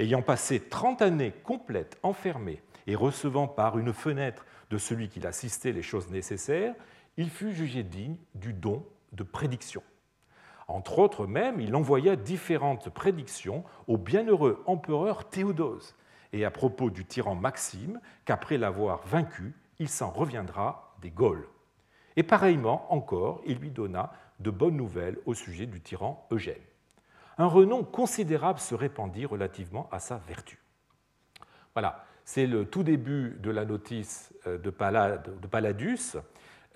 Ayant 0.00 0.22
passé 0.22 0.58
trente 0.58 1.02
années 1.02 1.32
complètes 1.44 1.98
enfermé 2.02 2.60
et 2.88 2.96
recevant 2.96 3.46
par 3.46 3.78
une 3.78 3.92
fenêtre 3.92 4.44
de 4.70 4.78
celui 4.78 5.08
qui 5.08 5.20
l'assistait 5.20 5.70
les 5.70 5.82
choses 5.82 6.10
nécessaires, 6.10 6.74
il 7.16 7.30
fut 7.30 7.52
jugé 7.52 7.84
digne 7.84 8.16
du 8.34 8.52
don 8.52 8.84
de 9.12 9.22
prédiction. 9.22 9.82
Entre 10.68 10.98
autres 10.98 11.26
même, 11.26 11.60
il 11.60 11.74
envoya 11.76 12.16
différentes 12.16 12.90
prédictions 12.90 13.64
au 13.86 13.98
bienheureux 13.98 14.62
empereur 14.66 15.28
Théodose, 15.28 15.94
et 16.32 16.44
à 16.44 16.50
propos 16.50 16.90
du 16.90 17.04
tyran 17.04 17.34
Maxime, 17.34 18.00
qu'après 18.24 18.58
l'avoir 18.58 19.06
vaincu, 19.06 19.54
il 19.78 19.88
s'en 19.88 20.10
reviendra 20.10 20.96
des 21.02 21.10
Gaules. 21.10 21.46
Et 22.16 22.22
pareillement 22.22 22.92
encore, 22.92 23.42
il 23.44 23.58
lui 23.58 23.70
donna 23.70 24.12
de 24.40 24.50
bonnes 24.50 24.76
nouvelles 24.76 25.18
au 25.26 25.34
sujet 25.34 25.66
du 25.66 25.80
tyran 25.80 26.26
Eugène. 26.30 26.54
Un 27.38 27.46
renom 27.46 27.82
considérable 27.82 28.60
se 28.60 28.74
répandit 28.74 29.26
relativement 29.26 29.88
à 29.90 29.98
sa 29.98 30.16
vertu. 30.18 30.58
Voilà, 31.74 32.04
c'est 32.24 32.46
le 32.46 32.64
tout 32.64 32.84
début 32.84 33.36
de 33.40 33.50
la 33.50 33.64
notice 33.64 34.32
euh, 34.46 34.58
de 34.58 34.70
Palladus. 34.70 36.16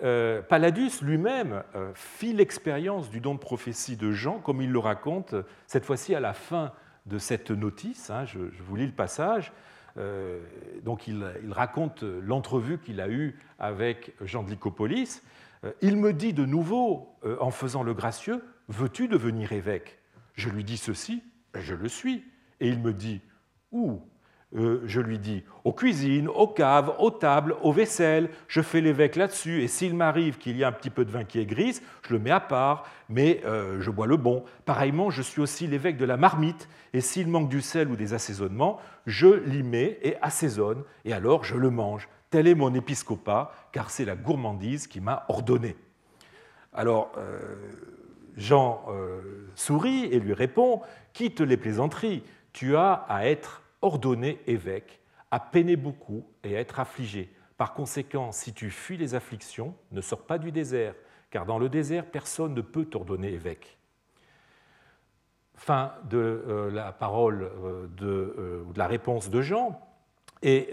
Euh, 0.01 0.41
Palladus 0.41 1.01
lui-même 1.01 1.63
euh, 1.75 1.91
fit 1.93 2.31
l'expérience 2.31 3.09
du 3.09 3.19
don 3.19 3.33
de 3.33 3.39
prophétie 3.39 3.97
de 3.97 4.11
Jean, 4.11 4.39
comme 4.39 4.61
il 4.61 4.71
le 4.71 4.79
raconte 4.79 5.35
cette 5.67 5.85
fois-ci 5.85 6.15
à 6.15 6.21
la 6.21 6.33
fin 6.33 6.71
de 7.05 7.17
cette 7.17 7.51
notice. 7.51 8.09
Hein, 8.09 8.25
je, 8.25 8.39
vous 8.39 8.75
lis 8.75 8.85
le 8.85 8.93
passage. 8.93 9.51
Euh, 9.97 10.39
donc 10.83 11.07
il, 11.07 11.25
raconte 11.49 12.03
l'entrevue 12.03 12.77
qu'il 12.77 13.01
a 13.01 13.09
eue 13.09 13.37
avec 13.57 14.13
Jean 14.21 14.43
de 14.43 14.49
Lycopolis. 14.49 15.21
il 15.81 15.97
me 15.97 16.13
dit 16.13 16.31
de 16.31 16.45
nouveau, 16.45 17.15
en 17.39 17.51
faisant 17.51 17.83
le 17.83 17.93
gracieux, 17.93 18.43
Veux-tu 18.69 19.07
devenir 19.07 19.51
évêque? 19.51 19.97
Je 20.35 20.47
lui 20.47 20.63
dis 20.63 20.77
ceci, 20.77 21.23
je 21.55 21.73
le 21.73 21.89
suis. 21.89 22.23
Et 22.59 22.69
il 22.69 22.79
me 22.79 22.93
dit 22.93 23.19
Où? 23.71 23.99
Euh, 24.55 24.81
je 24.85 24.99
lui 24.99 25.19
dis 25.19 25.43
aux 25.63 25.73
cuisines, 25.73 26.27
aux 26.27 26.47
caves, 26.47 26.95
aux 26.97 27.11
tables, 27.11 27.55
aux 27.61 27.71
vaisselles, 27.71 28.31
je 28.47 28.61
fais 28.61 28.81
l'évêque 28.81 29.15
là-dessus, 29.15 29.61
et 29.61 29.67
s'il 29.67 29.95
m'arrive 29.95 30.39
qu'il 30.39 30.57
y 30.57 30.63
a 30.63 30.67
un 30.67 30.71
petit 30.71 30.89
peu 30.89 31.05
de 31.05 31.11
vin 31.11 31.23
qui 31.23 31.39
est 31.39 31.45
grise, 31.45 31.83
je 32.07 32.13
le 32.13 32.19
mets 32.19 32.31
à 32.31 32.39
part, 32.39 32.85
mais 33.09 33.41
euh, 33.45 33.79
je 33.79 33.91
bois 33.91 34.07
le 34.07 34.17
bon. 34.17 34.43
Pareillement, 34.65 35.11
je 35.11 35.21
suis 35.21 35.39
aussi 35.39 35.67
l'évêque 35.67 35.97
de 35.97 36.05
la 36.05 36.17
marmite, 36.17 36.67
et 36.93 37.01
s'il 37.01 37.27
manque 37.27 37.49
du 37.49 37.61
sel 37.61 37.89
ou 37.89 37.95
des 37.95 38.15
assaisonnements, 38.15 38.79
je 39.05 39.27
l'y 39.27 39.61
mets 39.61 39.99
et 40.01 40.15
assaisonne, 40.23 40.83
et 41.05 41.13
alors 41.13 41.43
je 41.43 41.55
le 41.55 41.69
mange. 41.69 42.09
Tel 42.31 42.47
est 42.47 42.55
mon 42.55 42.73
épiscopat, 42.73 43.51
car 43.71 43.91
c'est 43.91 44.05
la 44.05 44.15
gourmandise 44.15 44.87
qui 44.87 44.99
m'a 44.99 45.25
ordonné. 45.29 45.75
Alors, 46.73 47.11
euh, 47.17 47.55
Jean 48.35 48.85
sourit 49.53 50.05
et 50.05 50.19
lui 50.19 50.33
répond, 50.33 50.81
quitte 51.13 51.41
les 51.41 51.57
plaisanteries, 51.57 52.23
tu 52.53 52.75
as 52.77 52.93
à 53.09 53.25
être 53.25 53.61
ordonné 53.81 54.39
évêque, 54.47 54.99
à 55.31 55.39
peiner 55.39 55.75
beaucoup 55.75 56.25
et 56.43 56.55
à 56.55 56.59
être 56.59 56.79
affligé. 56.79 57.33
Par 57.57 57.73
conséquent, 57.73 58.31
si 58.31 58.53
tu 58.53 58.69
fuis 58.69 58.97
les 58.97 59.15
afflictions, 59.15 59.75
ne 59.91 60.01
sors 60.01 60.25
pas 60.25 60.37
du 60.37 60.51
désert, 60.51 60.95
car 61.29 61.45
dans 61.45 61.59
le 61.59 61.69
désert, 61.69 62.05
personne 62.05 62.53
ne 62.53 62.61
peut 62.61 62.85
t'ordonner 62.85 63.33
évêque. 63.33 63.77
Fin 65.55 65.91
de 66.09 66.17
euh, 66.17 66.71
la 66.71 66.93
parole 66.93 67.43
euh, 67.43 67.87
euh, 68.01 68.63
de, 68.63 68.79
la 68.79 68.87
réponse 68.87 69.29
de 69.29 69.41
Jean. 69.41 69.79
Et 70.41 70.71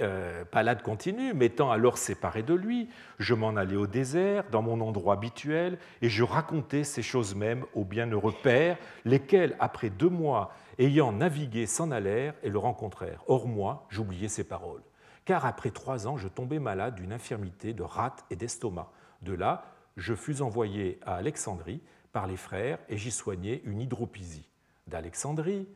Palade 0.53 0.81
continue, 0.83 1.35
m'étant 1.35 1.73
alors 1.73 1.99
séparé 1.99 2.45
de 2.45 2.55
lui, 2.55 2.89
je 3.19 3.35
m'en 3.35 3.57
allais 3.57 3.75
au 3.75 3.89
désert, 3.89 4.45
dans 4.53 4.63
mon 4.63 4.81
endroit 4.81 5.15
habituel, 5.15 5.79
et 6.03 6.09
je 6.09 6.23
racontais 6.23 6.85
ces 6.85 7.03
choses 7.03 7.35
mêmes 7.35 7.65
aux 7.75 7.85
bienheureux 7.85 8.35
pères, 8.45 8.79
lesquels, 9.05 9.57
après 9.59 9.91
deux 9.91 10.09
mois 10.09 10.55
ayant 10.79 11.13
navigué, 11.13 11.67
s'en 11.67 11.91
allèrent 11.91 12.35
et 12.43 12.51
le 12.51 12.59
rencontrèrent. 12.59 13.23
Or 13.27 13.47
moi, 13.47 13.87
j'oubliais 13.89 14.29
ces 14.29 14.45
paroles. 14.45 14.83
Car 15.25 15.45
après 15.45 15.71
trois 15.71 16.07
ans, 16.07 16.17
je 16.17 16.29
tombais 16.29 16.59
malade 16.59 16.95
d'une 16.95 17.13
infirmité 17.13 17.73
de 17.73 17.83
rate 17.83 18.25
et 18.31 18.37
d'estomac. 18.37 18.91
De 19.23 19.33
là, 19.33 19.65
je 19.97 20.15
fus 20.15 20.41
envoyé 20.41 21.01
à 21.05 21.17
Alexandrie 21.17 21.81
par 22.13 22.27
les 22.27 22.37
frères 22.37 22.79
et 22.89 22.97
j'y 22.97 23.11
soignais 23.11 23.63
une 23.65 23.81
hydropisie. 23.81 24.49
D'Alexandrie, 24.87 25.67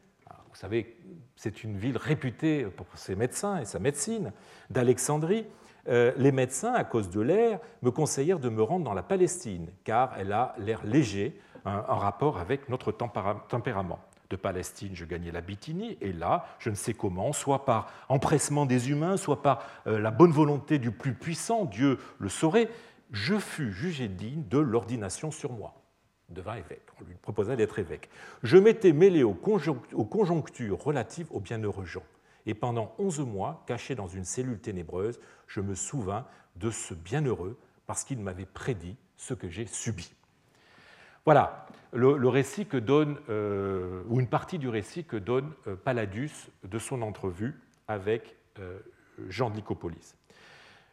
vous 0.51 0.57
savez, 0.57 0.97
c'est 1.37 1.65
une 1.65 1.77
ville 1.77 1.97
réputée 1.97 2.65
pour 2.65 2.87
ses 2.95 3.17
médecins 3.17 3.59
et 3.59 3.65
sa 3.65 3.79
médecine. 3.79 4.33
D'Alexandrie, 4.69 5.47
euh, 5.89 6.13
les 6.17 6.33
médecins, 6.33 6.75
à 6.75 6.85
cause 6.85 7.09
de 7.11 7.21
l'air, 7.21 7.59
me 7.83 7.91
conseillèrent 7.91 8.39
de 8.39 8.49
me 8.49 8.63
rendre 8.63 8.85
dans 8.85 8.95
la 8.95 9.03
Palestine, 9.03 9.71
car 9.85 10.13
elle 10.19 10.33
a 10.33 10.55
l'air 10.59 10.85
léger 10.85 11.41
en 11.65 11.97
rapport 11.97 12.39
avec 12.39 12.69
notre 12.69 12.91
tempérament 12.91 14.01
de 14.31 14.37
Palestine, 14.37 14.95
je 14.95 15.05
gagnais 15.05 15.33
la 15.33 15.41
Bithynie, 15.41 15.99
et 16.01 16.13
là, 16.13 16.47
je 16.61 16.71
ne 16.71 16.77
sais 16.77 16.95
comment, 16.95 17.33
soit 17.33 17.65
par 17.65 17.93
empressement 18.09 18.65
des 18.65 18.91
humains, 18.91 19.17
soit 19.17 19.43
par 19.43 19.65
euh, 19.89 19.99
la 19.99 20.13
bonne 20.13 20.31
volonté 20.31 20.79
du 20.79 20.93
plus 20.93 21.15
puissant, 21.15 21.65
Dieu 21.65 21.99
le 22.19 22.29
saurait, 22.29 22.71
je 23.11 23.37
fus 23.39 23.73
jugé 23.73 24.07
digne 24.07 24.45
de 24.49 24.59
l'ordination 24.59 25.33
sur 25.33 25.53
moi. 25.53 25.75
Devint 26.29 26.55
évêque, 26.55 26.87
on 27.01 27.05
lui 27.05 27.17
proposa 27.21 27.57
d'être 27.57 27.81
évêque. 27.81 28.09
Je 28.45 28.57
m'étais 28.57 28.93
mêlé 28.93 29.25
aux, 29.25 29.35
conjonctures 29.35 30.81
relatives 30.81 31.27
aux 31.31 31.41
bienheureux 31.41 31.85
gens, 31.85 32.05
et 32.47 32.55
pendant 32.55 32.95
onze 32.99 33.19
mois, 33.19 33.65
caché 33.67 33.97
dans 33.97 34.07
une 34.07 34.25
cellule 34.25 34.61
ténébreuse, 34.61 35.19
je 35.49 35.61
me 35.61 35.75
souvins 35.75 36.25
de 36.55 36.71
ce 36.71 36.95
bienheureux 36.95 37.59
parce 37.87 38.05
qu'il 38.05 38.21
m'avait 38.21 38.47
prédit 38.47 38.97
ce 39.17 39.35
que 39.35 39.49
j'ai 39.49 39.67
subi. 39.67 40.15
Voilà 41.25 41.67
le, 41.93 42.29
récit 42.29 42.67
que 42.67 42.77
donne, 42.77 43.17
euh, 43.29 44.03
ou 44.09 44.21
une 44.21 44.29
partie 44.29 44.59
du 44.59 44.69
récit 44.69 45.05
que 45.05 45.17
donne 45.17 45.51
euh, 45.67 45.77
Palladius 45.77 46.49
de 46.65 46.79
son 46.79 47.03
entrevue 47.03 47.59
avec 47.89 48.37
euh, 48.59 48.79
Jean 49.29 49.51
de 49.51 49.57
Lycopolis. 49.57 50.15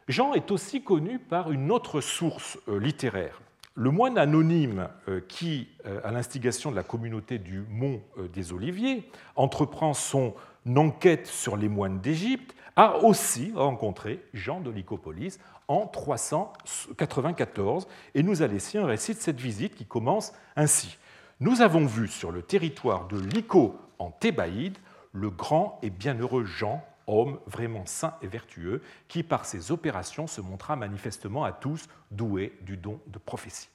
Jean 0.08 0.34
est 0.34 0.50
aussi 0.50 0.82
connu 0.82 1.18
par 1.18 1.52
une 1.52 1.70
autre 1.70 2.00
source 2.00 2.58
littéraire. 2.66 3.40
Le 3.74 3.90
moine 3.90 4.18
anonyme 4.18 4.88
qui, 5.28 5.68
à 6.02 6.10
l'instigation 6.10 6.70
de 6.70 6.76
la 6.76 6.82
communauté 6.82 7.38
du 7.38 7.62
Mont 7.68 8.00
des 8.32 8.52
Oliviers, 8.54 9.08
entreprend 9.36 9.92
son 9.92 10.34
enquête 10.66 11.26
sur 11.26 11.58
les 11.58 11.68
moines 11.68 12.00
d'Égypte, 12.00 12.56
a 12.74 13.04
aussi 13.04 13.52
rencontré 13.54 14.24
Jean 14.32 14.60
de 14.60 14.70
Lycopolis 14.70 15.38
en 15.68 15.86
394 15.86 17.86
et 18.14 18.22
nous 18.22 18.42
a 18.42 18.46
laissé 18.46 18.78
un 18.78 18.86
récit 18.86 19.14
de 19.14 19.20
cette 19.20 19.40
visite 19.40 19.74
qui 19.74 19.86
commence 19.86 20.32
ainsi. 20.56 20.98
Nous 21.40 21.60
avons 21.60 21.86
vu 21.86 22.08
sur 22.08 22.32
le 22.32 22.42
territoire 22.42 23.06
de 23.06 23.18
Lyco 23.18 23.78
en 23.98 24.10
Thébaïde 24.10 24.78
le 25.12 25.30
grand 25.30 25.78
et 25.82 25.90
bienheureux 25.90 26.44
Jean, 26.44 26.84
homme 27.06 27.38
vraiment 27.46 27.86
saint 27.86 28.14
et 28.22 28.26
vertueux, 28.26 28.82
qui 29.08 29.22
par 29.22 29.44
ses 29.44 29.70
opérations 29.70 30.26
se 30.26 30.40
montra 30.40 30.76
manifestement 30.76 31.44
à 31.44 31.52
tous 31.52 31.88
doué 32.10 32.56
du 32.62 32.76
don 32.76 33.00
de 33.06 33.18
prophétie. 33.18 33.68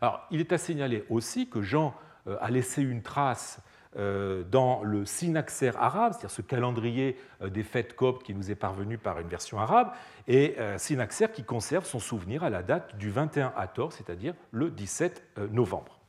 Alors, 0.00 0.26
il 0.30 0.40
est 0.40 0.52
à 0.52 0.58
signaler 0.58 1.04
aussi 1.08 1.48
que 1.48 1.62
Jean 1.62 1.94
euh, 2.26 2.36
a 2.40 2.50
laissé 2.50 2.82
une 2.82 3.02
trace 3.02 3.60
dans 3.94 4.82
le 4.82 5.04
synaxaire 5.04 5.80
arabe, 5.80 6.12
c'est-à-dire 6.12 6.30
ce 6.30 6.42
calendrier 6.42 7.16
euh, 7.42 7.50
des 7.50 7.62
fêtes 7.62 7.94
coptes 7.94 8.22
qui 8.22 8.34
nous 8.34 8.50
est 8.50 8.56
parvenu 8.56 8.96
par 8.96 9.18
une 9.18 9.28
version 9.28 9.58
arabe, 9.58 9.92
et 10.28 10.54
euh, 10.58 10.78
synaxaire 10.78 11.30
qui 11.30 11.44
conserve 11.44 11.84
son 11.84 11.98
souvenir 11.98 12.42
à 12.42 12.48
la 12.48 12.62
date 12.62 12.96
du 12.96 13.10
21 13.10 13.52
Hathor, 13.54 13.92
c'est-à-dire 13.92 14.34
le 14.50 14.70
17 14.70 15.22
novembre. 15.50 16.00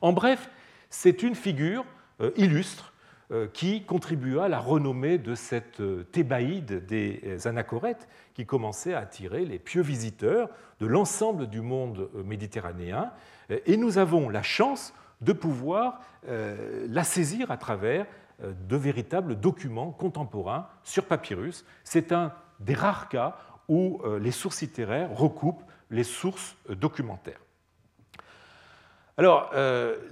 En 0.00 0.12
bref, 0.12 0.48
c'est 0.88 1.22
une 1.22 1.34
figure 1.34 1.84
illustre 2.36 2.94
qui 3.52 3.84
contribua 3.84 4.44
à 4.44 4.48
la 4.48 4.58
renommée 4.58 5.18
de 5.18 5.34
cette 5.34 5.82
thébaïde 6.12 6.86
des 6.86 7.46
anachorètes 7.46 8.08
qui 8.32 8.46
commençait 8.46 8.94
à 8.94 9.00
attirer 9.00 9.44
les 9.44 9.58
pieux 9.58 9.82
visiteurs 9.82 10.48
de 10.80 10.86
l'ensemble 10.86 11.48
du 11.48 11.60
monde 11.60 12.08
méditerranéen. 12.24 13.12
Et 13.50 13.76
nous 13.76 13.98
avons 13.98 14.28
la 14.28 14.42
chance 14.42 14.94
de 15.20 15.32
pouvoir 15.32 16.00
euh, 16.28 16.86
la 16.88 17.04
saisir 17.04 17.50
à 17.50 17.56
travers 17.56 18.06
euh, 18.42 18.52
de 18.68 18.76
véritables 18.76 19.38
documents 19.38 19.90
contemporains 19.90 20.66
sur 20.82 21.04
papyrus. 21.04 21.64
C'est 21.84 22.12
un 22.12 22.32
des 22.60 22.74
rares 22.74 23.08
cas 23.08 23.36
où 23.68 24.00
euh, 24.04 24.18
les 24.18 24.30
sources 24.30 24.62
littéraires 24.62 25.10
recoupent 25.12 25.64
les 25.90 26.04
sources 26.04 26.56
documentaires. 26.68 27.40
Alors, 29.16 29.50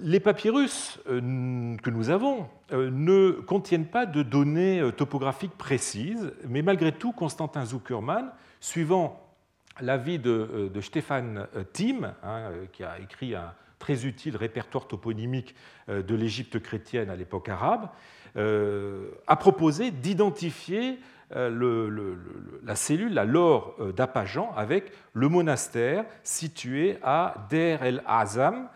les 0.01 0.19
papyrus 0.19 0.99
que 1.07 1.90
nous 1.90 2.11
avons 2.11 2.49
ne 2.73 3.31
contiennent 3.31 3.87
pas 3.87 4.05
de 4.05 4.25
données 4.25 4.83
topographiques 4.97 5.57
précises, 5.57 6.33
mais 6.49 6.61
malgré 6.61 6.90
tout, 6.90 7.12
Constantin 7.12 7.64
Zuckerman, 7.64 8.33
suivant 8.59 9.33
l'avis 9.81 10.19
de, 10.19 10.73
Stéphane 10.81 11.47
Thiem, 11.73 12.14
hein, 12.25 12.51
qui 12.73 12.83
a 12.83 12.99
écrit 12.99 13.37
un, 13.37 13.55
très 13.87 14.05
utile 14.05 14.37
répertoire 14.37 14.88
toponymique 14.88 15.55
euh, 15.88 16.03
de 16.03 16.16
l'Égypte 16.16 16.59
chrétienne 16.59 17.09
à 17.09 17.14
l'époque 17.14 17.49
arabe, 17.49 17.88
euh, 18.37 19.11
a 19.29 19.37
proposé 19.37 19.92
d'identifier 19.92 20.99
euh, 21.37 22.16
la 22.64 22.75
cellule, 22.75 23.14
la 23.14 23.25
lore 23.25 23.77
d'Apajan, 23.94 24.53
avec 24.57 24.90
le 25.12 25.29
monastère 25.29 26.05
situé 26.25 26.99
à 27.05 27.46
Der 27.49 27.85
el 27.85 28.03
Azam, 28.07 28.68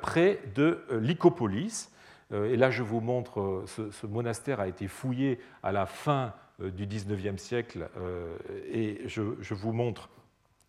près 0.00 0.40
de 0.54 0.82
Lycopolis. 0.92 1.90
Et 2.32 2.56
là, 2.56 2.70
je 2.70 2.82
vous 2.82 3.00
montre, 3.00 3.64
ce, 3.66 4.06
monastère 4.06 4.60
a 4.60 4.68
été 4.68 4.86
fouillé 4.86 5.40
à 5.62 5.72
la 5.72 5.86
fin 5.86 6.32
du 6.58 6.86
XIXe 6.86 7.42
siècle, 7.42 7.88
et 8.70 9.00
je 9.06 9.54
vous 9.54 9.72
montre 9.72 10.10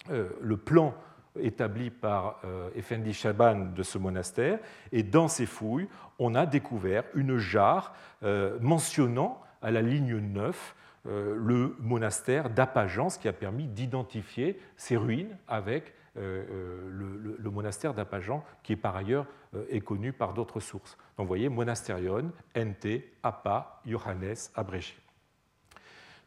le 0.10 0.58
plan 0.58 0.96
établi 1.40 1.90
par 1.90 2.40
euh, 2.46 2.70
Effendi 2.76 3.14
Shaban 3.14 3.72
de 3.76 3.84
ce 3.84 3.98
monastère. 3.98 4.60
Et 4.92 5.04
dans 5.04 5.28
ces 5.28 5.46
fouilles, 5.46 5.88
on 6.20 6.36
a 6.36 6.46
découvert 6.46 7.04
une 7.14 7.38
jarre 7.38 7.94
euh, 8.24 8.58
mentionnant 8.62 9.42
à 9.62 9.72
la 9.72 9.82
ligne 9.82 10.18
9 10.18 10.76
euh, 11.08 11.36
le 11.38 11.76
monastère 11.80 12.50
d'Apajan, 12.50 13.10
ce 13.10 13.20
qui 13.20 13.28
a 13.28 13.34
permis 13.34 13.68
d'identifier 13.68 14.60
ces 14.76 14.98
ruines 14.98 15.38
avec 15.48 15.94
le, 16.18 17.50
monastère 17.52 17.94
d'Apajan, 17.94 18.42
qui 18.64 18.78
par 18.78 18.96
ailleurs 18.96 19.26
est 19.70 19.82
connu 19.82 20.14
par 20.14 20.34
d'autres 20.34 20.62
sources. 20.62 20.98
Donc 21.18 21.26
vous 21.26 21.28
voyez, 21.28 21.50
monastérion, 21.50 22.32
NT, 22.56 23.04
Apa, 23.22 23.82
Johannes, 23.86 24.36
abrégé. 24.56 24.94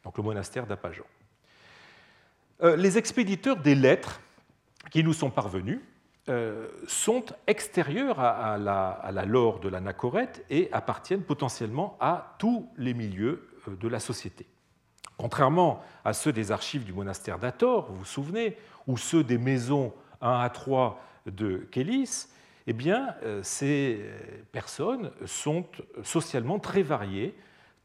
Donc 0.03 0.15
le 0.15 0.23
monastère 0.23 0.67
d'Apajan. 0.67 1.05
les 2.61 2.99
expéditeurs 2.99 3.57
des 3.57 3.73
lettres 3.73 4.21
qui 4.89 5.03
nous 5.03 5.13
sont 5.13 5.29
parvenus 5.29 5.79
euh, 6.29 6.67
sont 6.85 7.25
extérieurs 7.47 8.19
à, 8.19 8.57
la, 8.59 9.25
lore 9.25 9.59
de 9.59 9.67
l'anachorète 9.67 10.45
et 10.51 10.69
appartiennent 10.71 11.23
potentiellement 11.23 11.97
à 11.99 12.35
tous 12.37 12.69
les 12.77 12.93
milieux 12.93 13.49
euh, 13.67 13.75
de 13.75 13.87
la 13.87 13.99
société. 13.99 14.45
Contrairement 15.17 15.81
à 16.05 16.13
ceux 16.13 16.31
des 16.31 16.51
archives 16.51 16.83
du 16.83 16.93
monastère 16.93 17.39
d'Ator, 17.39 17.87
vous 17.89 17.99
vous 17.99 18.05
souvenez, 18.05 18.57
ou 18.85 18.95
ceux 18.95 19.23
des 19.23 19.39
maisons 19.39 19.91
1 20.21 20.39
à 20.39 20.49
3 20.51 21.01
de 21.25 21.67
Kélis, 21.71 22.27
eh 22.67 22.75
euh, 22.87 23.41
ces 23.41 24.05
personnes 24.51 25.09
sont 25.25 25.65
socialement 26.03 26.59
très 26.59 26.83
variées, 26.83 27.35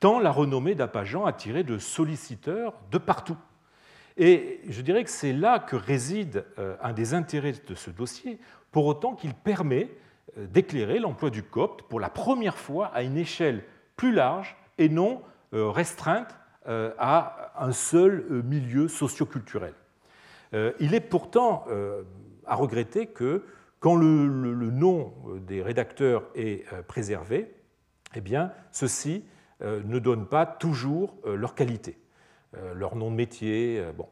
tant 0.01 0.19
la 0.19 0.31
renommée 0.31 0.75
d'Apajan 0.75 1.25
attirait 1.25 1.65
de 1.65 1.79
solliciteurs 1.79 2.75
de 2.91 2.99
partout. 2.99 3.39
Et 4.17 4.61
je 4.69 4.81
dirais 4.81 5.03
que 5.05 5.11
c'est 5.11 5.33
là 5.33 5.59
que 5.59 5.77
réside 5.77 6.45
euh, 6.59 6.77
un 6.81 6.93
des 6.93 7.15
intérêts 7.15 7.55
de 7.67 7.75
ce 7.75 7.91
dossier, 7.91 8.39
pour 8.71 8.87
autant 8.87 9.15
qu'il 9.15 9.35
permet 9.35 9.91
euh, 10.39 10.47
d'éclairer 10.47 11.01
l'emploi 11.01 11.31
du 11.31 11.43
copte 11.43 11.83
pour 11.83 11.99
la 11.99 12.11
première 12.11 12.57
fois 12.57 12.87
à 12.89 13.03
une 13.03 13.17
échelle 13.17 13.65
plus 13.97 14.13
large 14.13 14.57
et 14.79 14.89
non 14.89 15.23
euh, 15.53 15.71
restreinte 15.71 16.37
à 16.67 17.53
un 17.59 17.73
seul 17.73 18.43
milieu 18.43 18.89
socioculturel. 18.89 19.75
Il 20.81 20.95
est 20.95 21.01
pourtant 21.01 21.67
à 22.47 22.55
regretter 22.55 23.09
que 23.09 23.45
quand 23.81 23.97
le, 23.97 24.27
nom 24.71 25.13
des 25.47 25.61
rédacteurs 25.61 26.23
est 26.35 26.65
préservé, 26.85 27.55
eh 28.15 28.23
ceux-ci 28.71 29.27
ne 29.61 29.99
donnent 29.99 30.27
pas 30.27 30.47
toujours 30.47 31.15
leur 31.27 31.55
qualité. 31.55 31.99
Euh, 32.59 32.75
leur 32.75 32.97
nom 32.97 33.11
de 33.11 33.17
métier. 33.17 33.79
Euh, 33.81 33.93
bon. 33.93 34.09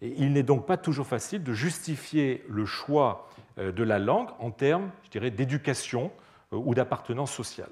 il 0.00 0.32
n'est 0.32 0.42
donc 0.42 0.66
pas 0.66 0.76
toujours 0.76 1.06
facile 1.06 1.42
de 1.42 1.52
justifier 1.52 2.44
le 2.48 2.64
choix 2.64 3.28
euh, 3.58 3.72
de 3.72 3.82
la 3.82 3.98
langue 3.98 4.30
en 4.38 4.50
termes, 4.50 4.90
je 5.04 5.10
dirais, 5.10 5.30
d'éducation 5.30 6.10
ou 6.50 6.74
d'appartenance 6.74 7.32
sociale. 7.32 7.70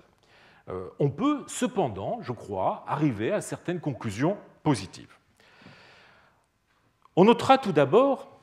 On 0.98 1.10
peut 1.10 1.42
cependant, 1.48 2.18
je 2.22 2.32
crois, 2.32 2.82
arriver 2.86 3.30
à 3.30 3.42
certaines 3.42 3.78
conclusions 3.80 4.38
positives. 4.62 5.12
On 7.14 7.26
notera 7.26 7.58
tout 7.58 7.72
d'abord 7.72 8.40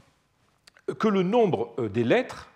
que 1.00 1.08
le 1.08 1.24
nombre 1.24 1.74
des 1.88 2.04
lettres 2.04 2.52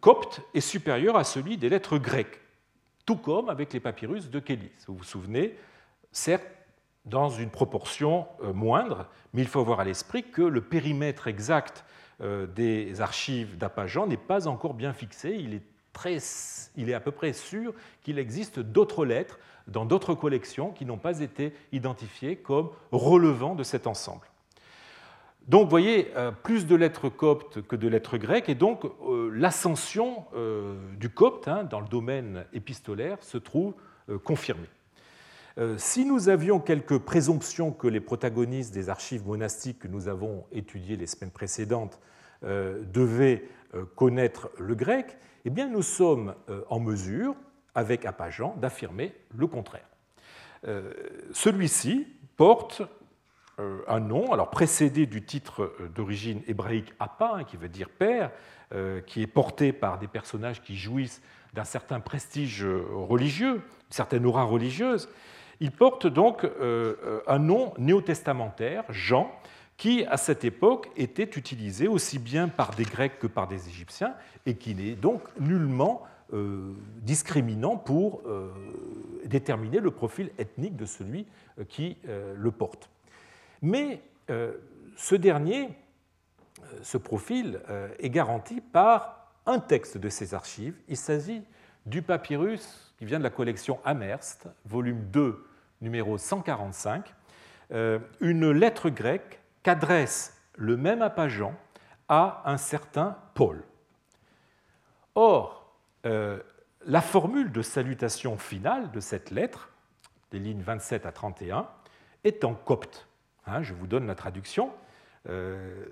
coptes 0.00 0.40
est 0.54 0.62
supérieur 0.62 1.16
à 1.18 1.24
celui 1.24 1.58
des 1.58 1.68
lettres 1.68 1.98
grecques, 1.98 2.40
tout 3.04 3.16
comme 3.16 3.50
avec 3.50 3.74
les 3.74 3.80
papyrus 3.80 4.30
de 4.30 4.38
Kélis. 4.38 4.72
Vous 4.86 4.96
vous 4.96 5.04
souvenez, 5.04 5.58
certes, 6.10 6.46
dans 7.04 7.30
une 7.30 7.50
proportion 7.50 8.26
euh, 8.42 8.52
moindre, 8.52 9.06
mais 9.32 9.42
il 9.42 9.48
faut 9.48 9.60
avoir 9.60 9.80
à 9.80 9.84
l'esprit 9.84 10.22
que 10.22 10.42
le 10.42 10.60
périmètre 10.60 11.26
exact 11.26 11.84
euh, 12.20 12.46
des 12.46 13.00
archives 13.00 13.58
d'Apajan 13.58 14.06
n'est 14.06 14.16
pas 14.16 14.46
encore 14.46 14.74
bien 14.74 14.92
fixé. 14.92 15.36
Il 15.38 15.54
est, 15.54 15.62
il 16.76 16.90
est 16.90 16.94
à 16.94 17.00
peu 17.00 17.10
près 17.10 17.32
sûr 17.32 17.74
qu'il 18.02 18.18
existe 18.18 18.60
d'autres 18.60 19.04
lettres 19.04 19.38
dans 19.66 19.84
d'autres 19.84 20.14
collections 20.14 20.70
qui 20.70 20.84
n'ont 20.84 20.98
pas 20.98 21.20
été 21.20 21.52
identifiées 21.72 22.36
comme 22.36 22.70
relevant 22.92 23.54
de 23.54 23.62
cet 23.62 23.86
ensemble. 23.86 24.26
Donc, 25.48 25.64
vous 25.64 25.70
voyez, 25.70 26.12
euh, 26.16 26.30
plus 26.30 26.66
de 26.66 26.76
lettres 26.76 27.08
coptes 27.08 27.62
que 27.62 27.74
de 27.74 27.88
lettres 27.88 28.16
grecques, 28.16 28.48
et 28.48 28.54
donc 28.54 28.84
l'ascension 29.32 30.26
du 30.98 31.10
copte 31.10 31.48
hein, 31.48 31.64
dans 31.64 31.80
le 31.80 31.88
domaine 31.88 32.44
épistolaire 32.52 33.18
se 33.22 33.38
trouve 33.38 33.74
confirmée. 34.22 34.68
Euh, 35.58 35.76
si 35.76 36.04
nous 36.04 36.28
avions 36.28 36.60
quelques 36.60 36.98
présomptions 36.98 37.72
que 37.72 37.86
les 37.86 38.00
protagonistes 38.00 38.72
des 38.72 38.88
archives 38.88 39.26
monastiques 39.26 39.80
que 39.80 39.88
nous 39.88 40.08
avons 40.08 40.44
étudiées 40.52 40.96
les 40.96 41.06
semaines 41.06 41.30
précédentes 41.30 42.00
euh, 42.44 42.82
devaient 42.84 43.44
euh, 43.74 43.84
connaître 43.96 44.50
le 44.58 44.74
grec, 44.74 45.18
eh 45.44 45.50
bien 45.50 45.68
nous 45.68 45.82
sommes 45.82 46.34
en 46.70 46.78
mesure, 46.78 47.34
avec 47.74 48.06
Apajan, 48.06 48.54
d'affirmer 48.60 49.12
le 49.34 49.48
contraire. 49.48 49.88
Celui-ci 51.32 52.06
porte 52.36 52.82
un 53.58 53.98
nom, 53.98 54.32
alors 54.32 54.50
précédé 54.50 55.06
du 55.06 55.24
titre 55.24 55.72
d'origine 55.96 56.42
hébraïque 56.46 56.92
Appa, 57.00 57.32
hein, 57.34 57.44
qui 57.44 57.56
veut 57.56 57.68
dire 57.68 57.88
père, 57.88 58.30
qui 59.06 59.22
est 59.22 59.26
porté 59.26 59.72
par 59.72 59.98
des 59.98 60.06
personnages 60.06 60.62
qui 60.62 60.76
jouissent 60.76 61.22
d'un 61.54 61.64
certain 61.64 61.98
prestige 61.98 62.64
religieux, 62.64 63.54
d'une 63.54 63.62
certaine 63.90 64.24
aura 64.24 64.44
religieuse, 64.44 65.08
il 65.62 65.70
porte 65.70 66.08
donc 66.08 66.42
euh, 66.42 66.96
euh, 67.04 67.20
un 67.28 67.38
nom 67.38 67.72
néo-testamentaire, 67.78 68.82
Jean, 68.90 69.30
qui 69.76 70.04
à 70.06 70.16
cette 70.16 70.44
époque 70.44 70.90
était 70.96 71.22
utilisé 71.22 71.86
aussi 71.86 72.18
bien 72.18 72.48
par 72.48 72.74
des 72.74 72.82
Grecs 72.82 73.20
que 73.20 73.28
par 73.28 73.46
des 73.46 73.68
Égyptiens 73.68 74.14
et 74.44 74.56
qui 74.56 74.74
n'est 74.74 74.96
donc 74.96 75.22
nullement 75.38 76.02
euh, 76.32 76.72
discriminant 77.02 77.76
pour 77.76 78.22
déterminer 79.24 79.78
le 79.78 79.92
profil 79.92 80.30
ethnique 80.36 80.76
de 80.76 80.84
celui 80.84 81.26
qui 81.68 81.96
le 82.04 82.50
porte. 82.50 82.90
Mais 83.60 84.02
ce 84.96 85.14
dernier, 85.14 85.68
ce 86.82 86.98
profil, 86.98 87.60
est 87.98 88.10
garanti 88.10 88.60
par 88.60 89.30
un 89.46 89.58
texte 89.58 89.96
de 89.96 90.08
ces 90.08 90.34
archives. 90.34 90.74
Il 90.88 90.96
s'agit 90.96 91.42
du 91.86 92.02
papyrus 92.02 92.94
qui 92.98 93.04
vient 93.04 93.18
de 93.18 93.24
la 93.24 93.30
collection 93.30 93.78
Amherst, 93.84 94.48
volume 94.64 95.04
2 95.10 95.44
numéro 95.82 96.16
145, 96.16 97.12
euh, 97.72 97.98
une 98.20 98.50
lettre 98.50 98.88
grecque 98.88 99.40
qu'adresse 99.62 100.40
le 100.56 100.76
même 100.76 101.02
Apajan 101.02 101.54
à 102.08 102.42
un 102.46 102.56
certain 102.56 103.18
Paul. 103.34 103.62
Or, 105.14 105.76
euh, 106.06 106.40
la 106.86 107.00
formule 107.00 107.52
de 107.52 107.62
salutation 107.62 108.38
finale 108.38 108.90
de 108.90 109.00
cette 109.00 109.30
lettre, 109.30 109.70
des 110.30 110.38
lignes 110.38 110.62
27 110.62 111.04
à 111.04 111.12
31, 111.12 111.68
est 112.24 112.44
en 112.44 112.54
copte. 112.54 113.08
Hein, 113.46 113.62
je 113.62 113.74
vous 113.74 113.86
donne 113.86 114.06
la 114.06 114.14
traduction. 114.14 114.72
Euh, 115.28 115.84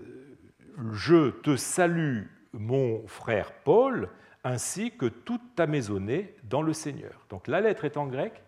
je 0.93 1.31
te 1.31 1.57
salue, 1.57 2.25
mon 2.53 3.07
frère 3.07 3.53
Paul, 3.65 4.09
ainsi 4.45 4.97
que 4.97 5.07
toute 5.07 5.55
ta 5.55 5.67
maisonnée 5.67 6.35
dans 6.45 6.63
le 6.63 6.73
Seigneur. 6.73 7.27
Donc 7.29 7.47
la 7.47 7.61
lettre 7.61 7.85
est 7.85 7.97
en 7.97 8.07
grec, 8.07 8.43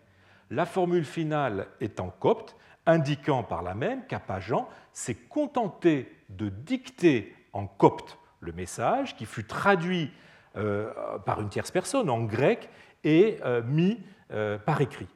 la 0.52 0.66
formule 0.66 1.04
finale 1.04 1.66
en 1.98 2.10
copte, 2.10 2.56
indiquant 2.84 3.42
par 3.42 3.62
là 3.62 3.74
même 3.74 4.04
qu'Apajan 4.06 4.68
s'est 4.92 5.14
contenté 5.14 6.12
de 6.28 6.50
dicter 6.50 7.34
en 7.52 7.66
copte 7.66 8.18
le 8.40 8.52
message 8.52 9.16
qui 9.16 9.24
fut 9.24 9.44
traduit 9.44 10.10
euh, 10.56 10.92
par 11.24 11.40
une 11.40 11.48
tierce 11.48 11.70
personne 11.70 12.10
en 12.10 12.22
grec 12.22 12.68
et 13.02 13.38
euh, 13.44 13.62
mis 13.62 13.98
euh, 14.32 14.58
par 14.58 14.80
écrit. 14.80 15.08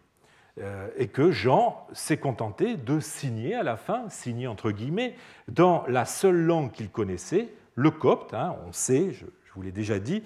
et 0.97 1.09
que 1.09 1.33
Jean 1.33 1.87
s'est 1.93 2.17
contenté 2.17 2.79
de 2.79 2.99
signer 2.99 3.55
à 3.55 3.63
la 3.63 3.77
fin, 3.77 4.09
signer 4.09 4.47
entre 4.47 4.71
guillemets, 4.71 5.15
dans 5.49 5.85
la 5.87 6.07
seule 6.07 6.41
langue 6.47 6.73
qu'il 6.73 6.89
connaissait, 6.89 7.49
le 7.75 7.91
copte. 7.91 8.33
Hein, 8.33 8.57
on 8.67 8.73
sait, 8.73 9.13
je, 9.13 9.27
vous 9.55 9.61
l'ai 9.61 9.73
déjà 9.73 9.99
dit, 9.99 10.23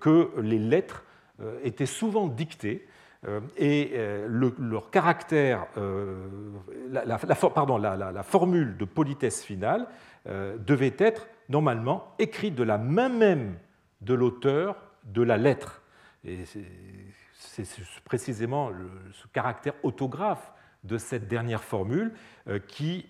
que 0.00 0.32
les 0.40 0.58
lettres 0.58 1.04
étaient 1.62 1.86
souvent 1.86 2.26
dictées 2.26 2.87
et 3.56 3.92
euh, 3.94 4.28
leur 4.58 4.90
caractère, 4.90 5.66
euh, 5.76 6.28
la, 6.90 7.18
formule 8.22 8.76
de 8.76 8.84
politesse 8.84 9.44
finale 9.44 9.86
devait 10.26 10.94
être 10.98 11.26
normalement 11.48 12.14
écrite 12.18 12.54
de 12.54 12.62
la 12.62 12.76
main 12.76 13.08
même 13.08 13.56
de 14.02 14.12
l'auteur 14.12 14.76
de 15.04 15.22
la 15.22 15.38
lettre. 15.38 15.80
Et 16.22 16.44
c'est 16.44 17.64
précisément 18.04 18.70
ce 19.12 19.26
caractère 19.28 19.72
autographe 19.82 20.52
de 20.84 20.98
cette 20.98 21.28
dernière 21.28 21.64
formule 21.64 22.12
qui 22.66 23.06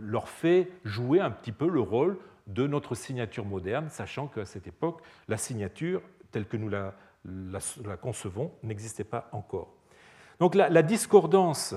leur 0.00 0.28
fait 0.28 0.70
jouer 0.84 1.20
un 1.20 1.30
petit 1.30 1.52
peu 1.52 1.68
le 1.68 1.80
rôle 1.80 2.18
de 2.48 2.66
notre 2.66 2.96
signature 2.96 3.44
moderne, 3.44 3.88
sachant 3.88 4.26
qu'à 4.26 4.44
cette 4.44 4.66
époque, 4.66 5.02
la 5.28 5.36
signature 5.36 6.02
telle 6.32 6.46
que 6.46 6.56
nous 6.56 6.68
la 6.68 6.94
la, 7.26 7.96
concevons 7.96 8.52
n'existait 8.62 9.04
pas 9.04 9.28
encore. 9.32 9.74
Donc 10.38 10.54
la, 10.54 10.82
discordance 10.82 11.74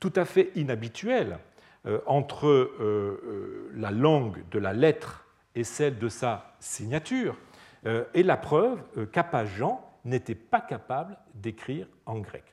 tout 0.00 0.12
à 0.16 0.24
fait 0.24 0.50
inhabituelle 0.56 1.38
euh, 1.86 2.00
entre 2.06 2.46
euh, 2.46 3.20
euh, 3.24 3.70
la 3.74 3.90
langue 3.90 4.44
de 4.50 4.58
la 4.58 4.72
lettre 4.72 5.26
et 5.54 5.64
celle 5.64 5.98
de 5.98 6.08
sa 6.08 6.54
signature 6.60 7.36
est 7.82 8.22
la 8.22 8.36
preuve 8.36 8.78
qu'Apajan 9.10 9.82
n'était 10.04 10.34
pas 10.34 10.60
capable 10.60 11.16
d'écrire 11.34 11.86
en 12.04 12.18
grec. 12.18 12.44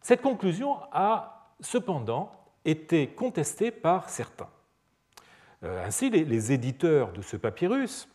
Cette 0.00 0.20
conclusion 0.20 0.78
a 0.90 1.52
cependant 1.60 2.32
été 2.64 3.06
contestée 3.06 3.70
par 3.70 4.10
certains. 4.10 4.50
Ainsi, 5.62 6.10
les 6.10 6.50
éditeurs 6.50 7.12
de 7.12 7.22
ce 7.22 7.36
papyrus 7.36 8.08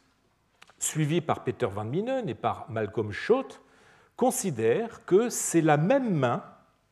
suivi 0.79 1.21
par 1.21 1.43
Peter 1.43 1.67
van 1.67 1.85
Minen 1.85 2.29
et 2.29 2.35
par 2.35 2.65
Malcolm 2.69 3.11
Schott, 3.11 3.61
considère 4.15 5.05
que 5.05 5.29
c'est 5.29 5.61
la 5.61 5.77
même 5.77 6.13
main, 6.13 6.43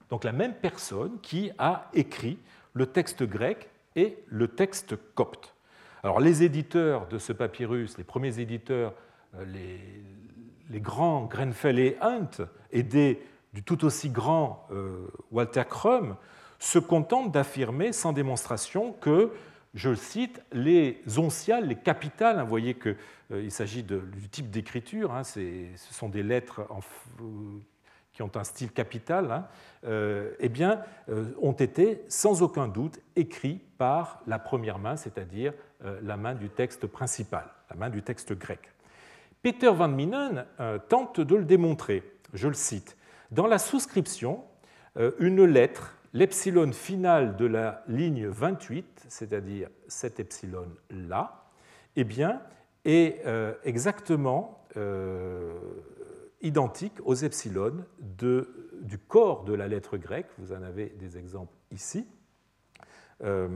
donc 0.10 0.24
la 0.24 0.32
même 0.32 0.54
personne, 0.54 1.20
qui 1.22 1.52
a 1.58 1.90
écrit 1.94 2.38
le 2.74 2.86
texte 2.86 3.24
grec 3.24 3.70
et 3.96 4.18
le 4.28 4.48
texte 4.48 4.96
copte. 5.16 5.56
Alors 6.04 6.20
les 6.20 6.44
éditeurs 6.44 7.08
de 7.08 7.18
ce 7.18 7.34
papyrus, 7.34 7.98
les 7.98 8.04
premiers 8.04 8.40
éditeurs, 8.40 8.94
euh, 9.40 9.46
les, 10.70 10.80
grands 10.80 11.26
Grenfell 11.26 11.80
et 11.80 11.98
Hunt, 12.02 12.46
aidés 12.72 13.22
du 13.54 13.64
tout 13.64 13.86
aussi 13.86 14.10
grand 14.10 14.68
euh, 14.72 15.08
Walter 15.32 15.64
Crum, 15.68 16.16
se 16.60 16.80
contentent 16.80 17.32
d'affirmer 17.32 17.92
sans 17.92 18.14
démonstration 18.14 18.92
que 18.94 19.32
je 19.76 19.94
cite, 19.94 20.42
les 20.54 21.02
onciales, 21.18 21.68
les 21.68 21.76
capitales, 21.76 22.40
hein, 22.40 22.44
vous 22.44 22.50
voyez 22.50 22.76
qu'il 22.76 22.96
euh, 23.32 23.50
s'agit 23.50 23.84
du 23.84 24.30
type 24.32 24.50
d'écriture, 24.50 25.14
hein, 25.14 25.24
ce 25.26 25.68
sont 25.76 26.08
des 26.08 26.24
lettres 26.24 26.62
euh, 26.62 27.60
qui 28.14 28.22
ont 28.22 28.32
un 28.36 28.46
style 28.46 28.72
capital, 28.72 29.30
hein, 29.30 29.48
eh 30.40 30.48
bien, 30.48 30.82
ont 31.42 31.52
été 31.52 32.06
sans 32.08 32.42
aucun 32.42 32.70
doute 32.70 33.02
écrits 33.18 33.60
par 33.78 34.22
la 34.26 34.40
première 34.40 34.80
main, 34.80 34.96
c'est-à-dire 34.96 35.52
la 36.02 36.16
main 36.16 36.34
du 36.34 36.50
texte 36.50 36.88
principal, 36.88 37.52
la 37.70 37.76
main 37.76 37.90
du 37.90 38.02
texte 38.02 38.32
grec. 38.32 38.72
Peter 39.42 39.70
van 39.70 39.90
Minen 39.90 40.46
tente 40.88 41.20
de 41.20 41.36
le 41.36 41.44
démontrer. 41.44 42.10
Je 42.34 42.48
le 42.48 42.54
cite. 42.54 42.96
Dans 43.32 43.48
la 43.48 43.60
souscription, 43.60 44.46
une 45.20 45.44
lettre 45.44 45.95
l'epsilon 46.16 46.72
final 46.72 47.36
de 47.36 47.46
la 47.46 47.84
ligne 47.88 48.28
28, 48.28 49.06
c'est-à-dire 49.10 49.70
cet 49.90 50.22
epsilon-là, 50.22 51.52
eh 51.98 52.06
bien, 52.06 52.42
est 52.86 53.22
euh, 53.26 53.54
exactement 53.66 54.66
euh, 54.78 55.54
identique 56.42 56.94
aux 57.04 57.16
epsilon 57.16 57.84
du 58.00 58.98
corps 58.98 59.44
de 59.44 59.54
la 59.54 59.68
lettre 59.68 59.98
grecque. 59.98 60.28
Vous 60.38 60.54
en 60.54 60.64
avez 60.64 60.86
des 60.88 61.18
exemples 61.18 61.54
ici. 61.72 62.08
Euh, 63.22 63.50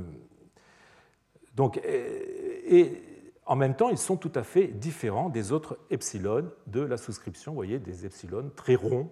donc, 1.56 1.78
et, 1.78 3.04
en 3.46 3.56
même 3.56 3.76
temps, 3.76 3.90
ils 3.90 3.98
sont 3.98 4.18
tout 4.18 4.34
à 4.36 4.44
fait 4.44 4.68
différents 4.68 5.30
des 5.30 5.54
autres 5.54 5.80
epsilon 5.90 6.52
de 6.68 6.82
la 6.82 6.98
souscription. 6.98 7.54
Vous 7.54 7.58
voyez, 7.58 7.80
des 7.80 8.06
epsilon 8.06 8.52
très 8.54 8.76
ronds 8.76 9.10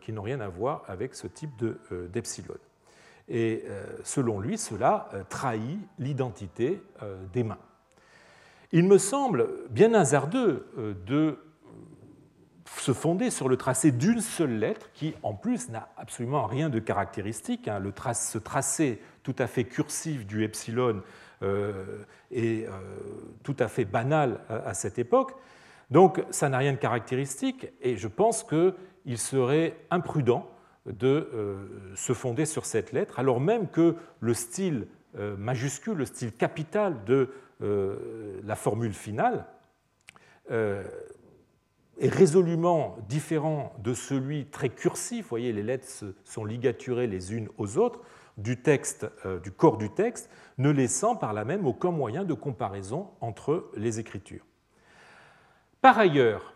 qui 0.00 0.12
n'ont 0.12 0.22
rien 0.22 0.40
à 0.40 0.48
voir 0.48 0.84
avec 0.86 1.14
ce 1.14 1.26
type 1.26 1.50
d'epsilon. 2.12 2.54
Et 3.28 3.64
euh, 3.66 3.84
selon 4.04 4.38
lui, 4.38 4.58
cela 4.58 5.08
euh, 5.14 5.22
trahit 5.28 5.78
l'identité 5.98 6.82
euh, 7.02 7.16
des 7.32 7.42
mains. 7.42 7.58
Il 8.72 8.86
me 8.86 8.98
semble 8.98 9.48
bien 9.70 9.94
hasardeux 9.94 10.66
de 11.06 11.38
se 12.76 12.92
fonder 12.92 13.30
sur 13.30 13.48
le 13.48 13.56
tracé 13.56 13.92
d'une 13.92 14.20
seule 14.20 14.58
lettre 14.58 14.90
qui, 14.94 15.14
en 15.22 15.32
plus, 15.32 15.68
n'a 15.68 15.88
absolument 15.96 16.44
rien 16.46 16.70
de 16.70 16.80
caractéristique. 16.80 17.68
Hein. 17.68 17.78
Le 17.78 17.92
ce 18.14 18.38
tracé 18.38 19.00
tout 19.22 19.36
à 19.38 19.46
fait 19.46 19.62
cursif 19.62 20.26
du 20.26 20.42
epsilon 20.42 21.02
est 22.32 22.68
tout 23.44 23.56
à 23.60 23.68
fait 23.68 23.84
banal 23.84 24.40
à 24.48 24.74
cette 24.74 24.98
époque. 24.98 25.36
Donc, 25.92 26.24
ça 26.30 26.48
n'a 26.48 26.58
rien 26.58 26.72
de 26.72 26.78
caractéristique 26.78 27.68
et 27.80 27.96
je 27.96 28.08
pense 28.08 28.42
qu'il 28.42 29.18
serait 29.18 29.76
imprudent 29.92 30.50
de 30.86 31.30
euh, 31.32 31.56
se 31.94 32.12
fonder 32.12 32.44
sur 32.44 32.66
cette 32.66 32.92
lettre, 32.92 33.18
alors 33.18 33.40
même 33.40 33.68
que 33.68 33.96
le 34.20 34.34
style 34.34 34.86
euh, 35.16 35.36
majuscule, 35.36 35.94
le 35.94 36.04
style 36.04 36.32
capital 36.32 37.04
de 37.04 37.30
euh, 37.62 38.40
la 38.44 38.56
formule 38.56 38.92
finale 38.92 39.46
est 40.50 42.12
résolument 42.12 42.98
différent 43.08 43.72
de 43.82 43.94
celui 43.94 44.44
très 44.44 44.68
cursif, 44.68 45.24
vous 45.24 45.30
voyez 45.30 45.54
les 45.54 45.62
lettres 45.62 45.86
sont 46.24 46.44
ligaturées 46.44 47.06
les 47.06 47.32
unes 47.32 47.48
aux 47.56 47.78
autres, 47.78 48.02
du 48.36 48.60
texte, 48.60 49.06
du 49.42 49.50
corps 49.50 49.78
du 49.78 49.88
texte, 49.88 50.28
ne 50.58 50.68
laissant 50.68 51.16
par 51.16 51.32
là 51.32 51.46
même 51.46 51.66
aucun 51.66 51.92
moyen 51.92 52.24
de 52.24 52.34
comparaison 52.34 53.08
entre 53.22 53.70
les 53.74 54.00
écritures. 54.00 54.44
Par 55.80 55.98
ailleurs, 55.98 56.53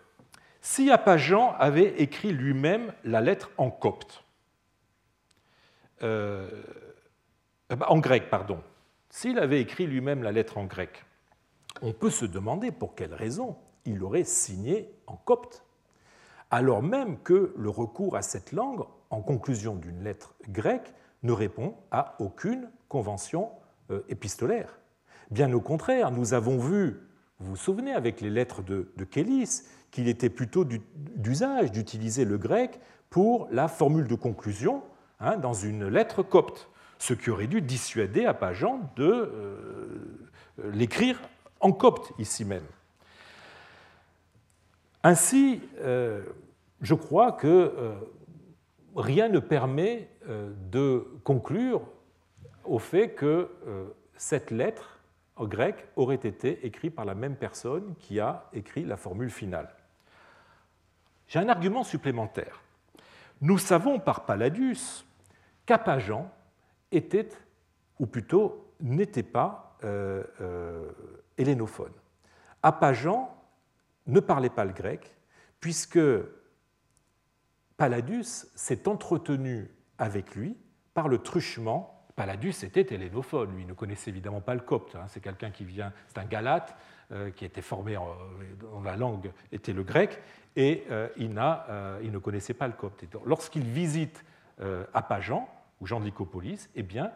si 0.70 0.90
Apajan 0.90 1.54
avait 1.54 1.98
écrit 1.98 2.30
lui-même 2.30 2.92
la 3.02 3.22
lettre 3.22 3.50
en 3.56 3.70
copte, 3.70 4.22
euh, 6.02 6.46
en 7.70 7.98
grec, 7.98 8.28
pardon, 8.28 8.60
s'il 9.08 9.38
avait 9.38 9.62
écrit 9.62 9.86
lui-même 9.86 10.22
la 10.22 10.30
lettre 10.30 10.58
en 10.58 10.66
grec, 10.66 11.06
on 11.80 11.94
peut 11.94 12.10
se 12.10 12.26
demander 12.26 12.70
pour 12.70 12.94
quelle 12.94 13.14
raison 13.14 13.56
il 13.86 14.04
aurait 14.04 14.24
signé 14.24 14.92
en 15.06 15.16
copte, 15.16 15.64
alors 16.50 16.82
même 16.82 17.18
que 17.22 17.54
le 17.56 17.70
recours 17.70 18.14
à 18.14 18.20
cette 18.20 18.52
langue, 18.52 18.84
en 19.08 19.22
conclusion 19.22 19.74
d'une 19.74 20.04
lettre 20.04 20.34
grecque, 20.50 20.92
ne 21.22 21.32
répond 21.32 21.76
à 21.90 22.14
aucune 22.18 22.70
convention 22.90 23.52
euh, 23.90 24.02
épistolaire. 24.10 24.78
Bien 25.30 25.50
au 25.54 25.62
contraire, 25.62 26.10
nous 26.10 26.34
avons 26.34 26.58
vu, 26.58 27.00
vous 27.38 27.52
vous 27.52 27.56
souvenez, 27.56 27.94
avec 27.94 28.20
les 28.20 28.30
lettres 28.30 28.62
de, 28.62 28.92
de 28.98 29.04
Kélis, 29.04 29.62
qu'il 29.90 30.08
était 30.08 30.30
plutôt 30.30 30.64
d'usage 30.64 31.72
d'utiliser 31.72 32.24
le 32.24 32.38
grec 32.38 32.80
pour 33.10 33.48
la 33.50 33.68
formule 33.68 34.06
de 34.06 34.14
conclusion 34.14 34.82
hein, 35.20 35.36
dans 35.36 35.54
une 35.54 35.88
lettre 35.88 36.22
copte, 36.22 36.68
ce 36.98 37.14
qui 37.14 37.30
aurait 37.30 37.46
dû 37.46 37.62
dissuader 37.62 38.26
Apajan 38.26 38.80
de 38.96 39.04
euh, 39.04 40.70
l'écrire 40.72 41.20
en 41.60 41.72
copte 41.72 42.12
ici 42.18 42.44
même. 42.44 42.64
Ainsi, 45.02 45.62
euh, 45.80 46.22
je 46.80 46.94
crois 46.94 47.32
que 47.32 47.46
euh, 47.46 47.94
rien 48.96 49.28
ne 49.28 49.38
permet 49.38 50.10
de 50.70 51.06
conclure 51.24 51.80
au 52.64 52.78
fait 52.78 53.14
que 53.14 53.48
cette 54.18 54.50
lettre 54.50 55.00
en 55.36 55.46
grec 55.46 55.88
aurait 55.96 56.16
été 56.16 56.66
écrite 56.66 56.94
par 56.94 57.06
la 57.06 57.14
même 57.14 57.36
personne 57.36 57.94
qui 57.98 58.20
a 58.20 58.50
écrit 58.52 58.84
la 58.84 58.98
formule 58.98 59.30
finale. 59.30 59.70
J'ai 61.28 61.38
un 61.38 61.48
argument 61.48 61.84
supplémentaire. 61.84 62.62
Nous 63.40 63.58
savons 63.58 64.00
par 64.00 64.24
Palladius 64.24 65.06
qu'Apajan 65.66 66.30
était, 66.90 67.28
ou 67.98 68.06
plutôt 68.06 68.72
n'était 68.80 69.22
pas 69.22 69.76
euh, 69.84 70.24
euh, 70.40 70.90
hellénophone. 71.36 71.92
Apajan 72.62 73.30
ne 74.06 74.20
parlait 74.20 74.50
pas 74.50 74.64
le 74.64 74.72
grec, 74.72 75.14
puisque 75.60 76.00
Palladius 77.76 78.46
s'est 78.56 78.88
entretenu 78.88 79.70
avec 79.98 80.34
lui 80.34 80.56
par 80.94 81.08
le 81.08 81.18
truchement 81.18 81.98
Palladius 82.18 82.64
était 82.64 82.92
hellénophone, 82.92 83.54
lui, 83.54 83.64
ne 83.64 83.74
connaissait 83.74 84.10
évidemment 84.10 84.40
pas 84.40 84.54
le 84.54 84.60
copte. 84.60 84.96
Hein. 84.96 85.04
c'est 85.06 85.20
quelqu'un 85.20 85.52
qui 85.52 85.64
vient, 85.64 85.92
c'est 86.08 86.18
un 86.18 86.24
galate 86.24 86.74
euh, 86.74 86.97
qui 87.36 87.44
était 87.44 87.62
formé, 87.62 87.96
dont 88.60 88.82
la 88.82 88.96
langue 88.96 89.30
était 89.50 89.72
le 89.72 89.82
grec, 89.82 90.20
et 90.56 90.84
euh, 90.90 91.08
il, 91.16 91.34
euh, 91.38 92.00
il, 92.02 92.12
ne 92.12 92.18
connaissait 92.18 92.54
pas 92.54 92.66
le 92.66 92.74
copte. 92.74 93.04
Lorsqu'il 93.24 93.64
visite 93.64 94.24
Apajan, 94.92 95.48
ou 95.80 95.86
Jean 95.86 96.00
de 96.00 96.04
Lycopolis, 96.04 96.68
eh 96.74 96.82
bien, 96.82 97.12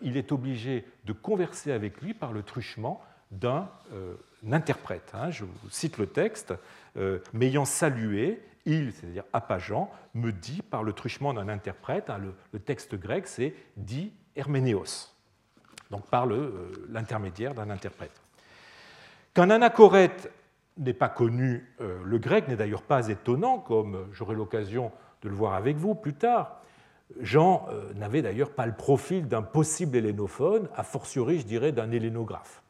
il 0.00 0.16
est 0.16 0.30
obligé 0.30 0.86
de 1.04 1.12
converser 1.12 1.72
avec 1.72 2.00
lui 2.00 2.14
par 2.14 2.32
le 2.32 2.44
truchement 2.44 3.02
d'un 3.32 3.68
interprète. 4.50 5.10
Hein. 5.14 5.30
Je 5.30 5.44
vous 5.44 5.68
cite 5.68 5.98
le 5.98 6.06
texte. 6.06 6.54
M'ayant 7.32 7.64
salué, 7.64 8.40
il, 8.66 8.92
c'est-à-dire 8.92 9.24
Apajan, 9.32 9.90
me 10.14 10.32
dit 10.32 10.60
par 10.60 10.82
le 10.82 10.92
truchement 10.92 11.32
d'un 11.32 11.48
interprète, 11.48 12.10
hein, 12.10 12.18
le, 12.52 12.58
texte 12.58 12.96
grec 12.96 13.26
c'est 13.26 13.54
dit 13.76 14.12
Herménéos, 14.34 15.14
donc 15.90 16.06
par 16.08 16.26
euh, 16.26 16.72
l'intermédiaire 16.88 17.54
d'un 17.54 17.70
interprète. 17.70 18.20
Qu'un 19.36 19.50
anachorète 19.50 20.32
n'est 20.78 20.94
pas 20.94 21.10
connu, 21.10 21.70
euh, 21.82 21.98
le 22.06 22.16
grec 22.16 22.48
n'est 22.48 22.56
d'ailleurs 22.56 22.80
pas 22.80 23.08
étonnant, 23.08 23.58
comme 23.58 24.06
j'aurai 24.10 24.34
l'occasion 24.34 24.90
de 25.20 25.28
le 25.28 25.34
voir 25.34 25.52
avec 25.52 25.76
vous 25.76 25.94
plus 25.94 26.14
tard. 26.14 26.62
Jean 27.20 27.66
euh, 27.68 27.92
n'avait 27.96 28.22
d'ailleurs 28.22 28.48
pas 28.48 28.64
le 28.64 28.72
profil 28.72 29.28
d'un 29.28 29.42
possible 29.42 29.98
hellénophone, 29.98 30.70
a 30.74 30.82
fortiori, 30.82 31.38
je 31.38 31.44
dirais, 31.44 31.70
d'un 31.70 31.90
hellénographe. 31.90 32.62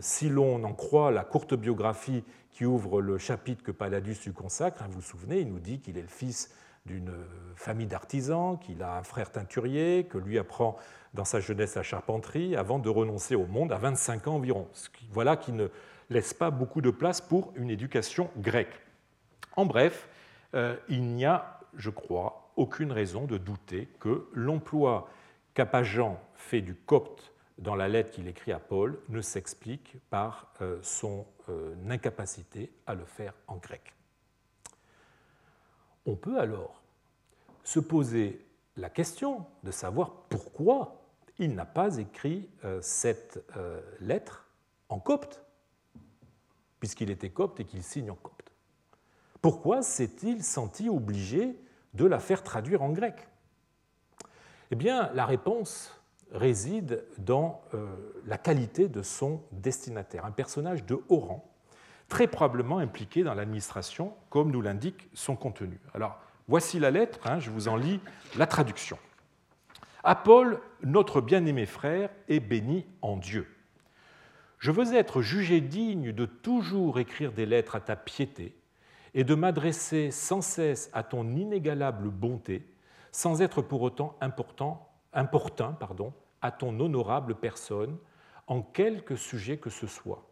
si 0.00 0.30
l'on 0.30 0.64
en 0.64 0.72
croit 0.72 1.10
la 1.10 1.22
courte 1.22 1.52
biographie 1.52 2.24
qui 2.50 2.64
ouvre 2.64 3.02
le 3.02 3.18
chapitre 3.18 3.62
que 3.62 3.70
Palladius 3.70 4.24
lui 4.24 4.32
consacre, 4.32 4.82
hein, 4.82 4.86
vous 4.88 5.00
vous 5.00 5.02
souvenez, 5.02 5.40
il 5.40 5.52
nous 5.52 5.60
dit 5.60 5.80
qu'il 5.80 5.98
est 5.98 6.02
le 6.02 6.08
fils 6.08 6.50
d'une 6.88 7.12
famille 7.54 7.86
d'artisans, 7.86 8.58
qu'il 8.58 8.82
a 8.82 8.96
un 8.96 9.02
frère 9.02 9.30
teinturier, 9.30 10.06
que 10.10 10.18
lui 10.18 10.38
apprend 10.38 10.76
dans 11.14 11.24
sa 11.24 11.40
jeunesse 11.40 11.76
la 11.76 11.82
charpenterie, 11.82 12.56
avant 12.56 12.78
de 12.78 12.88
renoncer 12.88 13.34
au 13.34 13.46
monde 13.46 13.72
à 13.72 13.78
25 13.78 14.28
ans 14.28 14.34
environ. 14.36 14.68
Voilà 15.12 15.36
qui 15.36 15.52
ne 15.52 15.68
laisse 16.10 16.34
pas 16.34 16.50
beaucoup 16.50 16.80
de 16.80 16.90
place 16.90 17.20
pour 17.20 17.52
une 17.56 17.70
éducation 17.70 18.30
grecque. 18.38 18.80
En 19.56 19.66
bref, 19.66 20.08
euh, 20.54 20.76
il 20.88 21.02
n'y 21.02 21.24
a, 21.24 21.60
je 21.74 21.90
crois, 21.90 22.50
aucune 22.56 22.92
raison 22.92 23.26
de 23.26 23.38
douter 23.38 23.88
que 24.00 24.28
l'emploi 24.32 25.08
qu'Apajan 25.54 26.18
fait 26.34 26.60
du 26.60 26.74
copte 26.74 27.32
dans 27.58 27.74
la 27.74 27.88
lettre 27.88 28.10
qu'il 28.10 28.28
écrit 28.28 28.52
à 28.52 28.58
Paul 28.58 29.00
ne 29.08 29.20
s'explique 29.20 29.96
par 30.10 30.52
euh, 30.60 30.78
son 30.82 31.26
euh, 31.48 31.74
incapacité 31.90 32.72
à 32.86 32.94
le 32.94 33.04
faire 33.04 33.34
en 33.48 33.56
grec. 33.56 33.94
On 36.06 36.14
peut 36.14 36.38
alors 36.38 36.77
se 37.68 37.80
poser 37.80 38.46
la 38.78 38.88
question 38.88 39.44
de 39.62 39.70
savoir 39.70 40.22
pourquoi 40.30 41.02
il 41.38 41.54
n'a 41.54 41.66
pas 41.66 41.98
écrit 41.98 42.48
euh, 42.64 42.78
cette 42.80 43.44
euh, 43.58 43.82
lettre 44.00 44.46
en 44.88 44.98
copte, 44.98 45.44
puisqu'il 46.80 47.10
était 47.10 47.28
copte 47.28 47.60
et 47.60 47.66
qu'il 47.66 47.82
signe 47.82 48.10
en 48.10 48.14
copte. 48.14 48.52
Pourquoi 49.42 49.82
s'est-il 49.82 50.42
senti 50.42 50.88
obligé 50.88 51.60
de 51.92 52.06
la 52.06 52.20
faire 52.20 52.42
traduire 52.42 52.80
en 52.80 52.88
grec? 52.88 53.28
Eh 54.70 54.74
bien, 54.74 55.12
la 55.12 55.26
réponse 55.26 55.92
réside 56.32 57.04
dans 57.18 57.60
euh, 57.74 57.86
la 58.24 58.38
qualité 58.38 58.88
de 58.88 59.02
son 59.02 59.42
destinataire, 59.52 60.24
un 60.24 60.30
personnage 60.30 60.86
de 60.86 60.98
haut 61.10 61.20
rang, 61.20 61.52
très 62.08 62.28
probablement 62.28 62.78
impliqué 62.78 63.24
dans 63.24 63.34
l'administration, 63.34 64.14
comme 64.30 64.50
nous 64.50 64.62
l'indique 64.62 65.10
son 65.12 65.36
contenu. 65.36 65.78
Voici 66.48 66.78
la 66.78 66.90
lettre, 66.90 67.20
hein, 67.26 67.38
je 67.38 67.50
vous 67.50 67.68
en 67.68 67.76
lis 67.76 68.00
la 68.36 68.46
traduction. 68.46 68.98
Paul, 70.24 70.60
notre 70.82 71.20
bien-aimé 71.20 71.66
frère, 71.66 72.10
est 72.28 72.40
béni 72.40 72.86
en 73.02 73.16
Dieu. 73.16 73.46
Je 74.58 74.70
veux 74.70 74.94
être 74.94 75.20
jugé 75.20 75.60
digne 75.60 76.12
de 76.12 76.26
toujours 76.26 76.98
écrire 76.98 77.32
des 77.32 77.46
lettres 77.46 77.76
à 77.76 77.80
ta 77.80 77.96
piété 77.96 78.56
et 79.14 79.24
de 79.24 79.34
m'adresser 79.34 80.10
sans 80.10 80.40
cesse 80.40 80.90
à 80.92 81.02
ton 81.02 81.36
inégalable 81.36 82.08
bonté, 82.08 82.66
sans 83.12 83.42
être 83.42 83.62
pour 83.62 83.82
autant 83.82 84.16
important, 84.20 84.90
importun 85.12 85.76
à 86.40 86.50
ton 86.50 86.80
honorable 86.80 87.34
personne, 87.34 87.96
en 88.46 88.62
quelque 88.62 89.16
sujet 89.16 89.58
que 89.58 89.70
ce 89.70 89.86
soit. 89.86 90.26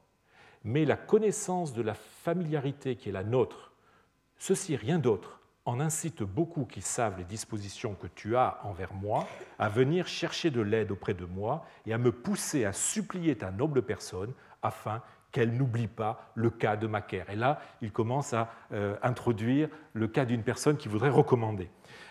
Mais 0.64 0.84
la 0.84 0.96
connaissance 0.96 1.72
de 1.72 1.82
la 1.82 1.94
familiarité 1.94 2.96
qui 2.96 3.10
est 3.10 3.12
la 3.12 3.24
nôtre, 3.24 3.72
ceci 4.38 4.76
rien 4.76 4.98
d'autre, 4.98 5.40
en 5.66 5.80
incite 5.80 6.22
beaucoup 6.22 6.64
qui 6.64 6.80
savent 6.80 7.18
les 7.18 7.24
dispositions 7.24 7.94
que 7.94 8.06
tu 8.06 8.36
as 8.36 8.60
envers 8.62 8.94
moi 8.94 9.26
à 9.58 9.68
venir 9.68 10.06
chercher 10.06 10.50
de 10.50 10.60
l'aide 10.60 10.92
auprès 10.92 11.12
de 11.12 11.24
moi 11.24 11.66
et 11.84 11.92
à 11.92 11.98
me 11.98 12.12
pousser 12.12 12.64
à 12.64 12.72
supplier 12.72 13.36
ta 13.36 13.50
noble 13.50 13.82
personne 13.82 14.32
afin 14.62 15.02
qu'elle 15.32 15.52
n'oublie 15.52 15.88
pas 15.88 16.30
le 16.34 16.50
cas 16.50 16.76
de 16.76 16.86
Macaire. 16.86 17.28
Et 17.30 17.36
là, 17.36 17.60
il 17.82 17.92
commence 17.92 18.32
à 18.32 18.48
euh, 18.72 18.96
introduire 19.02 19.68
le 19.92 20.06
cas 20.06 20.24
d'une 20.24 20.44
personne 20.44 20.76
qui 20.76 20.88
voudrait 20.88 21.10
recommander. 21.10 21.68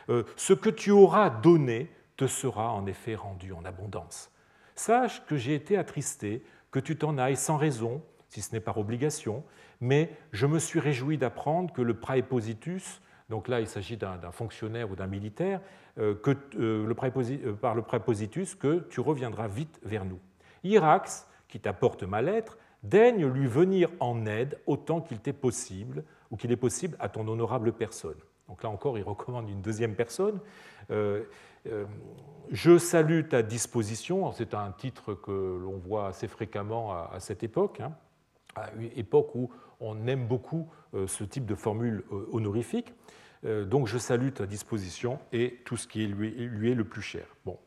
Euh, 0.10 0.24
ce 0.36 0.54
que 0.54 0.70
tu 0.70 0.92
auras 0.92 1.30
donné 1.30 1.90
te 2.18 2.28
sera 2.28 2.72
en 2.72 2.86
effet 2.86 3.16
rendu 3.16 3.54
en 3.54 3.66
abondance. 3.66 4.32
Sache 4.76 5.26
que 5.26 5.38
j'ai 5.38 5.56
été 5.56 5.78
attristé, 5.78 6.46
que 6.72 6.80
tu 6.80 6.98
t'en 6.98 7.18
ailles 7.18 7.38
sans 7.38 7.58
raison, 7.58 8.04
si 8.30 8.42
ce 8.42 8.52
n'est 8.52 8.60
par 8.60 8.78
obligation, 8.78 9.44
mais 9.80 10.16
je 10.34 10.46
me 10.46 10.60
suis 10.60 10.80
réjoui 10.80 11.18
d'apprendre 11.18 11.74
que 11.74 11.82
le 11.82 11.94
praepositus, 11.94 13.02
donc 13.30 13.48
là 13.48 13.60
il 13.60 13.68
s'agit 13.68 13.98
d'un 13.98 14.32
fonctionnaire 14.32 14.92
ou 14.92 14.96
d'un 14.96 15.08
militaire, 15.08 15.62
euh, 15.98 16.16
que, 16.16 16.36
le 16.58 16.94
par 17.54 17.76
le 17.76 17.82
praepositus, 17.82 18.56
que 18.56 18.86
tu 18.90 19.00
reviendras 19.00 19.48
vite 19.48 19.80
vers 19.84 20.06
nous. 20.06 20.20
Irax, 20.64 21.28
qui 21.48 21.60
t'apporte 21.60 22.04
ma 22.04 22.22
lettre, 22.22 22.58
daigne 22.84 23.26
lui 23.26 23.48
venir 23.48 23.90
en 24.00 24.26
aide 24.26 24.60
autant 24.68 25.02
qu'il 25.02 25.20
t'est 25.20 25.34
possible, 25.34 26.04
ou 26.32 26.38
qu'il 26.38 26.52
est 26.52 26.58
possible 26.58 26.98
à 27.00 27.10
ton 27.10 27.28
honorable 27.28 27.74
personne. 27.74 28.18
Donc 28.48 28.64
là 28.64 28.70
encore, 28.70 28.98
il 28.98 29.04
recommande 29.04 29.50
une 29.50 29.62
deuxième 29.62 29.96
personne. 29.96 30.40
Euh, 30.92 31.24
euh, 31.68 31.86
je 32.52 32.78
salue 32.78 33.28
ta 33.28 33.42
disposition. 33.42 34.32
C'est 34.32 34.54
un 34.54 34.72
titre 34.72 35.14
que 35.14 35.32
l'on 35.62 35.78
voit 35.78 36.08
assez 36.08 36.28
fréquemment 36.28 36.94
à, 36.94 37.20
cette 37.20 37.44
époque, 37.44 37.80
hein, 37.80 37.94
à 38.56 38.72
une 38.74 38.92
époque 38.96 39.34
où 39.34 39.50
on 39.80 40.08
aime 40.08 40.28
beaucoup 40.28 40.70
euh, 40.94 41.08
ce 41.08 41.24
type 41.24 41.46
de 41.46 41.56
formule 41.56 42.04
honorifique. 42.32 42.94
Donc 43.44 43.86
je 43.86 44.00
salue 44.00 44.32
ta 44.32 44.48
disposition 44.48 45.20
et 45.32 45.60
tout 45.66 45.78
ce 45.78 45.88
qui 45.88 46.08
lui, 46.08 46.72
est 46.72 46.74
le 46.74 46.84
plus 46.84 47.04
cher. 47.04 47.28
Bon, 47.46 47.60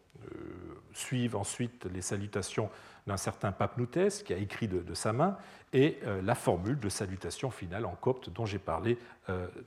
suivent 0.93 1.37
ensuite 1.37 1.85
les 1.85 2.03
salutations 2.03 2.69
d'un 3.07 3.17
certain 3.17 3.53
Papnoutès 3.53 4.25
qui 4.25 4.35
a 4.35 4.39
écrit 4.39 4.67
de, 4.67 4.95
sa 4.95 5.13
main 5.13 5.37
et 5.73 6.01
la 6.25 6.35
formule 6.35 6.81
de 6.81 6.89
salutation 6.89 7.53
finale 7.53 7.87
en 7.87 7.95
copte 7.95 8.29
dont 8.29 8.45
j'ai 8.45 8.59
parlé 8.59 8.99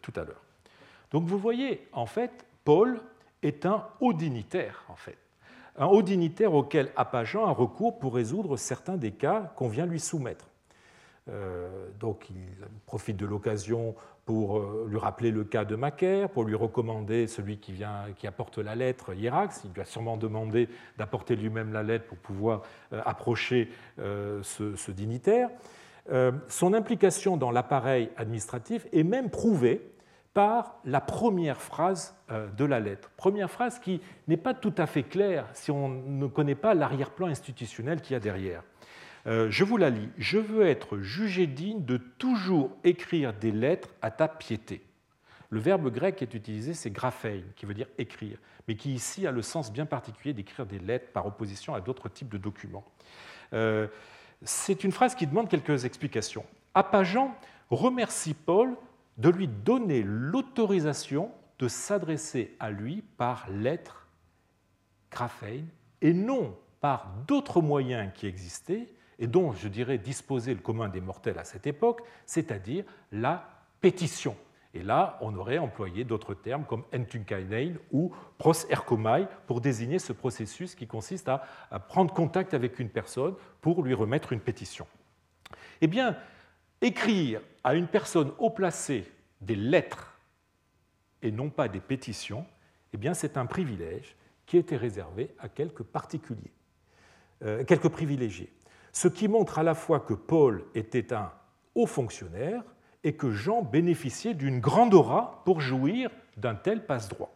tout 0.01 0.11
à 0.17 0.25
l'heure. 0.25 0.43
Donc 1.11 1.27
vous 1.27 1.37
voyez, 1.37 1.87
en 1.93 2.05
fait, 2.05 2.45
Paul 2.65 2.99
est 3.43 3.65
un 3.65 3.87
haut 3.99 4.13
dignitaire, 4.13 4.83
en 4.87 4.95
fait. 4.95 5.17
Un 5.77 5.85
haut 5.85 6.01
dignitaire 6.01 6.53
auquel 6.53 6.91
Apajan 6.95 7.45
a 7.45 7.51
recours 7.51 7.97
pour 7.99 8.13
résoudre 8.13 8.57
certains 8.57 8.97
des 8.97 9.11
cas 9.11 9.53
qu'on 9.55 9.69
vient 9.69 9.85
lui 9.85 9.99
soumettre. 9.99 10.47
Euh, 11.29 11.87
donc 11.99 12.29
il 12.31 12.35
profite 12.87 13.15
de 13.15 13.27
l'occasion 13.27 13.95
pour 14.25 14.57
euh, 14.57 14.87
lui 14.89 14.97
rappeler 14.97 15.29
le 15.29 15.43
cas 15.43 15.65
de 15.65 15.75
Macaire, 15.75 16.29
pour 16.29 16.43
lui 16.43 16.55
recommander 16.55 17.27
celui 17.27 17.57
qui, 17.59 17.73
vient, 17.73 18.05
qui 18.15 18.25
apporte 18.25 18.57
la 18.57 18.75
lettre, 18.75 19.13
Hierax. 19.13 19.61
Il 19.65 19.71
lui 19.73 19.81
a 19.81 19.85
sûrement 19.85 20.17
demandé 20.17 20.67
d'apporter 20.97 21.35
lui-même 21.35 21.73
la 21.73 21.83
lettre 21.83 22.05
pour 22.05 22.17
pouvoir 22.17 22.63
euh, 22.93 23.01
approcher 23.05 23.69
ce, 23.97 24.75
ce, 24.75 24.91
dignitaire. 24.91 25.49
son 26.47 26.73
implication 26.73 27.37
dans 27.37 27.51
l'appareil 27.51 28.09
administratif 28.17 28.87
est 28.91 29.03
même 29.03 29.29
prouvée 29.29 29.81
par 30.33 30.79
la 30.85 31.01
première 31.01 31.61
phrase 31.61 32.15
de 32.29 32.65
la 32.65 32.79
lettre. 32.79 33.11
Première 33.17 33.49
phrase 33.49 33.79
qui 33.79 34.01
n'est 34.27 34.37
pas 34.37 34.53
tout 34.53 34.73
à 34.77 34.87
fait 34.87 35.03
claire 35.03 35.45
si 35.53 35.71
on 35.71 35.89
ne 35.89 36.27
connaît 36.27 36.55
pas 36.55 36.73
l'arrière-plan 36.73 37.27
institutionnel 37.27 38.01
qu'il 38.01 38.13
y 38.13 38.17
a 38.17 38.19
derrière. 38.19 38.63
Euh, 39.27 39.49
je 39.49 39.63
vous 39.63 39.77
la 39.77 39.89
lis. 39.89 40.09
Je 40.17 40.37
veux 40.37 40.65
être 40.65 40.99
jugé 40.99 41.47
digne 41.47 41.85
de 41.85 41.97
toujours 41.97 42.75
écrire 42.83 43.33
des 43.33 43.51
lettres 43.51 43.89
à 44.01 44.11
ta 44.11 44.27
piété. 44.27 44.83
Le 45.49 45.59
verbe 45.59 45.91
grec 45.91 46.15
qui 46.15 46.23
est 46.23 46.33
utilisé, 46.33 46.73
c'est 46.73 46.91
graphein, 46.91 47.41
qui 47.55 47.65
veut 47.65 47.73
dire 47.73 47.87
écrire, 47.97 48.37
mais 48.67 48.75
qui 48.75 48.93
ici 48.93 49.27
a 49.27 49.31
le 49.31 49.41
sens 49.41 49.71
bien 49.71 49.85
particulier 49.85 50.33
d'écrire 50.33 50.65
des 50.65 50.79
lettres 50.79 51.11
par 51.11 51.25
opposition 51.25 51.75
à 51.75 51.81
d'autres 51.81 52.07
types 52.07 52.29
de 52.29 52.37
documents. 52.37 52.85
Euh, 53.53 53.87
c'est 54.43 54.83
une 54.83 54.93
phrase 54.93 55.13
qui 55.13 55.27
demande 55.27 55.49
quelques 55.49 55.83
explications. 55.83 56.45
Apajan 56.73 57.35
remercie 57.69 58.33
Paul 58.33 58.75
de 59.17 59.29
lui 59.29 59.47
donner 59.47 60.03
l'autorisation 60.03 61.31
de 61.59 61.67
s'adresser 61.67 62.55
à 62.59 62.71
lui 62.71 63.03
par 63.17 63.49
lettre 63.49 64.07
graphein 65.11 65.65
et 66.01 66.13
non 66.13 66.57
par 66.79 67.13
d'autres 67.27 67.61
moyens 67.61 68.09
qui 68.15 68.25
existaient 68.25 68.87
et 69.21 69.27
dont, 69.27 69.53
je 69.53 69.67
dirais, 69.67 69.99
disposait 69.99 70.55
le 70.55 70.59
commun 70.59 70.89
des 70.89 70.99
mortels 70.99 71.37
à 71.37 71.43
cette 71.43 71.67
époque, 71.67 72.01
c'est-à-dire 72.25 72.83
la 73.11 73.47
pétition. 73.79 74.35
Et 74.73 74.81
là, 74.81 75.19
on 75.21 75.35
aurait 75.35 75.59
employé 75.59 76.03
d'autres 76.03 76.33
termes 76.33 76.65
comme 76.65 76.83
entunkainen 76.93 77.77
ou 77.91 78.11
pros 78.39 78.67
erkomai 78.69 79.27
pour 79.45 79.61
désigner 79.61 79.99
ce 79.99 80.11
processus 80.11 80.73
qui 80.73 80.87
consiste 80.87 81.29
à, 81.29 81.39
prendre 81.87 82.11
contact 82.13 82.55
avec 82.55 82.79
une 82.79 82.89
personne 82.89 83.35
pour 83.61 83.83
lui 83.83 83.93
remettre 83.93 84.33
une 84.33 84.39
pétition. 84.39 84.87
Eh 85.81 85.87
bien, 85.87 86.17
écrire 86.81 87.41
à 87.63 87.75
une 87.75 87.87
personne 87.87 88.31
haut 88.39 88.49
placée 88.49 89.05
des 89.39 89.55
lettres 89.55 90.17
et 91.21 91.31
non 91.31 91.51
pas 91.51 91.67
des 91.67 91.79
pétitions, 91.79 92.45
eh 92.93 92.97
bien 92.97 93.13
c'est 93.13 93.37
un 93.37 93.45
privilège 93.45 94.15
qui 94.47 94.57
était 94.57 94.77
réservé 94.77 95.29
à 95.37 95.47
quelques 95.47 95.83
particuliers, 95.83 96.53
euh, 97.43 97.63
quelques 97.65 97.89
privilégiés. 97.89 98.51
Ce 98.93 99.07
qui 99.07 99.27
montre 99.27 99.59
à 99.59 99.63
la 99.63 99.75
fois 99.75 99.99
que 99.99 100.13
Paul 100.13 100.65
était 100.75 101.13
un 101.13 101.31
haut 101.75 101.85
fonctionnaire 101.85 102.63
et 103.03 103.13
que 103.15 103.31
Jean 103.31 103.61
bénéficiait 103.61 104.33
d'une 104.33 104.59
grande 104.59 104.93
aura 104.93 105.41
pour 105.45 105.61
jouir 105.61 106.09
d'un 106.37 106.55
tel 106.55 106.85
passe-droit. 106.85 107.33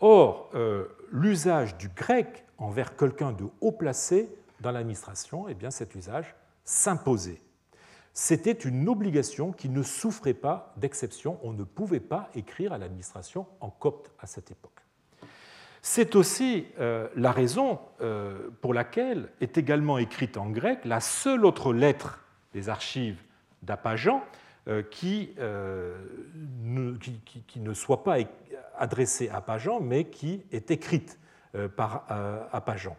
Or, 0.00 0.50
euh, 0.54 0.86
l'usage 1.10 1.76
du 1.76 1.88
grec 1.88 2.44
envers 2.58 2.96
quelqu'un 2.96 3.32
de 3.32 3.46
haut 3.60 3.72
placé 3.72 4.28
dans 4.60 4.70
l'administration, 4.70 5.48
eh 5.48 5.54
bien 5.54 5.70
cet 5.70 5.94
usage 5.94 6.34
s'imposait 6.64 7.40
c'était 8.20 8.50
une 8.50 8.88
obligation 8.88 9.52
qui 9.52 9.68
ne 9.68 9.80
souffrait 9.84 10.34
pas 10.34 10.74
d'exception. 10.76 11.38
On 11.44 11.52
ne 11.52 11.62
pouvait 11.62 12.00
pas 12.00 12.30
écrire 12.34 12.72
à 12.72 12.78
l'administration 12.78 13.46
en 13.60 13.70
copte 13.70 14.10
à 14.18 14.26
cette 14.26 14.50
époque. 14.50 14.72
C'est 15.82 16.16
aussi 16.16 16.66
euh, 16.80 17.08
la 17.16 17.32
raison 17.32 17.78
euh, 18.00 18.50
pour 18.60 18.74
laquelle 18.74 19.30
est 19.40 19.58
également 19.58 19.98
écrite 19.98 20.36
en 20.36 20.50
grec 20.50 20.80
la 20.84 21.00
seule 21.00 21.44
autre 21.44 21.72
lettre 21.72 22.24
des 22.52 22.68
archives 22.68 23.20
d'Apajan 23.62 24.22
euh, 24.68 24.82
qui, 24.82 25.34
qui, 27.46 27.60
ne 27.60 27.72
soit 27.74 28.04
pas 28.04 28.16
adressée 28.76 29.28
à 29.28 29.36
Apajan, 29.36 29.80
mais 29.80 30.04
qui 30.04 30.44
est 30.52 30.70
écrite 30.70 31.18
par 31.76 32.04
Apajan. 32.52 32.96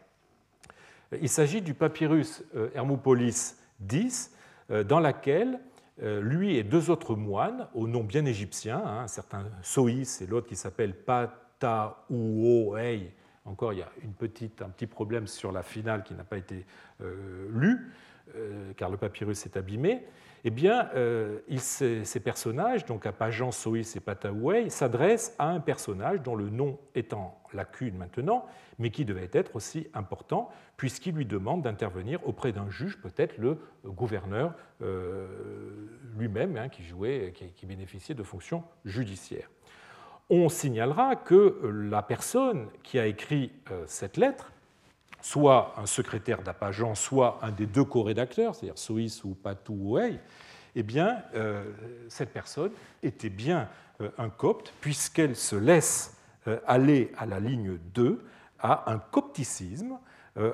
Il 1.22 1.30
s'agit 1.30 1.62
du 1.62 1.74
papyrus 1.74 2.44
Hermopolis 2.74 3.56
X, 3.92 4.32
euh, 4.72 4.84
dans 4.84 5.00
laquelle 5.00 5.60
euh, 6.02 6.22
lui 6.22 6.56
et 6.56 6.64
deux 6.64 6.90
autres 6.90 7.16
moines, 7.16 7.68
au 7.74 7.88
nom 7.88 8.04
bien 8.04 8.26
égyptien, 8.26 8.82
hein, 8.86 9.02
un 9.04 9.08
certain 9.08 9.46
Soïs 9.62 10.22
et 10.22 10.28
l'autre 10.28 10.48
qui 10.48 10.56
s'appelle 10.56 10.94
Pataouoei, 11.60 13.12
encore 13.46 13.74
il 13.74 13.80
y 13.80 13.82
a 13.82 13.90
un 14.06 14.70
petit 14.70 14.88
problème 14.88 15.28
sur 15.28 15.52
la 15.52 15.64
finale 15.64 16.04
qui 16.04 16.14
n'a 16.14 16.24
pas 16.24 16.38
été 16.38 16.66
euh, 17.02 17.48
lu, 17.52 17.92
car 18.78 18.92
le 18.92 18.98
papyrus 18.98 19.48
est 19.48 19.58
abîmé, 19.58 20.04
eh 20.46 20.50
bien, 20.50 20.90
euh, 20.96 21.40
ces, 21.58 22.20
personnages, 22.20 22.86
donc 22.86 23.06
Apajan, 23.06 23.52
Soïs 23.52 23.96
et 23.96 24.00
Pataoué, 24.00 24.70
s'adressent 24.70 25.36
à 25.38 25.50
un 25.50 25.60
personnage 25.60 26.22
dont 26.22 26.36
le 26.36 26.50
nom 26.50 26.80
est 26.96 27.14
en 27.14 27.38
lacune 27.54 27.98
maintenant, 27.98 28.46
mais 28.78 28.90
qui 28.90 29.04
devait 29.04 29.30
être 29.34 29.56
aussi 29.56 29.88
important, 29.94 30.50
puisqu'il 30.78 31.16
lui 31.16 31.26
demande 31.26 31.64
d'intervenir 31.64 32.26
auprès 32.26 32.54
d'un 32.54 32.70
juge, 32.70 33.02
peut-être 33.02 33.38
le 33.38 33.60
gouverneur 33.86 34.54
euh, 34.82 35.28
lui-même, 36.18 36.56
hein, 36.56 36.70
qui 36.70 36.84
jouait, 36.84 37.34
qui, 37.34 37.66
bénéficiait 37.66 38.16
de 38.16 38.24
fonctions 38.24 38.64
judiciaires. 38.86 39.50
On 40.30 40.48
signalera 40.48 41.16
que 41.16 41.60
la 41.90 42.04
personne 42.04 42.68
qui 42.84 43.00
a 43.00 43.08
écrit 43.08 43.52
euh, 43.72 43.84
cette 43.88 44.18
lettre 44.18 44.52
soit 45.22 45.74
un 45.78 45.86
secrétaire 45.86 46.44
d'Apajan, 46.44 46.96
soit 46.96 47.40
un 47.42 47.52
des 47.52 47.66
deux 47.66 47.84
co-rédacteurs, 47.84 48.56
c'est-à-dire 48.56 48.78
Soïs 48.78 49.24
ou 49.24 49.34
Patou 49.34 49.74
Ouei, 49.74 50.20
eh 50.76 50.84
bien, 50.84 51.24
cette 52.08 52.32
personne 52.32 52.72
était 53.04 53.30
bien 53.30 53.68
un 54.18 54.30
copte, 54.30 54.72
puisqu'elle 54.80 55.36
se 55.36 55.58
laisse 55.58 56.16
aller 56.66 57.12
à 57.18 57.26
la 57.26 57.42
ligne 57.42 57.78
2 57.94 58.24
à 58.60 58.90
un 58.90 59.00
copticisme 59.00 59.98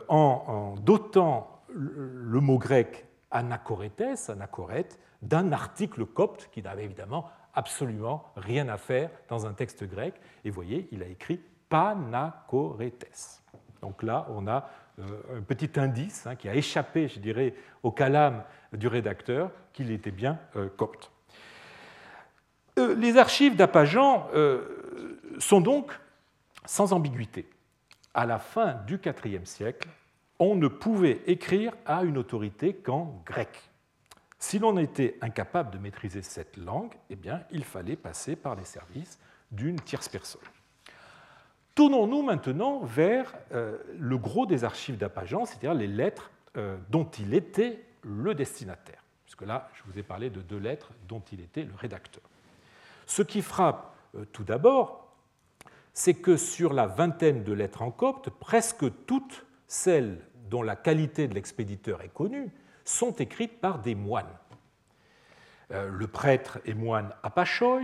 en, 0.08 0.76
dotant 0.82 1.62
le 1.68 2.40
mot 2.40 2.58
grec 2.58 3.06
anachoretes, 3.30 4.30
anachorète, 4.30 5.00
d'un 5.22 5.52
article 5.52 6.06
copte 6.06 6.50
qui 6.52 6.62
n'avait 6.62 6.86
évidemment 6.86 7.30
absolument 7.56 8.32
rien 8.36 8.68
à 8.70 8.78
faire 8.78 9.10
dans 9.30 9.46
un 9.46 9.54
texte 9.54 9.84
grec. 9.86 10.14
Et 10.44 10.50
voyez, 10.50 10.88
il 10.92 11.02
a 11.02 11.08
écrit 11.08 11.42
panachoretes. 11.70 13.42
Donc 13.82 14.04
là, 14.04 14.28
on 14.30 14.48
a 14.48 14.70
euh, 15.00 15.38
un 15.38 15.42
petit 15.42 15.80
indice 15.80 16.26
hein, 16.26 16.36
qui 16.36 16.48
a 16.48 16.56
échappé, 16.56 17.08
je 17.08 17.20
dirais, 17.20 17.54
au 17.84 17.92
calame 17.92 18.44
du 18.74 18.88
rédacteur, 18.88 19.52
qu'il 19.74 19.92
était 19.92 20.12
bien 20.12 20.40
euh, 20.56 20.70
copte. 20.70 21.12
Euh, 22.78 22.96
les 22.96 23.18
archives 23.18 23.56
d'Apajan 23.56 24.28
sont 25.40 25.62
donc 25.62 25.92
sans 26.66 26.94
ambiguïté. 26.94 27.50
À 28.14 28.26
la 28.26 28.40
fin 28.40 28.76
du 28.88 29.00
IVe 29.26 29.46
siècle, 29.46 29.88
on 30.40 30.56
ne 30.56 30.68
pouvait 30.68 31.22
écrire 31.28 31.74
à 31.86 32.04
une 32.04 32.18
autorité 32.18 32.74
qu'en 32.74 33.22
grec. 33.26 33.50
Si 34.48 34.60
l'on 34.60 34.78
était 34.78 35.18
incapable 35.22 35.72
de 35.72 35.80
maîtriser 35.80 36.22
cette 36.22 36.56
langue, 36.56 36.94
eh 37.10 37.16
bien, 37.16 37.42
il 37.50 37.64
fallait 37.64 37.96
passer 37.96 38.36
par 38.36 38.54
les 38.54 38.64
services 38.64 39.18
d'une 39.50 39.80
tierce 39.82 40.08
personne. 40.08 40.44
Tournons-nous 41.74 42.22
maintenant 42.22 42.82
vers 42.84 43.34
euh, 43.54 43.80
le 43.98 44.20
gros 44.20 44.46
des 44.46 44.64
archives 44.64 44.98
d'Apajan, 44.98 45.46
c'est-à-dire 45.46 45.74
les 45.74 45.88
lettres 45.88 46.30
euh, 46.58 46.78
dont 46.92 47.06
il 47.18 47.34
était 47.34 47.84
le 48.04 48.36
destinataire. 48.36 49.04
Puisque 49.24 49.42
là, 49.42 49.68
je 49.74 49.82
vous 49.92 49.98
ai 49.98 50.04
parlé 50.04 50.30
de 50.30 50.42
deux 50.42 50.60
lettres 50.60 50.92
dont 51.08 51.24
il 51.32 51.42
était 51.42 51.64
le 51.64 51.74
rédacteur. 51.74 52.22
Ce 53.08 53.24
qui 53.24 53.42
frappe 53.42 53.96
euh, 54.14 54.26
tout 54.26 54.44
d'abord, 54.44 55.12
c'est 55.92 56.14
que 56.14 56.38
sur 56.38 56.72
la 56.72 56.86
vingtaine 56.86 57.44
de 57.44 57.52
lettres 57.52 57.82
en 57.82 57.90
copte, 57.90 58.30
presque 58.30 58.86
toutes 59.08 59.44
celles 59.68 60.20
dont 60.52 60.62
la 60.62 60.76
qualité 60.76 61.28
de 61.28 61.34
l'expéditeur 61.34 62.04
est 62.04 62.14
connue 62.14 62.52
sont 62.86 63.12
écrites 63.12 63.60
par 63.60 63.80
des 63.80 63.96
moines. 63.96 64.26
Euh, 65.72 65.90
le 65.90 66.08
prêtre 66.08 66.60
et 66.66 66.74
moine 66.74 67.12
Apachoy, 67.24 67.84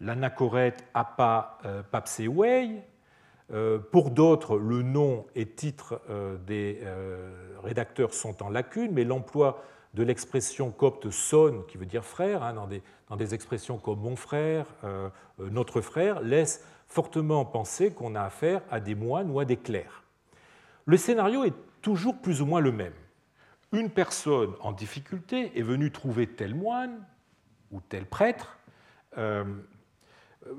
l'anachorète 0.00 0.84
Apa 0.94 1.58
euh, 1.64 1.82
Papsewei. 1.82 2.82
Euh, 3.52 3.78
pour 3.78 4.10
d'autres, 4.10 4.56
le 4.56 4.82
nom 4.82 5.26
et 5.34 5.46
titre 5.46 6.00
des 6.46 6.80
rédacteurs 7.62 8.14
sont 8.14 8.42
en 8.42 8.48
lacune, 8.48 8.92
mais 8.92 9.04
l'emploi 9.04 9.62
de 9.94 10.02
l'expression 10.02 10.70
copte 10.70 11.10
son, 11.10 11.64
qui 11.68 11.76
veut 11.76 11.84
dire 11.84 12.04
frère, 12.04 12.42
hein, 12.42 12.54
dans, 12.54 12.66
des, 12.66 12.82
dans, 13.10 13.16
des, 13.16 13.34
expressions 13.34 13.76
comme 13.76 14.00
mon 14.00 14.16
frère, 14.16 14.64
notre 15.38 15.82
frère, 15.82 16.22
laisse 16.22 16.64
fortement 16.86 17.44
penser 17.44 17.92
qu'on 17.92 18.14
a 18.14 18.22
affaire 18.22 18.62
à 18.70 18.80
des 18.80 18.94
moines 18.94 19.30
ou 19.30 19.38
à 19.38 19.44
des 19.44 19.58
clercs. 19.58 20.02
Le 20.86 20.96
scénario 20.96 21.44
est 21.44 21.54
toujours 21.82 22.22
plus 22.22 22.40
ou 22.40 22.46
moins 22.46 22.60
le 22.60 22.72
même 22.72 22.94
une 23.72 23.90
personne 23.90 24.54
en 24.60 24.72
difficulté 24.72 25.58
est 25.58 25.62
venue 25.62 25.90
trouver 25.90 26.26
tel 26.26 26.54
moine 26.54 27.04
ou 27.70 27.80
tel 27.80 28.06
prêtre 28.06 28.58
euh, 29.18 29.44
euh, 30.46 30.54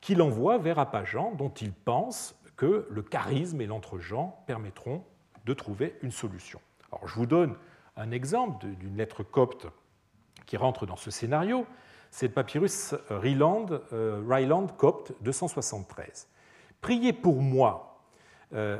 qui 0.00 0.14
l'envoie 0.14 0.58
vers 0.58 0.78
Apajan, 0.78 1.34
dont 1.34 1.50
il 1.50 1.72
pense 1.72 2.34
que 2.56 2.86
le 2.90 3.02
charisme 3.02 3.60
et 3.60 3.66
l'entre-gens 3.66 4.42
permettront 4.46 5.04
de 5.44 5.54
trouver 5.54 5.98
une 6.02 6.10
solution. 6.10 6.60
Alors, 6.90 7.06
je 7.06 7.14
vous 7.14 7.26
donne 7.26 7.56
un 7.96 8.10
exemple 8.10 8.66
d'une 8.66 8.96
lettre 8.96 9.22
copte 9.22 9.66
qui 10.46 10.56
rentre 10.56 10.86
dans 10.86 10.96
ce 10.96 11.10
scénario. 11.10 11.66
C'est 12.10 12.28
le 12.28 12.32
papyrus 12.32 12.94
Ryland, 13.10 13.80
euh, 13.92 14.66
copte 14.78 15.12
273. 15.20 16.28
Priez 16.80 17.12
pour 17.12 17.42
moi 17.42 17.89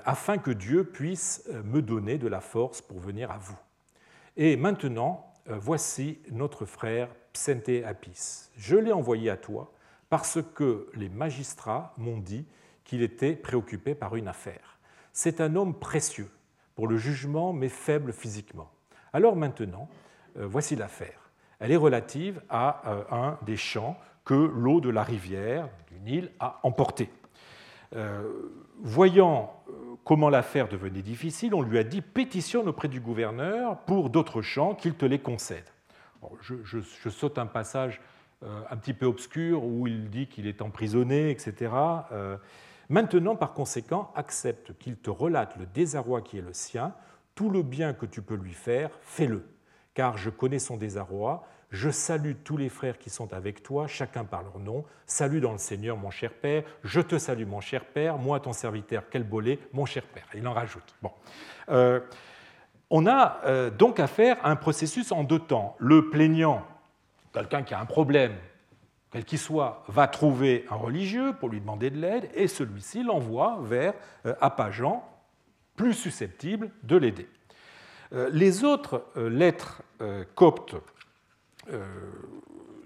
afin 0.05 0.39
que 0.39 0.51
Dieu 0.51 0.85
puisse 0.85 1.45
euh, 1.51 1.62
me 1.62 1.83
donner 1.83 2.18
de 2.18 2.29
la 2.29 2.41
force 2.41 2.81
pour 2.81 2.99
venir 2.99 3.31
à 3.31 3.39
vous. 3.39 3.59
Et 4.37 4.57
maintenant, 4.57 5.33
euh, 5.49 5.59
voici 5.59 6.18
notre 6.31 6.64
frère 6.64 7.09
Psente 7.33 7.85
Apis. 7.85 8.51
Je 8.57 8.77
l'ai 8.77 8.93
envoyé 8.93 9.31
à 9.31 9.37
toi 9.37 9.73
parce 10.09 10.39
que 10.55 10.89
les 10.95 11.09
magistrats 11.09 11.95
m'ont 11.97 12.18
dit 12.18 12.47
qu'il 12.85 13.03
était 13.03 13.37
préoccupé 13.37 13.95
par 13.95 14.16
une 14.16 14.27
affaire. 14.29 14.79
C'est 15.12 15.41
un 15.41 15.55
homme 15.55 15.79
précieux 15.79 16.31
pour 16.75 16.89
le 16.89 16.97
jugement, 16.97 17.53
mais 17.53 17.68
faible 17.68 18.12
physiquement. 18.12 18.71
Alors 19.12 19.37
maintenant, 19.37 19.89
voici 20.35 20.75
l'affaire. 20.75 21.31
Elle 21.61 21.71
est 21.71 21.77
relative 21.77 22.43
à 22.49 22.83
un 23.11 23.39
des 23.45 23.57
champs 23.57 23.97
que 24.25 24.35
l'eau 24.35 24.81
de 24.81 24.91
la 24.91 25.03
rivière, 25.05 25.68
du 25.89 26.01
Nil, 26.01 26.33
a 26.41 26.59
emporté. 26.62 27.11
Voyant 28.82 29.62
euh, 29.68 29.72
comment 30.05 30.30
l'affaire 30.30 30.68
devenait 30.68 31.03
difficile, 31.03 31.55
on 31.55 31.61
lui 31.61 31.78
a 31.78 31.84
dit 31.84 32.01
pétitionne 32.01 32.68
auprès 32.68 32.88
du 32.88 33.01
gouverneur 33.01 33.78
pour 33.80 34.09
d'autres 34.09 34.41
champs 34.41 34.74
qu'il 34.74 34.95
te 34.95 35.05
les 35.05 35.18
concède. 35.18 35.68
je, 36.41 37.11
saute 37.11 37.38
un 37.38 37.47
passage 37.47 38.01
euh, 38.43 38.62
un 38.70 38.76
petit 38.76 38.95
peu 38.95 39.05
obscur 39.05 39.64
où 39.64 39.86
il 39.86 40.09
dit 40.09 40.28
qu'il 40.28 40.47
est 40.47 40.62
emprisonné, 40.62 41.30
etc. 41.30 41.72
Euh, 42.12 42.38
maintenant, 42.88 43.36
par 43.36 43.53
conséquent, 43.53 44.11
accepte 44.14 44.78
qu'il 44.78 44.97
te 44.97 45.11
relate 45.11 45.57
le 45.59 45.66
désarroi 45.66 46.22
qui 46.22 46.38
est 46.38 46.43
le 46.43 46.55
sien, 46.55 46.95
tout 47.34 47.51
le 47.51 47.62
bien 47.62 47.93
que 47.93 48.07
tu 48.07 48.22
peux 48.22 48.34
lui 48.34 48.55
faire, 48.55 48.91
fais-le, 49.03 49.47
car 49.93 50.16
je 50.16 50.30
connais 50.30 50.59
son 50.59 50.78
désarroi, 50.78 51.47
je 51.71 51.89
salue 51.89 52.33
tous 52.43 52.57
les 52.57 52.68
frères 52.68 52.99
qui 52.99 53.11
sont 53.11 53.33
avec 53.33 53.62
toi, 53.62 53.87
chacun 53.87 54.25
par 54.25 54.43
leur 54.43 54.59
nom. 54.59 54.85
Salut 55.07 55.41
dans 55.41 55.53
le 55.53 55.59
Seigneur, 55.59 55.97
mon 55.97 56.11
cher 56.11 56.33
Père. 56.33 56.64
Je 56.83 57.01
te 57.01 57.16
salue, 57.16 57.47
mon 57.47 57.61
cher 57.61 57.85
Père. 57.85 58.18
Moi, 58.18 58.41
ton 58.41 58.53
serviteur, 58.53 59.05
quel 59.09 59.23
bolé, 59.23 59.61
mon 59.73 59.87
cher 59.87 60.03
Père. 60.03 60.27
Il 60.35 60.47
en 60.49 60.53
rajoute. 60.53 60.95
Bon. 61.01 61.12
Euh, 61.68 62.01
on 62.91 63.07
a 63.07 63.41
euh, 63.45 63.71
donc 63.71 64.01
affaire 64.01 64.37
à 64.45 64.51
un 64.51 64.57
processus 64.57 65.12
en 65.12 65.23
deux 65.23 65.39
temps. 65.39 65.77
Le 65.79 66.11
plaignant, 66.11 66.66
quelqu'un 67.33 67.62
qui 67.62 67.73
a 67.73 67.79
un 67.79 67.87
problème, 67.87 68.35
quel 69.12 69.25
qu'il 69.25 69.39
soit, 69.39 69.85
va 69.87 70.09
trouver 70.09 70.66
un 70.71 70.77
religieux 70.77 71.35
pour 71.39 71.51
lui 71.51 71.61
demander 71.61 71.91
de 71.91 72.01
l'aide, 72.01 72.29
et 72.35 72.49
celui-ci 72.49 73.05
l'envoie 73.05 73.61
vers 73.62 73.95
euh, 74.27 74.35
plus 75.77 75.95
susceptible 75.95 76.71
de 76.83 76.97
l'aider. 76.97 77.29
Les 78.33 78.64
autres 78.64 79.05
lettres 79.14 79.83
coptes 80.35 80.75
euh, 80.75 80.81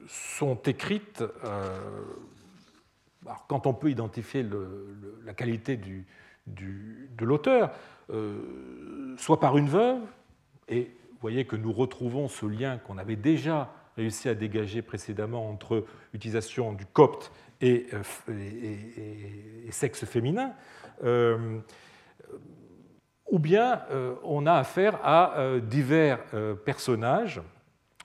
sont 0.07 0.57
écrites, 0.67 1.25
euh, 1.45 1.79
quand 3.49 3.67
on 3.67 3.75
peut 3.75 3.91
identifier 3.91 4.47
la 5.25 5.35
qualité 5.35 5.79
de 6.47 7.25
l'auteur, 7.25 7.71
euh, 8.11 9.17
soit 9.17 9.41
par 9.41 9.57
une 9.57 9.69
veuve, 9.69 10.01
et 10.69 10.91
vous 11.11 11.19
voyez 11.21 11.47
que 11.47 11.57
nous 11.57 11.73
retrouvons 11.73 12.29
ce 12.29 12.47
lien 12.47 12.79
qu'on 12.79 12.99
avait 12.99 13.17
déjà 13.17 13.73
réussi 13.97 14.29
à 14.29 14.35
dégager 14.35 14.83
précédemment 14.83 15.49
entre 15.49 15.87
utilisation 16.13 16.73
du 16.73 16.85
copte 16.85 17.33
et, 17.61 17.87
et, 18.29 19.71
sexe 19.71 20.05
féminin, 20.05 20.53
ou 23.31 23.39
bien 23.39 23.83
on 24.25 24.47
a 24.47 24.55
affaire 24.55 24.99
à 25.05 25.59
divers 25.63 26.19
personnages 26.65 27.41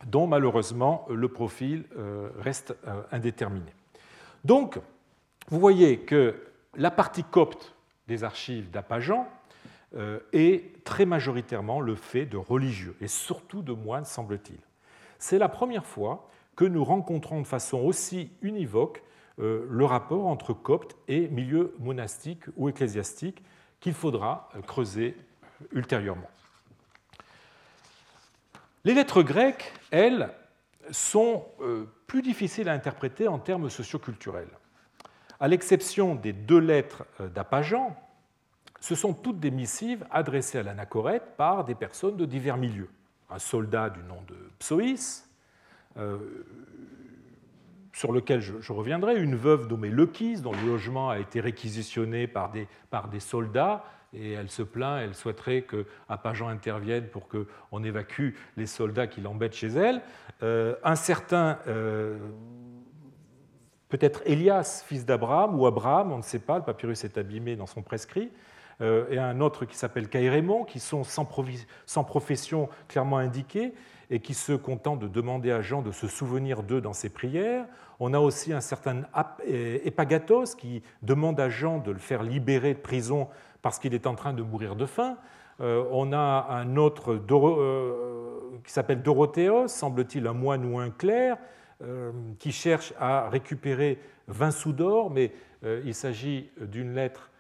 dont 0.06 0.28
malheureusement 0.28 1.06
le 1.10 1.28
profil 1.28 1.86
euh, 1.98 2.30
reste 2.40 2.76
euh, 2.88 3.02
indéterminé. 3.12 3.74
Donc, 4.46 4.80
vous 5.50 5.60
voyez 5.60 6.00
que 6.00 6.36
la 6.76 6.92
partie 6.92 7.24
copte 7.24 7.76
des 8.08 8.24
archives 8.24 8.70
d'Apajan 8.70 9.28
euh, 9.96 10.20
est 10.34 10.84
très 10.84 11.06
majoritairement 11.06 11.82
le 11.82 11.96
fait 11.96 12.26
de 12.26 12.38
religieux, 12.38 12.96
et 13.02 13.08
surtout 13.08 13.62
de 13.62 13.74
moines, 13.74 14.06
semble-t-il. 14.06 14.60
C'est 15.18 15.40
la 15.40 15.50
première 15.50 15.86
fois 15.86 16.30
que 16.56 16.66
nous 16.66 16.84
rencontrons 16.84 17.42
de 17.42 17.48
façon 17.48 17.80
aussi 17.80 18.32
univoque 18.42 19.04
le 19.38 19.86
rapport 19.86 20.28
entre 20.28 20.52
copte 20.54 20.98
et 21.08 21.30
milieu 21.30 21.74
monastique 21.80 22.44
ou 22.58 22.68
ecclésiastique 22.68 23.42
qu'il 23.80 23.94
faudra 23.94 24.50
creuser 24.68 25.16
ultérieurement. 25.72 26.30
Les 28.86 28.94
lettres 28.94 29.24
grecques, 29.24 29.74
elles, 29.92 30.30
sont 30.92 31.46
euh, 31.62 31.86
plus 32.08 32.22
difficiles 32.22 32.70
à 32.70 32.74
interpréter 32.74 33.28
en 33.28 33.40
termes 33.40 33.70
socioculturels. 33.70 34.50
À 35.40 35.48
l'exception 35.48 36.16
des 36.16 36.34
deux 36.34 36.60
lettres 36.60 37.06
euh, 37.22 37.28
d'Apajan, 37.30 37.96
ce 38.80 38.96
sont 38.96 39.14
toutes 39.14 39.40
des 39.40 39.52
missives 39.52 40.06
adressées 40.10 40.60
à 40.60 40.64
l'anachorète 40.64 41.36
par 41.38 41.66
des 41.66 41.76
personnes 41.76 42.18
de 42.18 42.26
divers 42.26 42.58
milieux. 42.58 42.90
Un 43.30 43.40
soldat 43.40 43.90
du 43.90 44.02
nom 44.04 44.22
de 44.28 44.36
Psoïs, 44.60 45.30
euh, 45.98 46.18
sur 47.94 48.12
lequel 48.12 48.40
je, 48.40 48.72
reviendrai, 48.72 49.22
une 49.22 49.36
veuve 49.36 49.68
nommée 49.68 49.90
Lequis, 49.90 50.42
dont 50.42 50.54
le 50.54 50.66
logement 50.66 51.10
a 51.10 51.20
été 51.20 51.42
réquisitionné 51.42 52.28
par 52.28 52.52
des, 52.52 52.68
par 52.90 53.10
des 53.10 53.20
soldats 53.20 53.84
et 54.14 54.32
elle 54.32 54.50
se 54.50 54.64
plaint, 54.64 55.02
elle 55.02 55.16
souhaiterait 55.16 55.64
qu'Apajan 55.64 56.48
intervienne 56.48 57.08
pour 57.08 57.28
qu'on 57.28 57.84
évacue 57.84 58.32
les 58.58 58.66
soldats 58.66 59.08
qui 59.08 59.22
l'embêtent 59.22 59.56
chez 59.56 59.68
elle. 59.68 60.02
un 60.42 60.96
certain, 60.96 61.60
peut-être 63.90 64.22
Elias, 64.26 64.84
fils 64.86 65.06
d'Abraham, 65.06 65.60
ou 65.60 65.68
Abraham, 65.68 66.12
on 66.12 66.18
ne 66.18 66.24
sait 66.24 66.40
pas, 66.40 66.58
le 66.58 66.64
papyrus 66.64 67.04
est 67.04 67.18
abîmé 67.18 67.56
dans 67.56 67.68
son 67.68 67.82
prescrit, 67.82 68.32
et 68.82 69.20
un 69.20 69.42
autre 69.42 69.66
qui 69.66 69.76
s'appelle 69.76 70.10
Kairémon, 70.10 70.64
qui 70.64 70.80
sont 70.80 71.04
sans, 71.04 71.28
sans 71.86 72.04
profession 72.04 72.70
clairement 72.88 73.18
indiquée, 73.18 73.74
et 74.10 74.20
qui 74.20 74.34
se 74.34 74.54
contente 74.54 75.00
de 75.00 75.08
demander 75.08 75.52
à 75.52 75.62
Jean 75.62 75.82
de 75.82 75.92
se 75.92 76.08
souvenir 76.08 76.64
d'eux 76.64 76.82
dans 76.82 76.94
ses 76.94 77.10
prières. 77.10 77.66
On 78.00 78.14
a 78.14 78.20
aussi 78.20 78.54
un 78.54 78.62
certain 78.62 79.04
Epagatos 79.46 80.56
qui 80.56 80.82
demande 81.02 81.40
à 81.40 81.50
Jean 81.50 81.80
de 81.80 81.92
le 81.92 82.00
faire 82.00 82.24
libérer 82.24 82.74
de 82.74 82.80
prison 82.80 83.28
parce 83.62 83.78
qu'il 83.78 83.94
est 83.94 84.08
en 84.08 84.16
train 84.16 84.34
de 84.34 84.42
mourir 84.42 84.76
de 84.76 84.86
faim. 84.86 85.18
Euh, 85.62 85.84
on 85.92 86.14
a 86.14 86.48
un 86.50 86.78
autre 86.78 87.20
euh, 87.32 88.62
qui 88.64 88.72
s'appelle 88.72 89.02
Dorothéos, 89.02 89.68
semble-t-il 89.68 90.26
un 90.28 90.34
moine 90.34 90.66
ou 90.66 90.80
un 90.80 90.90
clerc, 90.90 91.38
euh, 91.82 92.12
qui 92.40 92.52
cherche 92.52 92.94
à 92.98 93.30
récupérer 93.30 94.00
20 94.28 94.52
sous 94.52 94.74
d'or, 94.74 95.10
mais 95.10 95.32
il 95.84 95.94
s'agit 95.94 96.50
d'une 96.62 96.94
lettre 96.94 97.32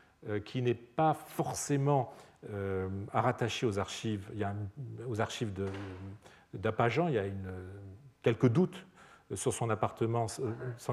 qui 0.43 0.61
n'est 0.61 0.74
pas 0.74 1.13
forcément 1.13 2.11
à 3.13 3.22
rattacher 3.22 3.65
aux 3.65 3.80
archives, 3.80 4.30
aux 5.07 5.22
archives 5.22 5.53
de, 5.53 5.67
d'Apajan, 6.54 7.08
il 7.08 7.14
y 7.14 7.20
a 7.20 7.26
quelques 8.22 8.50
doutes 8.50 8.86
sur 9.36 9.54
son 9.54 9.70
appartenance, 9.70 10.41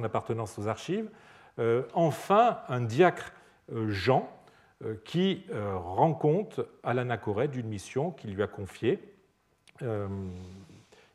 appartenance 0.03 0.59
aux 0.59 0.69
archives. 0.69 1.11
Euh, 1.59 1.83
enfin, 1.95 2.61
un 2.69 2.83
diacre 2.83 3.33
euh, 3.73 3.89
Jean 3.89 4.31
euh, 4.85 4.97
qui 5.05 5.47
rend 5.53 6.13
compte 6.13 6.61
à 6.83 6.93
l'anachorète 6.93 7.53
d'une 7.53 7.69
mission 7.69 8.11
qu'il 8.11 8.35
lui 8.35 8.43
a 8.43 8.47
confiée. 8.47 9.01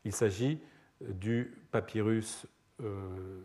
Il 0.04 0.12
s'agit 0.12 0.60
du 1.00 1.56
papyrus 1.72 2.46
de 2.78 3.42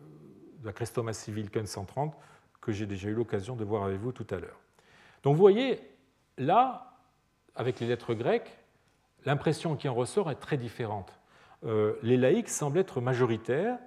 la 0.63 0.73
Christoma 0.73 1.13
Civil 1.13 1.45
1530 1.45 2.15
que 2.61 2.71
j'ai 2.71 2.85
déjà 2.85 3.09
eu 3.09 3.13
l'occasion 3.13 3.55
de 3.55 3.63
voir 3.63 3.83
avec 3.83 3.99
vous 3.99 4.11
tout 4.11 4.27
à 4.29 4.39
l'heure. 4.39 4.59
Donc 5.23 5.35
vous 5.35 5.41
voyez, 5.41 5.79
là, 6.37 6.99
avec 7.55 7.79
les 7.79 7.87
lettres 7.87 8.13
grecques, 8.13 8.56
l'impression 9.27 9.75
qui 9.75 9.89
en 9.89 9.93
ressort 9.93 10.31
est 10.31 10.35
très 10.35 10.57
différente. 10.57 11.19
Euh, 11.65 11.95
les 12.01 12.15
laïcs 12.15 12.49
semblent 12.49 12.79
être 12.79 13.01
majoritaires. 13.01 13.77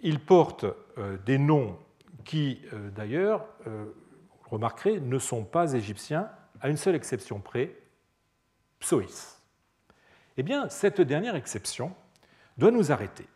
Ils 0.00 0.18
portent 0.18 0.64
euh, 0.96 1.18
des 1.26 1.36
noms 1.38 1.78
qui, 2.24 2.62
euh, 2.72 2.90
d'ailleurs, 2.90 3.46
remarquerez, 4.50 5.00
ne 5.00 5.18
sont 5.18 5.44
pas 5.44 5.74
égyptiens, 5.74 6.30
à 6.60 6.68
une 6.68 6.76
seule 6.76 6.94
exception 6.94 7.40
près, 7.40 7.76
Psoïs. 8.80 9.40
Eh 10.38 10.42
bien, 10.42 10.68
cette 10.68 11.00
dernière 11.00 11.36
exception 11.36 11.92
doit 12.56 12.70
nous 12.70 12.90
arrêter. 12.90 13.26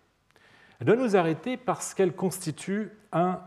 Elle 0.80 0.86
doit 0.86 0.96
nous 0.96 1.16
arrêter 1.16 1.56
parce 1.56 1.94
qu'elle 1.94 2.14
constitue 2.14 2.90
un 3.12 3.40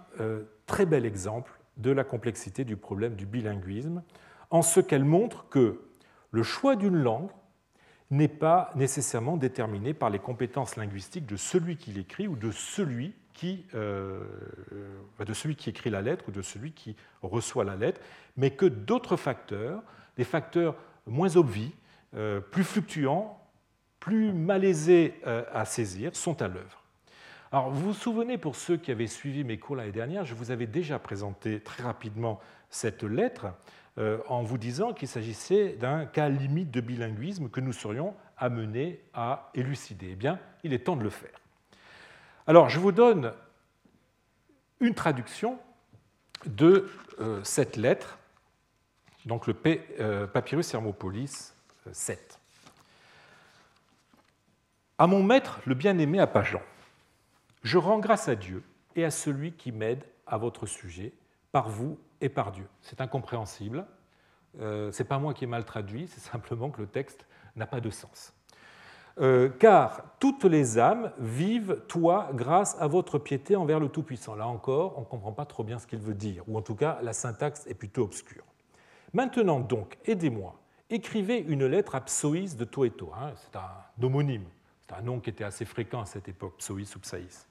très 0.68 0.86
bel 0.86 1.06
exemple 1.06 1.52
de 1.78 1.92
la 1.92 2.04
complexité 2.04 2.64
du 2.64 2.78
problème 2.78 3.16
du 3.16 3.26
bilinguisme, 3.26 4.04
en 4.52 4.62
ce 4.62 4.80
qu'elle 4.80 5.04
montre 5.04 5.48
que 5.50 5.82
le 6.32 6.44
choix 6.44 6.76
d'une 6.76 6.98
langue 6.98 7.32
n'est 8.12 8.28
pas 8.28 8.72
nécessairement 8.76 9.38
déterminé 9.38 9.94
par 9.94 10.10
les 10.10 10.20
compétences 10.20 10.76
linguistiques 10.76 11.26
de 11.26 11.38
celui 11.38 11.78
qui 11.78 11.92
l'écrit 11.92 12.28
ou 12.28 12.36
de 12.36 12.52
celui 12.52 13.14
qui, 13.34 13.66
euh, 13.74 14.24
de 15.20 15.34
celui 15.34 15.56
qui 15.56 15.70
écrit 15.70 15.90
la 15.90 16.02
lettre 16.02 16.26
ou 16.30 16.32
de 16.32 16.42
celui 16.42 16.72
qui 16.72 16.96
reçoit 17.22 17.66
la 17.66 17.76
lettre, 17.76 18.00
mais 18.38 18.52
que 18.52 18.66
d'autres 18.66 19.18
facteurs, 19.18 19.82
des 20.18 20.24
facteurs 20.24 20.76
moins 21.06 21.36
obvis, 21.36 21.74
euh, 22.16 22.40
plus 22.40 22.64
fluctuants, 22.64 23.40
plus 24.00 24.32
malaisés 24.32 25.20
euh, 25.28 25.44
à 25.52 25.66
saisir, 25.66 26.16
sont 26.16 26.42
à 26.42 26.48
l'œuvre. 26.48 26.84
Alors, 27.52 27.70
vous 27.72 27.88
vous 27.88 27.94
souvenez, 27.94 28.38
pour 28.38 28.56
ceux 28.56 28.78
qui 28.78 28.92
avaient 28.92 29.08
suivi 29.08 29.44
mes 29.44 29.58
cours 29.58 29.76
l'année 29.76 29.92
dernière, 29.92 30.26
je 30.26 30.36
vous 30.36 30.52
avais 30.52 30.68
déjà 30.68 31.00
présenté 31.00 31.60
très 31.60 31.84
rapidement 31.84 32.40
cette 32.70 33.04
lettre 33.04 33.46
euh, 33.46 33.50
en 33.98 34.44
vous 34.44 34.58
disant 34.58 34.94
qu'il 34.94 35.08
s'agissait 35.08 35.74
d'un 35.74 36.06
cas 36.06 36.28
limite 36.28 36.70
de 36.70 36.82
bilinguisme 36.82 37.50
que 37.50 37.62
nous 37.62 37.72
serions 37.72 38.14
amenés 38.38 39.02
à 39.14 39.50
élucider. 39.54 40.10
Eh 40.12 40.16
bien, 40.16 40.40
il 40.64 40.74
est 40.74 40.86
temps 40.86 40.98
de 40.98 41.04
le 41.04 41.10
faire. 41.10 41.40
Alors, 42.48 42.70
je 42.70 42.80
vous 42.80 42.92
donne 42.92 43.34
une 44.80 44.94
traduction 44.94 45.58
de 46.46 46.90
euh, 47.20 47.44
cette 47.44 47.76
lettre, 47.76 48.20
donc 49.26 49.48
le 49.48 49.56
euh, 50.00 50.28
Papyrus 50.28 50.74
Hermopolis 50.74 51.54
7. 51.92 52.40
À 54.98 55.08
mon 55.08 55.24
maître, 55.24 55.60
le 55.66 55.74
bien-aimé 55.74 56.20
Apajan, 56.20 56.62
je 57.64 57.78
rends 57.78 58.00
grâce 58.00 58.28
à 58.28 58.36
Dieu 58.36 58.64
et 58.96 59.04
à 59.04 59.12
celui 59.12 59.54
qui 59.54 59.72
m'aide 59.72 60.04
à 60.28 60.38
votre 60.38 60.66
sujet, 60.66 61.14
par 61.52 61.70
vous 61.70 61.98
et 62.22 62.30
par 62.30 62.52
Dieu. 62.52 62.68
C'est 62.82 63.02
incompréhensible. 63.02 63.86
Euh, 64.60 64.92
Ce 64.92 65.02
n'est 65.02 65.08
pas 65.08 65.20
moi 65.20 65.34
qui 65.34 65.44
ai 65.44 65.48
mal 65.48 65.66
traduit, 65.66 66.08
c'est 66.08 66.22
simplement 66.22 66.70
que 66.70 66.82
le 66.82 66.88
texte 66.88 67.26
n'a 67.56 67.66
pas 67.66 67.82
de 67.82 67.90
sens. 67.90 68.34
Euh, 69.18 69.48
car 69.48 70.04
toutes 70.20 70.44
les 70.44 70.78
âmes 70.78 71.12
vivent 71.20 71.82
toi 71.88 72.30
grâce 72.34 72.76
à 72.82 72.88
votre 72.88 73.18
piété 73.18 73.56
envers 73.56 73.80
le 73.80 73.88
Tout-Puissant. 73.88 74.36
Là 74.36 74.48
encore, 74.48 74.98
on 74.98 75.02
ne 75.02 75.06
comprend 75.06 75.32
pas 75.32 75.46
trop 75.46 75.64
bien 75.64 75.80
ce 75.80 75.88
qu'il 75.88 76.00
veut 76.00 76.14
dire, 76.14 76.44
ou 76.48 76.58
en 76.58 76.62
tout 76.62 76.76
cas, 76.76 77.00
la 77.02 77.14
syntaxe 77.14 77.66
est 77.68 77.76
plutôt 77.76 78.04
obscure. 78.04 78.44
Maintenant 79.14 79.62
donc, 79.62 79.98
aidez-moi. 80.06 80.60
Écrivez 80.90 81.40
une 81.40 81.66
lettre 81.66 81.96
à 81.96 82.02
Psoïs 82.02 82.58
de 82.58 82.66
Toeto. 82.66 83.12
Hein, 83.18 83.32
c'est 83.38 83.56
un 83.56 84.04
homonyme, 84.04 84.46
c'est 84.82 84.96
un 84.96 85.02
nom 85.02 85.20
qui 85.22 85.30
était 85.30 85.46
assez 85.46 85.64
fréquent 85.64 86.02
à 86.02 86.06
cette 86.06 86.28
époque, 86.28 86.56
Psoïs 86.58 86.94
ou 86.96 87.00
Psaïs. 87.00 87.48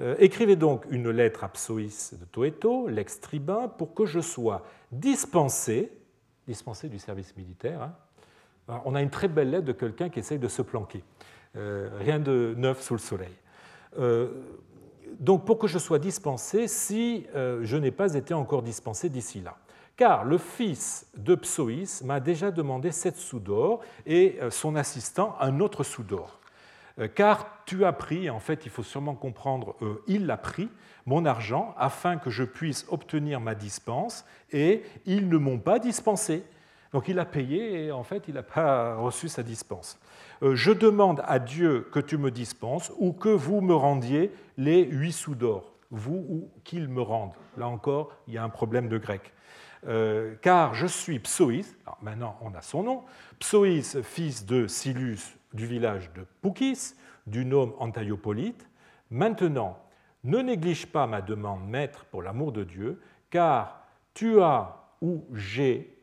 Euh, 0.00 0.14
écrivez 0.18 0.56
donc 0.56 0.84
une 0.90 1.08
lettre 1.10 1.44
à 1.44 1.48
Psoïs 1.48 2.14
de 2.18 2.24
Toeto, 2.26 2.88
l'ex-tribun, 2.88 3.68
pour 3.68 3.94
que 3.94 4.04
je 4.04 4.20
sois 4.20 4.62
dispensé, 4.92 5.90
dispensé 6.46 6.88
du 6.88 6.98
service 6.98 7.34
militaire. 7.36 7.82
Hein. 8.68 8.82
on 8.84 8.94
a 8.94 9.00
une 9.00 9.10
très 9.10 9.28
belle 9.28 9.50
lettre 9.50 9.64
de 9.64 9.72
quelqu'un 9.72 10.10
qui 10.10 10.18
essaye 10.18 10.38
de 10.38 10.48
se 10.48 10.62
planquer. 10.62 11.02
Euh, 11.56 11.88
rien 11.98 12.18
de 12.18 12.54
neuf 12.58 12.82
sous 12.82 12.94
le 12.94 13.00
soleil. 13.00 13.32
Euh, 13.98 14.28
donc 15.18 15.46
pour 15.46 15.58
que 15.58 15.66
je 15.66 15.78
sois 15.78 15.98
dispensé 15.98 16.68
si 16.68 17.26
je 17.34 17.76
n'ai 17.76 17.92
pas 17.92 18.14
été 18.14 18.34
encore 18.34 18.62
dispensé 18.62 19.08
d'ici 19.08 19.40
là. 19.40 19.56
Car 19.96 20.24
le 20.24 20.36
fils 20.36 21.06
de 21.16 21.34
Psoïs 21.36 22.02
m'a 22.02 22.20
déjà 22.20 22.50
demandé 22.50 22.90
sept 22.90 23.16
sous 23.16 23.38
d'or 23.38 23.80
et 24.04 24.38
son 24.50 24.74
assistant 24.74 25.36
un 25.40 25.60
autre 25.60 25.84
sou 25.84 26.02
d'or. 26.02 26.40
Euh, 26.98 27.08
car 27.08 27.46
tu 27.66 27.84
as 27.84 27.92
pris, 27.92 28.30
en 28.30 28.40
fait 28.40 28.64
il 28.64 28.70
faut 28.70 28.82
sûrement 28.82 29.14
comprendre, 29.14 29.74
euh, 29.82 30.02
il 30.06 30.26
l'a 30.26 30.36
pris, 30.36 30.68
mon 31.04 31.24
argent, 31.24 31.74
afin 31.78 32.16
que 32.16 32.30
je 32.30 32.42
puisse 32.42 32.86
obtenir 32.88 33.40
ma 33.40 33.54
dispense, 33.54 34.24
et 34.50 34.82
ils 35.04 35.28
ne 35.28 35.36
m'ont 35.36 35.58
pas 35.58 35.78
dispensé. 35.78 36.42
Donc 36.92 37.08
il 37.08 37.18
a 37.18 37.24
payé 37.24 37.84
et 37.84 37.92
en 37.92 38.02
fait 38.02 38.24
il 38.28 38.34
n'a 38.34 38.42
pas 38.42 38.94
reçu 38.98 39.28
sa 39.28 39.42
dispense. 39.42 39.98
Euh, 40.42 40.54
je 40.54 40.72
demande 40.72 41.22
à 41.26 41.38
Dieu 41.38 41.88
que 41.92 42.00
tu 42.00 42.16
me 42.16 42.30
dispenses 42.30 42.92
ou 42.98 43.12
que 43.12 43.28
vous 43.28 43.60
me 43.60 43.74
rendiez 43.74 44.32
les 44.56 44.84
huit 44.84 45.12
sous 45.12 45.34
d'or, 45.34 45.72
vous 45.90 46.24
ou 46.28 46.50
qu'il 46.64 46.88
me 46.88 47.02
rende. 47.02 47.32
Là 47.56 47.68
encore, 47.68 48.10
il 48.26 48.34
y 48.34 48.38
a 48.38 48.44
un 48.44 48.48
problème 48.48 48.88
de 48.88 48.98
grec. 48.98 49.32
car 50.42 50.74
je 50.74 50.86
suis 50.86 51.18
Psoïs, 51.20 51.76
maintenant 52.02 52.36
on 52.40 52.54
a 52.54 52.62
son 52.62 52.82
nom, 52.82 53.02
Psoïs, 53.38 54.00
fils 54.02 54.44
de 54.44 54.66
Silus 54.66 55.36
du 55.52 55.66
village 55.66 56.12
de 56.14 56.26
Poukis, 56.42 56.94
du 57.26 57.44
nom 57.44 57.74
Antaiopolite. 57.78 58.68
Maintenant, 59.10 59.78
ne 60.24 60.38
néglige 60.38 60.86
pas 60.86 61.06
ma 61.06 61.22
demande, 61.22 61.68
maître, 61.68 62.04
pour 62.06 62.22
l'amour 62.22 62.52
de 62.52 62.64
Dieu, 62.64 63.00
car 63.30 63.86
tu 64.14 64.40
as 64.40 64.76
ou 65.00 65.24
j'ai, 65.32 65.96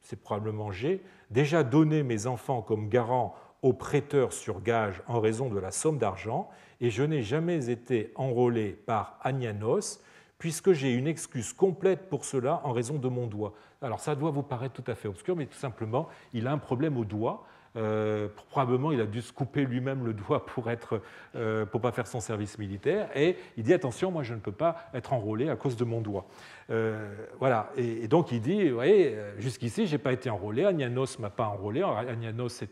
c'est 0.00 0.20
probablement 0.22 0.70
j'ai, 0.70 1.02
déjà 1.30 1.62
donné 1.62 2.02
mes 2.02 2.26
enfants 2.26 2.62
comme 2.62 2.88
garant 2.88 3.34
au 3.62 3.72
prêteur 3.72 4.32
sur 4.32 4.62
gage 4.62 5.02
en 5.06 5.20
raison 5.20 5.50
de 5.50 5.58
la 5.58 5.70
somme 5.70 5.98
d'argent, 5.98 6.48
et 6.80 6.90
je 6.90 7.02
n'ai 7.02 7.22
jamais 7.22 7.68
été 7.68 8.12
enrôlé 8.14 8.70
par 8.70 9.18
Agnanos, 9.20 10.02
puisque 10.38 10.72
j'ai 10.72 10.94
une 10.94 11.06
excuse 11.06 11.52
complète 11.52 12.08
pour 12.08 12.24
cela 12.24 12.62
en 12.64 12.72
raison 12.72 12.96
de 12.98 13.08
mon 13.08 13.26
doigt. 13.26 13.52
Alors 13.82 14.00
ça 14.00 14.14
doit 14.14 14.30
vous 14.30 14.42
paraître 14.42 14.82
tout 14.82 14.90
à 14.90 14.94
fait 14.94 15.08
obscur, 15.08 15.36
mais 15.36 15.46
tout 15.46 15.58
simplement, 15.58 16.08
il 16.32 16.46
a 16.46 16.52
un 16.52 16.58
problème 16.58 16.96
au 16.96 17.04
doigt, 17.04 17.44
euh, 17.76 18.28
probablement, 18.48 18.90
il 18.90 19.00
a 19.00 19.06
dû 19.06 19.22
se 19.22 19.32
couper 19.32 19.64
lui-même 19.64 20.04
le 20.04 20.12
doigt 20.12 20.44
pour 20.46 20.70
ne 20.70 21.00
euh, 21.36 21.64
pour 21.66 21.80
pas 21.80 21.92
faire 21.92 22.06
son 22.06 22.20
service 22.20 22.58
militaire. 22.58 23.08
Et 23.14 23.36
il 23.56 23.62
dit 23.62 23.72
attention, 23.72 24.10
moi, 24.10 24.22
je 24.22 24.34
ne 24.34 24.40
peux 24.40 24.52
pas 24.52 24.90
être 24.94 25.12
enrôlé 25.12 25.48
à 25.48 25.56
cause 25.56 25.76
de 25.76 25.84
mon 25.84 26.00
doigt. 26.00 26.26
Euh, 26.70 27.14
voilà. 27.38 27.70
Et, 27.76 28.06
donc 28.06 28.30
il 28.32 28.40
dit, 28.40 28.68
voyez, 28.68 29.16
jusqu'ici, 29.38 29.86
je 29.86 29.92
n'ai 29.92 29.98
pas 29.98 30.12
été 30.12 30.30
enrôlé, 30.30 30.64
Agnanos 30.64 31.18
ne 31.18 31.22
m'a 31.22 31.30
pas 31.30 31.46
enrôlé. 31.46 31.82
Agnanos, 31.82 32.62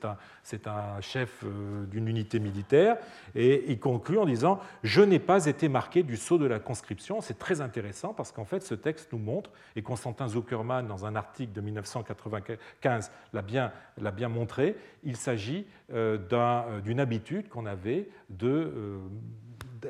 c'est 0.42 0.66
un, 0.66 1.00
chef 1.00 1.44
euh, 1.44 1.84
d'une 1.86 2.08
unité 2.08 2.38
militaire. 2.38 2.96
Et 3.34 3.64
il 3.68 3.78
conclut 3.78 4.18
en 4.18 4.26
disant, 4.26 4.60
je 4.82 5.02
n'ai 5.02 5.18
pas 5.18 5.46
été 5.46 5.68
marqué 5.68 6.02
du 6.02 6.16
sceau 6.16 6.38
de 6.38 6.46
la 6.46 6.58
conscription. 6.58 7.20
C'est 7.20 7.38
très 7.38 7.60
intéressant 7.60 8.14
parce 8.14 8.32
qu'en 8.32 8.44
fait, 8.44 8.62
ce 8.62 8.74
texte 8.74 9.12
nous 9.12 9.18
montre, 9.18 9.50
et 9.76 9.82
Constantin 9.82 10.28
Zuckerman, 10.28 10.86
dans 10.86 11.06
un 11.06 11.16
article 11.16 11.52
de 11.52 11.60
1995, 11.60 13.10
l'a 13.32 13.42
bien, 13.42 13.72
bien 14.14 14.28
montré, 14.28 14.76
il 15.02 15.16
s'agit 15.16 15.66
euh, 15.92 16.80
d'une 16.80 17.00
habitude 17.00 17.48
qu'on 17.48 17.66
avait 17.66 18.08
de, 18.30 19.00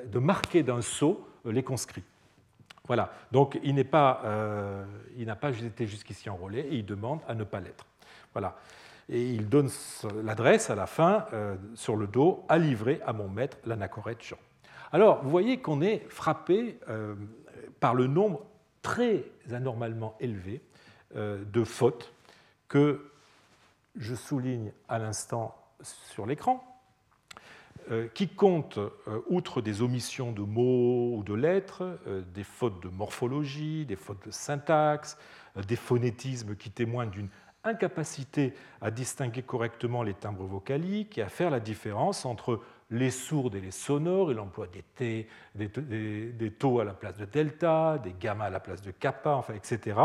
de 0.07 0.19
marquer 0.19 0.63
d'un 0.63 0.81
sceau 0.81 1.27
les 1.45 1.63
conscrits. 1.63 2.05
Voilà, 2.89 3.13
donc 3.31 3.61
il 3.63 3.79
euh, 3.95 4.85
n'a 5.19 5.37
pas, 5.37 5.51
été 5.51 5.87
jusqu'ici 5.87 6.31
enrôlé 6.31 6.61
et 6.61 6.77
il 6.77 6.87
demande 6.87 7.21
à 7.29 7.35
ne 7.35 7.45
pas 7.45 7.61
l'être. 7.61 7.87
Voilà. 8.33 8.57
Et 9.11 9.23
il 9.31 9.49
donne 9.49 9.69
l'adresse 10.25 10.71
à 10.71 10.75
la 10.75 10.87
fin, 10.87 11.27
euh, 11.35 11.57
sur 11.75 11.97
le 11.97 12.07
dos, 12.07 12.45
à 12.49 12.57
livrer 12.57 13.01
à 13.07 13.13
mon 13.13 13.29
maître, 13.29 13.59
l'anachorète 13.67 14.23
Jean. 14.23 14.39
Alors, 14.91 15.23
vous 15.23 15.29
voyez 15.29 15.61
qu'on 15.61 15.83
est 15.83 15.99
frappé 16.09 16.79
euh, 16.89 17.15
par 17.79 17.95
le 17.95 18.07
nombre 18.07 18.47
très 18.81 19.25
anormalement 19.53 20.17
élevé 20.19 20.63
de 21.15 21.65
fautes 21.65 22.13
que 22.69 23.11
je 23.97 24.15
souligne 24.15 24.73
à 24.89 24.99
l'instant 24.99 25.57
sur 25.83 26.27
l'écran. 26.27 26.68
Euh, 27.91 28.07
qui 28.13 28.29
compte, 28.29 28.77
euh, 28.77 29.23
outre 29.29 29.63
des 29.63 29.81
omissions 29.81 30.31
de 30.31 30.43
mots 30.43 31.17
ou 31.17 31.23
de 31.23 31.33
lettres, 31.33 31.99
euh, 32.07 32.21
des 32.35 32.45
fautes 32.45 32.83
de 32.83 32.89
morphologie, 32.91 33.87
des 33.87 33.97
fautes 33.97 34.27
de 34.27 34.31
syntaxe, 34.31 35.17
des 35.67 35.77
phonétismes 35.77 36.55
qui 36.55 36.71
témoignent 36.71 37.11
d'une 37.11 37.31
incapacité 37.65 38.53
à 38.83 38.91
distinguer 38.91 39.43
correctement 39.43 40.03
les 40.03 40.13
timbres 40.13 40.45
vocaliques 40.45 41.17
et 41.17 41.23
à 41.23 41.31
faire 41.31 41.49
la 41.49 41.61
différence 41.61 42.27
entre 42.27 42.61
les 42.91 43.11
sourdes 43.11 43.55
et 43.55 43.61
les 43.61 43.71
sonores. 43.71 44.33
Il 44.33 44.39
emploie 44.39 44.67
des 44.67 44.83
T, 44.95 45.27
des, 45.55 46.51
taux 46.51 46.81
à 46.81 46.85
la 46.85 46.93
place 46.93 47.17
de 47.17 47.25
delta, 47.25 47.99
des 47.99 48.15
gamma 48.21 48.45
à 48.45 48.51
la 48.51 48.61
place 48.61 48.83
de 48.83 48.91
kappa, 48.91 49.31
enfin, 49.31 49.55
etc., 49.55 49.99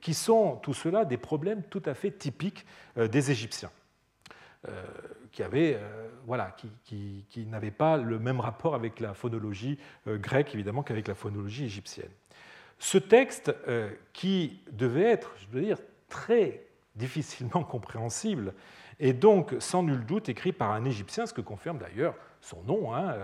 qui 0.00 0.14
sont 0.14 0.56
tout 0.56 0.74
cela 0.74 1.04
des 1.04 1.16
problèmes 1.16 1.62
tout 1.64 1.82
à 1.86 1.94
fait 1.94 2.12
typiques 2.12 2.66
des 2.96 3.30
Égyptiens 3.30 3.70
qui, 5.32 5.42
avait, 5.42 5.76
euh, 5.76 6.08
voilà, 6.26 6.54
qui, 6.84 7.46
n'avait 7.46 7.70
pas 7.70 7.96
le 7.96 8.18
même 8.18 8.40
rapport 8.40 8.74
avec 8.74 9.00
la 9.00 9.14
phonologie 9.14 9.78
euh, 10.06 10.18
grecque, 10.18 10.54
évidemment, 10.54 10.82
qu'avec 10.82 11.08
la 11.08 11.14
phonologie 11.14 11.64
égyptienne. 11.64 12.10
Ce 12.78 12.98
texte, 12.98 13.54
euh, 13.68 13.90
qui 14.12 14.60
devait 14.72 15.04
être, 15.04 15.34
je 15.38 15.46
veux 15.56 15.62
dire, 15.62 15.78
très 16.08 16.66
difficilement 16.96 17.62
compréhensible, 17.64 18.54
est 18.98 19.12
donc 19.12 19.54
sans 19.60 19.82
nul 19.82 20.04
doute 20.04 20.28
écrit 20.28 20.52
par 20.52 20.72
un 20.72 20.84
Égyptien, 20.84 21.26
ce 21.26 21.32
que 21.32 21.40
confirme 21.40 21.78
d'ailleurs 21.78 22.14
son 22.42 22.62
nom, 22.62 22.94
hein, 22.94 23.14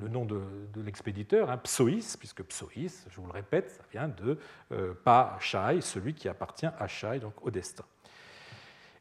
le 0.00 0.08
nom 0.08 0.24
de, 0.24 0.40
l'expéditeur, 0.84 1.50
hein, 1.50 1.58
Psoïs, 1.58 2.16
puisque 2.16 2.42
Psoïs, 2.42 3.06
je 3.08 3.20
vous 3.20 3.26
le 3.26 3.32
répète, 3.32 3.70
ça 3.70 3.82
vient 3.92 4.08
de 4.08 4.38
Pa 5.04 5.36
Shai, 5.40 5.80
celui 5.80 6.14
qui 6.14 6.28
appartient 6.28 6.66
à 6.66 6.86
Shai, 6.86 7.20
donc 7.20 7.34
au 7.44 7.50
destin. 7.50 7.84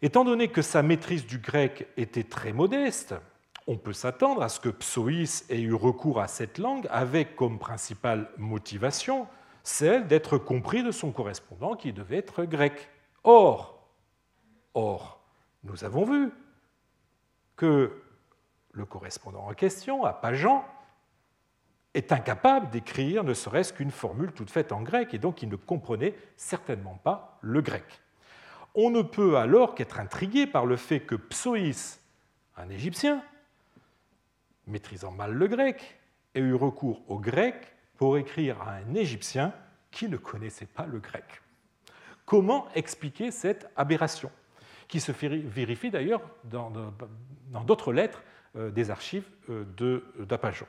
Étant 0.02 0.26
donné 0.26 0.50
que 0.50 0.62
sa 0.62 0.82
maîtrise 0.84 1.26
du 1.26 1.40
grec 1.40 1.88
était 1.98 2.24
très 2.24 2.54
modeste, 2.54 3.16
on 3.68 3.78
peut 3.78 3.94
s'attendre 3.94 4.42
à 4.44 4.50
ce 4.50 4.60
que 4.60 4.70
Psoïs 4.70 5.46
ait 5.50 5.62
eu 5.62 5.74
recours 5.74 6.20
à 6.20 6.28
cette 6.28 6.58
langue 6.58 6.88
avec 6.92 7.36
comme 7.36 7.58
principale 7.58 8.30
motivation 8.38 9.28
celle 9.64 10.06
d'être 10.08 10.38
compris 10.38 10.84
de 10.84 10.92
son 10.92 11.12
correspondant 11.12 11.76
qui 11.76 11.92
devait 11.92 12.18
être 12.18 12.46
grec. 12.46 12.88
Or, 13.24 13.90
or, 14.76 15.20
nous 15.64 15.84
avons 15.84 16.06
vu 16.06 16.32
que 17.56 18.00
le 18.72 18.86
correspondant 18.86 19.48
en 19.48 19.54
question, 19.54 20.06
à 20.06 20.22
est 21.96 22.12
incapable 22.12 22.70
d'écrire 22.70 23.24
ne 23.24 23.34
serait-ce 23.34 23.74
qu'une 23.74 23.90
formule 23.90 24.34
toute 24.34 24.52
faite 24.52 24.72
en 24.72 24.84
grec 24.84 25.14
et 25.14 25.18
donc 25.18 25.42
il 25.42 25.50
ne 25.50 25.56
comprenait 25.56 26.14
certainement 26.38 27.00
pas 27.04 27.40
le 27.42 27.62
grec. 27.62 27.86
On 28.76 28.90
ne 28.90 29.02
peut 29.02 29.38
alors 29.38 29.74
qu'être 29.74 30.00
intrigué 30.00 30.46
par 30.48 30.66
le 30.66 30.76
fait 30.76 31.00
que 31.00 31.16
Psoïs, 31.16 32.02
un 32.58 32.70
Égyptien, 32.70 33.24
maîtrisant 34.68 35.12
mal 35.12 35.32
le 35.34 35.48
grec, 35.48 35.98
ait 36.34 36.42
eu 36.42 36.54
recours 36.54 37.02
au 37.10 37.18
grec 37.18 37.74
pour 37.96 38.18
écrire 38.18 38.62
à 38.62 38.74
un 38.74 38.94
Égyptien 38.94 39.54
qui 39.92 40.10
ne 40.10 40.18
connaissait 40.18 40.66
pas 40.66 40.86
le 40.86 41.00
grec. 41.00 41.24
Comment 42.26 42.68
expliquer 42.76 43.32
cette 43.32 43.70
aberration 43.78 44.30
qui 44.90 45.00
se 45.00 45.14
vérifie 45.14 45.90
d'ailleurs 45.90 46.22
dans 46.44 46.70
d'autres 47.66 47.94
lettres 47.94 48.24
euh, 48.58 48.72
des 48.72 48.92
archives 48.92 49.28
euh, 49.50 50.02
d'Apajon? 50.20 50.68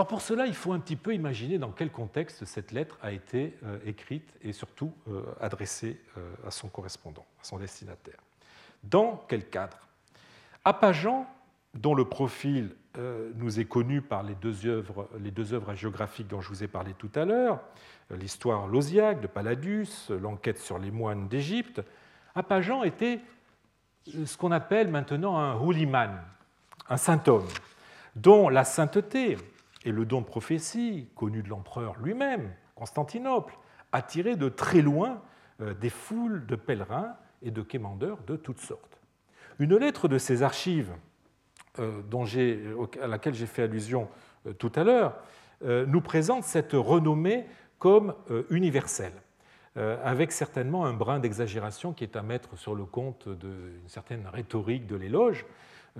Alors 0.00 0.08
pour 0.08 0.22
cela, 0.22 0.46
il 0.46 0.54
faut 0.54 0.72
un 0.72 0.80
petit 0.80 0.96
peu 0.96 1.14
imaginer 1.14 1.58
dans 1.58 1.72
quel 1.72 1.90
contexte 1.90 2.46
cette 2.46 2.72
lettre 2.72 2.96
a 3.02 3.12
été 3.12 3.54
euh, 3.64 3.78
écrite 3.84 4.32
et 4.40 4.54
surtout 4.54 4.94
euh, 5.10 5.20
adressée 5.42 6.00
euh, 6.16 6.32
à 6.46 6.50
son 6.50 6.68
correspondant, 6.68 7.26
à 7.38 7.44
son 7.44 7.58
destinataire. 7.58 8.16
Dans 8.82 9.22
quel 9.28 9.50
cadre? 9.50 9.76
Apajan, 10.64 11.26
dont 11.74 11.94
le 11.94 12.06
profil 12.06 12.74
nous 13.36 13.60
est 13.60 13.66
connu 13.66 14.00
par 14.00 14.22
les 14.22 14.34
deux, 14.36 14.66
œuvres, 14.66 15.06
les 15.18 15.30
deux 15.30 15.52
œuvres 15.52 15.74
géographiques 15.74 16.28
dont 16.28 16.40
je 16.40 16.48
vous 16.48 16.64
ai 16.64 16.66
parlé 16.66 16.94
tout 16.94 17.10
à 17.14 17.26
l'heure, 17.26 17.60
l'histoire 18.10 18.68
lausiaque 18.68 19.20
de 19.20 19.26
Palladus, 19.26 20.08
l'enquête 20.08 20.58
sur 20.58 20.78
les 20.78 20.90
moines 20.90 21.28
d'Égypte, 21.28 21.82
Apajan 22.34 22.84
était 22.84 23.20
ce 24.06 24.34
qu'on 24.38 24.50
appelle 24.50 24.88
maintenant 24.88 25.38
un 25.38 25.60
hooliman, 25.60 26.22
un 26.88 26.96
saint 26.96 27.22
homme, 27.26 27.48
dont 28.16 28.48
la 28.48 28.64
sainteté, 28.64 29.36
et 29.84 29.92
le 29.92 30.04
don 30.04 30.20
de 30.20 30.26
prophétie, 30.26 31.08
connu 31.14 31.42
de 31.42 31.48
l'empereur 31.48 31.96
lui-même, 31.98 32.50
Constantinople, 32.74 33.54
attirait 33.92 34.36
de 34.36 34.48
très 34.48 34.82
loin 34.82 35.22
euh, 35.60 35.74
des 35.74 35.90
foules 35.90 36.46
de 36.46 36.56
pèlerins 36.56 37.14
et 37.42 37.50
de 37.50 37.62
quémandeurs 37.62 38.18
de 38.26 38.36
toutes 38.36 38.60
sortes. 38.60 39.00
Une 39.58 39.76
lettre 39.76 40.08
de 40.08 40.18
ces 40.18 40.42
archives, 40.42 40.92
euh, 41.78 42.02
dont 42.02 42.24
à 43.02 43.06
laquelle 43.06 43.34
j'ai 43.34 43.46
fait 43.46 43.62
allusion 43.62 44.08
euh, 44.46 44.52
tout 44.52 44.72
à 44.74 44.84
l'heure, 44.84 45.16
nous 45.62 46.00
présente 46.00 46.44
cette 46.44 46.72
renommée 46.72 47.44
comme 47.78 48.14
universelle, 48.48 49.12
avec 49.76 50.32
certainement 50.32 50.86
un 50.86 50.94
brin 50.94 51.18
d'exagération 51.18 51.92
qui 51.92 52.02
est 52.02 52.16
à 52.16 52.22
mettre 52.22 52.56
sur 52.56 52.74
le 52.74 52.86
compte 52.86 53.28
d'une 53.28 53.86
certaine 53.86 54.26
rhétorique 54.26 54.86
de 54.86 54.96
l'éloge, 54.96 55.44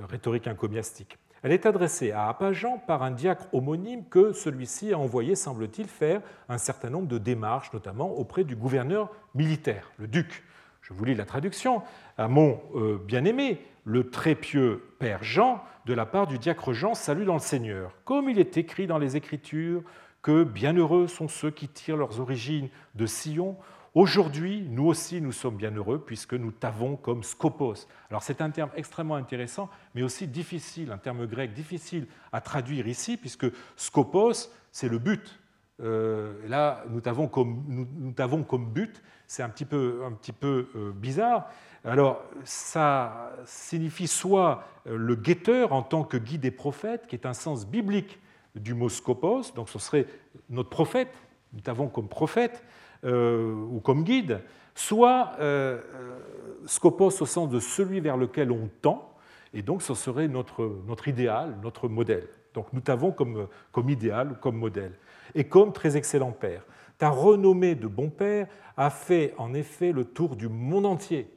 rhétorique 0.09 0.47
encomiastique. 0.47 1.19
Elle 1.43 1.53
est 1.53 1.65
adressée 1.65 2.13
à 2.13 2.29
Apajan 2.29 2.79
par 2.87 3.03
un 3.03 3.11
diacre 3.11 3.47
homonyme 3.53 4.05
que 4.05 4.33
celui-ci 4.33 4.93
a 4.93 4.99
envoyé, 4.99 5.35
semble-t-il, 5.35 5.89
faire 5.89 6.21
un 6.51 6.59
certain 6.59 6.91
nombre 6.91 7.09
de 7.09 7.17
démarches, 7.17 7.73
notamment 7.73 8.11
auprès 8.13 8.45
du 8.45 8.57
gouverneur 8.57 9.11
militaire, 9.35 9.91
le 9.97 10.07
duc. 10.07 10.45
Je 10.83 10.93
vous 10.93 11.05
lis 11.05 11.15
la 11.15 11.25
traduction. 11.25 11.83
À 12.19 12.29
mon 12.29 12.61
euh, 12.75 12.99
bien-aimé, 12.99 13.65
le 13.85 14.11
très 14.11 14.35
pieux 14.35 14.85
Père 14.99 15.23
Jean, 15.23 15.63
de 15.87 15.95
la 15.95 16.05
part 16.05 16.27
du 16.27 16.39
diacre 16.39 16.75
Jean, 16.75 16.95
salue 16.95 17.25
dans 17.25 17.35
le 17.35 17.41
Seigneur. 17.41 17.95
Comme 18.05 18.29
il 18.29 18.39
est 18.39 18.59
écrit 18.59 18.87
dans 18.87 18.99
les 18.99 19.17
Écritures 19.17 19.83
que 20.21 20.45
bienheureux 20.45 21.07
sont 21.07 21.29
ceux 21.29 21.51
qui 21.51 21.69
tirent 21.69 21.97
leurs 21.97 22.21
origines 22.21 22.69
de 22.95 23.07
Sion, 23.07 23.57
Aujourd'hui, 23.93 24.65
nous 24.71 24.87
aussi, 24.87 25.21
nous 25.21 25.33
sommes 25.33 25.57
bien 25.57 25.73
heureux 25.73 26.05
puisque 26.05 26.35
nous 26.35 26.53
t'avons 26.53 26.95
comme 26.95 27.25
scopos. 27.25 27.89
Alors 28.09 28.23
c'est 28.23 28.41
un 28.41 28.51
terme 28.51 28.71
extrêmement 28.77 29.17
intéressant, 29.17 29.69
mais 29.97 30.03
aussi 30.03 30.29
difficile, 30.29 30.93
un 30.93 30.99
terme 30.99 31.27
grec 31.27 31.53
difficile 31.53 32.07
à 32.31 32.41
traduire 32.41 32.87
ici, 32.87 33.17
puisque 33.17 33.47
scopos, 33.77 34.53
c'est 34.71 34.89
le 34.89 34.99
but. 34.99 35.41
Euh, 35.83 36.35
là, 36.47 36.85
nous 36.89 37.01
t'avons 37.01 37.27
comme, 37.27 37.65
nous, 37.67 38.45
comme, 38.45 38.71
but, 38.71 39.03
c'est 39.27 39.43
un 39.43 39.49
petit 39.49 39.65
peu, 39.65 40.03
un 40.07 40.13
petit 40.13 40.33
peu 40.33 40.69
euh, 40.77 40.93
bizarre. 40.93 41.49
Alors, 41.85 42.23
ça 42.45 43.33
signifie 43.45 44.07
soit 44.07 44.63
euh, 44.87 44.97
le 44.97 45.17
guetteur 45.17 45.73
en 45.73 45.83
tant 45.83 46.05
que 46.05 46.17
guide 46.17 46.43
des 46.43 46.51
prophètes, 46.53 47.09
qui 47.09 47.17
est 47.17 47.27
un 47.27 47.35
sens 47.35 47.67
biblique 47.67 48.21
du 48.55 48.75
mot 48.75 48.89
scopos, 48.89 49.53
donc 49.55 49.69
ce 49.69 49.79
serait 49.81 50.07
notre 50.49 50.69
prophète, 50.69 51.13
nous 51.53 51.61
t'avons 51.61 51.89
comme 51.89 52.09
prophète, 52.09 52.63
euh, 53.05 53.55
ou 53.55 53.81
comme 53.81 54.05
guide, 54.05 54.41
soit 54.75 55.33
euh, 55.41 55.81
euh, 55.95 57.01
au 57.01 57.27
sens 57.27 57.49
de 57.49 57.61
celui 57.61 58.01
vers 58.01 58.17
lequel 58.17 58.51
on 58.51 58.69
tend, 58.83 59.15
et 59.53 59.63
donc 59.63 59.83
ce 59.83 59.95
serait 59.95 60.29
notre, 60.29 60.83
notre 60.87 61.09
idéal, 61.09 61.57
notre 61.63 61.89
modèle. 61.89 62.29
Donc 62.55 62.67
nous 62.73 62.81
t'avons 62.81 63.13
comme, 63.13 63.49
comme 63.73 63.89
idéal, 63.89 64.37
comme 64.41 64.57
modèle. 64.57 64.93
Et 65.35 65.45
comme 65.45 65.73
très 65.73 65.97
excellent 65.97 66.33
père. 66.33 66.65
Ta 66.99 67.09
renommée 67.09 67.75
de 67.75 67.87
bon 67.87 68.11
père 68.11 68.47
a 68.77 68.91
fait 68.91 69.35
en 69.39 69.55
effet 69.55 69.93
le 69.93 70.05
tour 70.05 70.37
du 70.37 70.49
monde 70.49 70.87
entier. 70.87 71.31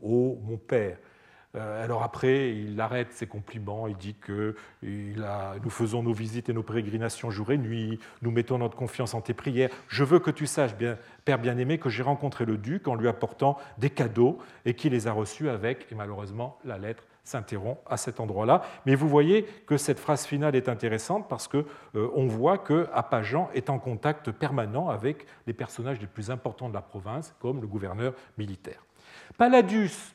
Ô 0.00 0.38
mon 0.42 0.56
père, 0.56 0.98
alors 1.54 2.02
après, 2.02 2.56
il 2.56 2.80
arrête 2.80 3.12
ses 3.12 3.26
compliments, 3.26 3.86
il 3.86 3.96
dit 3.96 4.14
que 4.14 4.56
nous 4.82 5.70
faisons 5.70 6.02
nos 6.02 6.12
visites 6.12 6.48
et 6.48 6.52
nos 6.52 6.62
pérégrinations 6.62 7.30
jour 7.30 7.52
et 7.52 7.58
nuit, 7.58 7.98
nous 8.22 8.30
mettons 8.30 8.58
notre 8.58 8.76
confiance 8.76 9.14
en 9.14 9.20
tes 9.20 9.34
prières. 9.34 9.70
Je 9.88 10.04
veux 10.04 10.18
que 10.18 10.30
tu 10.30 10.46
saches, 10.46 10.74
bien, 10.74 10.96
Père 11.24 11.38
bien-aimé, 11.38 11.78
que 11.78 11.88
j'ai 11.88 12.02
rencontré 12.02 12.44
le 12.44 12.56
duc 12.56 12.88
en 12.88 12.94
lui 12.94 13.06
apportant 13.06 13.58
des 13.78 13.90
cadeaux 13.90 14.38
et 14.64 14.74
qu'il 14.74 14.92
les 14.92 15.06
a 15.06 15.12
reçus 15.12 15.48
avec, 15.48 15.86
et 15.92 15.94
malheureusement, 15.94 16.58
la 16.64 16.78
lettre 16.78 17.04
s'interrompt 17.24 17.80
à 17.86 17.96
cet 17.96 18.18
endroit-là. 18.18 18.62
Mais 18.86 18.94
vous 18.94 19.08
voyez 19.08 19.44
que 19.66 19.76
cette 19.76 19.98
phrase 19.98 20.26
finale 20.26 20.56
est 20.56 20.68
intéressante 20.68 21.28
parce 21.28 21.46
qu'on 21.46 21.64
euh, 21.94 22.26
voit 22.26 22.58
que 22.58 22.88
est 23.54 23.70
en 23.70 23.78
contact 23.78 24.32
permanent 24.32 24.88
avec 24.88 25.26
les 25.46 25.52
personnages 25.52 26.00
les 26.00 26.06
plus 26.06 26.30
importants 26.30 26.68
de 26.68 26.74
la 26.74 26.82
province, 26.82 27.34
comme 27.38 27.60
le 27.60 27.66
gouverneur 27.66 28.14
militaire. 28.36 28.84
Palladius 29.38 30.14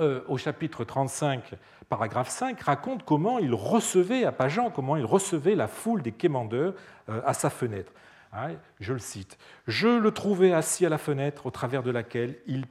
euh, 0.00 0.20
au 0.28 0.36
chapitre 0.36 0.84
35, 0.84 1.54
paragraphe 1.88 2.28
5, 2.28 2.60
raconte 2.60 3.04
comment 3.04 3.38
il 3.38 3.54
recevait 3.54 4.24
à 4.24 4.32
Pajan, 4.32 4.70
comment 4.70 4.96
il 4.96 5.04
recevait 5.04 5.54
la 5.54 5.68
foule 5.68 6.02
des 6.02 6.12
quémandeurs 6.12 6.74
euh, 7.08 7.20
à 7.24 7.34
sa 7.34 7.50
fenêtre. 7.50 7.92
Hein, 8.32 8.52
je 8.80 8.92
le 8.92 8.98
cite. 8.98 9.38
Je 9.66 9.88
le 9.88 10.10
trouvais 10.10 10.52
assis 10.52 10.84
à 10.84 10.88
la 10.88 10.98
fenêtre 10.98 11.46
au 11.46 11.50
travers 11.50 11.82
de 11.82 11.90
laquelle 11.90 12.36
il 12.46 12.66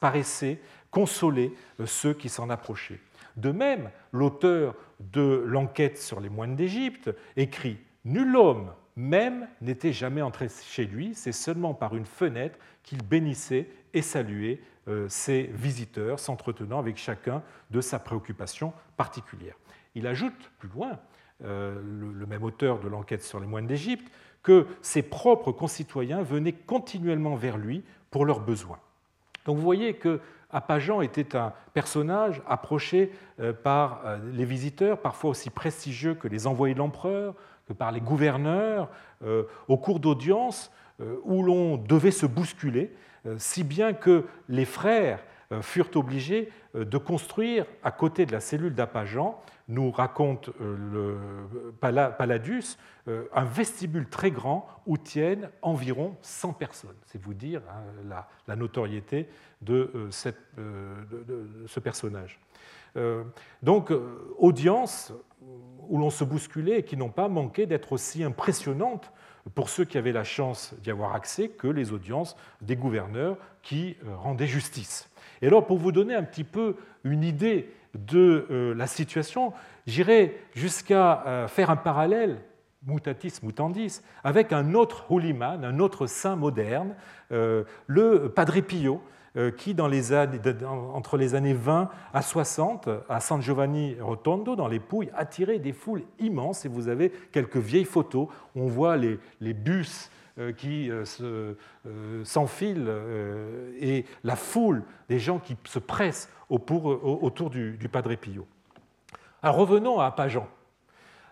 paraissait 0.00 0.60
consoler 0.90 1.54
euh, 1.80 1.86
ceux 1.86 2.12
qui 2.12 2.28
s'en 2.28 2.50
approchaient. 2.50 3.00
De 3.36 3.50
même, 3.50 3.90
l'auteur 4.12 4.74
de 5.00 5.42
l'enquête 5.46 5.98
sur 5.98 6.20
les 6.20 6.28
moines 6.28 6.56
d'Égypte 6.56 7.10
écrit 7.36 7.78
Nul 8.04 8.36
homme 8.36 8.70
même 8.96 9.46
n'était 9.60 9.92
jamais 9.92 10.22
entré 10.22 10.48
chez 10.48 10.86
lui, 10.86 11.14
c'est 11.14 11.32
seulement 11.32 11.74
par 11.74 11.94
une 11.94 12.06
fenêtre 12.06 12.58
qu'il 12.82 13.02
bénissait 13.02 13.68
et 13.92 14.02
saluait 14.02 14.60
euh, 14.88 15.06
ses 15.08 15.44
visiteurs, 15.52 16.18
s'entretenant 16.18 16.78
avec 16.78 16.96
chacun 16.96 17.42
de 17.70 17.80
sa 17.80 17.98
préoccupation 17.98 18.72
particulière. 18.96 19.54
Il 19.94 20.06
ajoute 20.06 20.50
plus 20.58 20.68
loin, 20.70 20.98
euh, 21.44 21.80
le 21.82 22.26
même 22.26 22.42
auteur 22.42 22.80
de 22.80 22.88
l'enquête 22.88 23.22
sur 23.22 23.38
les 23.38 23.46
moines 23.46 23.66
d'Égypte, 23.66 24.10
que 24.42 24.66
ses 24.80 25.02
propres 25.02 25.52
concitoyens 25.52 26.22
venaient 26.22 26.52
continuellement 26.52 27.34
vers 27.34 27.58
lui 27.58 27.82
pour 28.10 28.24
leurs 28.24 28.40
besoins. 28.40 28.78
Donc 29.44 29.56
vous 29.56 29.62
voyez 29.62 29.94
que 29.94 30.20
était 31.02 31.36
un 31.36 31.52
personnage 31.74 32.40
approché 32.48 33.12
euh, 33.40 33.52
par 33.52 34.02
les 34.32 34.44
visiteurs, 34.44 35.02
parfois 35.02 35.30
aussi 35.30 35.50
prestigieux 35.50 36.14
que 36.14 36.28
les 36.28 36.46
envoyés 36.46 36.74
de 36.74 36.78
l'empereur, 36.78 37.34
que 37.66 37.72
par 37.72 37.92
les 37.92 38.00
gouverneurs, 38.00 38.88
au 39.68 39.76
cours 39.76 39.98
d'audiences 39.98 40.70
où 41.24 41.42
l'on 41.42 41.76
devait 41.76 42.10
se 42.10 42.26
bousculer 42.26 42.92
euh, 43.26 43.36
si 43.38 43.64
bien 43.64 43.92
que 43.92 44.24
les 44.48 44.64
frères 44.64 45.20
euh, 45.52 45.62
furent 45.62 45.90
obligés 45.94 46.50
euh, 46.74 46.84
de 46.84 46.98
construire 46.98 47.66
à 47.82 47.90
côté 47.90 48.26
de 48.26 48.32
la 48.32 48.40
cellule 48.40 48.74
d'Apajan, 48.74 49.40
nous 49.68 49.90
raconte 49.90 50.50
le 50.60 51.18
Palladius, 51.80 52.78
un 53.08 53.44
vestibule 53.44 54.06
très 54.08 54.30
grand 54.30 54.68
où 54.86 54.96
tiennent 54.96 55.50
environ 55.60 56.16
100 56.22 56.52
personnes. 56.52 56.94
C'est 57.06 57.20
vous 57.20 57.34
dire 57.34 57.62
hein, 57.68 58.24
la, 58.46 58.54
notoriété 58.54 59.28
de, 59.62 60.08
ce 60.12 61.80
personnage. 61.80 62.38
Donc, 63.62 63.92
audience 64.38 65.12
où 65.88 65.98
l'on 65.98 66.10
se 66.10 66.24
bousculait 66.24 66.80
et 66.80 66.82
qui 66.82 66.96
n'ont 66.96 67.10
pas 67.10 67.28
manqué 67.28 67.66
d'être 67.66 67.92
aussi 67.92 68.24
impressionnantes 68.24 69.12
pour 69.54 69.68
ceux 69.68 69.84
qui 69.84 69.98
avaient 69.98 70.12
la 70.12 70.24
chance 70.24 70.74
d'y 70.82 70.90
avoir 70.90 71.14
accès 71.14 71.48
que 71.48 71.68
les 71.68 71.92
audiences 71.92 72.36
des 72.60 72.76
gouverneurs 72.76 73.36
qui 73.62 73.96
euh, 74.04 74.16
rendaient 74.16 74.46
justice. 74.46 75.10
Et 75.40 75.46
alors, 75.46 75.66
pour 75.66 75.78
vous 75.78 75.92
donner 75.92 76.14
un 76.14 76.22
petit 76.22 76.44
peu 76.44 76.76
une 77.04 77.22
idée 77.22 77.72
de 77.94 78.46
euh, 78.50 78.74
la 78.74 78.86
situation, 78.86 79.52
j'irai 79.86 80.40
jusqu'à 80.54 81.24
euh, 81.26 81.48
faire 81.48 81.70
un 81.70 81.76
parallèle 81.76 82.42
mutatis 82.84 83.40
mutandis, 83.42 84.00
avec 84.22 84.52
un 84.52 84.74
autre 84.74 85.10
holyman, 85.10 85.64
un 85.64 85.80
autre 85.80 86.06
saint 86.06 86.36
moderne, 86.36 86.94
le 87.30 88.28
Padre 88.28 88.60
Pio, 88.60 88.94
euh, 88.94 89.15
qui, 89.56 89.74
les 89.74 90.12
années, 90.12 90.40
entre 90.64 91.16
les 91.16 91.34
années 91.34 91.52
20 91.52 91.90
à 92.14 92.22
60, 92.22 92.88
à 93.08 93.20
San 93.20 93.42
Giovanni 93.42 93.96
Rotondo, 94.00 94.56
dans 94.56 94.68
les 94.68 94.80
Pouilles, 94.80 95.10
attirait 95.14 95.58
des 95.58 95.72
foules 95.72 96.02
immenses. 96.18 96.64
Et 96.64 96.68
vous 96.68 96.88
avez 96.88 97.10
quelques 97.32 97.58
vieilles 97.58 97.84
photos 97.84 98.28
où 98.54 98.62
on 98.62 98.66
voit 98.66 98.96
les, 98.96 99.18
bus 99.54 100.10
euh, 100.38 100.52
qui 100.52 100.90
euh, 100.90 101.54
s'enfilent 102.24 102.90
et 103.78 104.04
la 104.24 104.36
foule 104.36 104.82
des 105.08 105.18
gens 105.18 105.38
qui 105.38 105.56
se 105.64 105.78
pressent 105.78 106.30
autour 106.48 107.50
du, 107.50 107.88
Padre 107.90 108.14
Pio. 108.14 108.46
Alors 109.42 109.56
revenons 109.56 110.00
à 110.00 110.10
Pajan, 110.12 110.48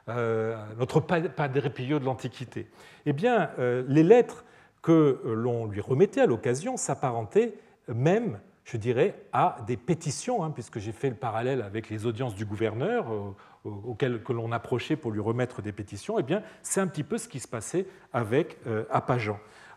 notre 0.07 1.01
Padre 1.01 1.69
Pio 1.71 1.99
de 1.99 2.05
l'Antiquité. 2.05 2.69
Eh 3.07 3.13
bien, 3.13 3.51
les 3.59 4.03
lettres 4.03 4.45
que 4.83 5.23
l'on 5.25 5.67
lui 5.67 5.81
remettait 5.81 6.21
à 6.21 6.27
l'occasion 6.27 6.77
s'apparentaient 6.77 7.55
même, 7.89 8.41
je 8.65 8.77
dirais, 8.77 9.15
à 9.33 9.57
des 9.67 9.77
pétitions, 9.77 10.43
hein, 10.43 10.51
puisque 10.51 10.79
j'ai 10.79 10.93
fait 10.93 11.11
le 11.11 11.17
parallèle 11.17 11.63
avec 11.63 11.91
les 11.91 12.07
audiences 12.07 12.35
du 12.35 12.45
gouverneur 12.45 13.13
euh, 13.13 13.35
auxquelles 13.65 14.23
que 14.23 14.33
l'on 14.33 14.53
approchait 14.53 14.97
pour 14.97 15.11
lui 15.11 15.21
remettre 15.21 15.63
des 15.63 15.73
pétitions, 15.73 16.19
eh 16.19 16.23
bien, 16.23 16.43
c'est 16.63 16.81
un 16.81 16.87
petit 16.87 17.05
peu 17.05 17.19
ce 17.19 17.29
qui 17.29 17.41
se 17.41 17.49
passait 17.49 17.87
avec 18.13 18.59
euh. 18.67 18.85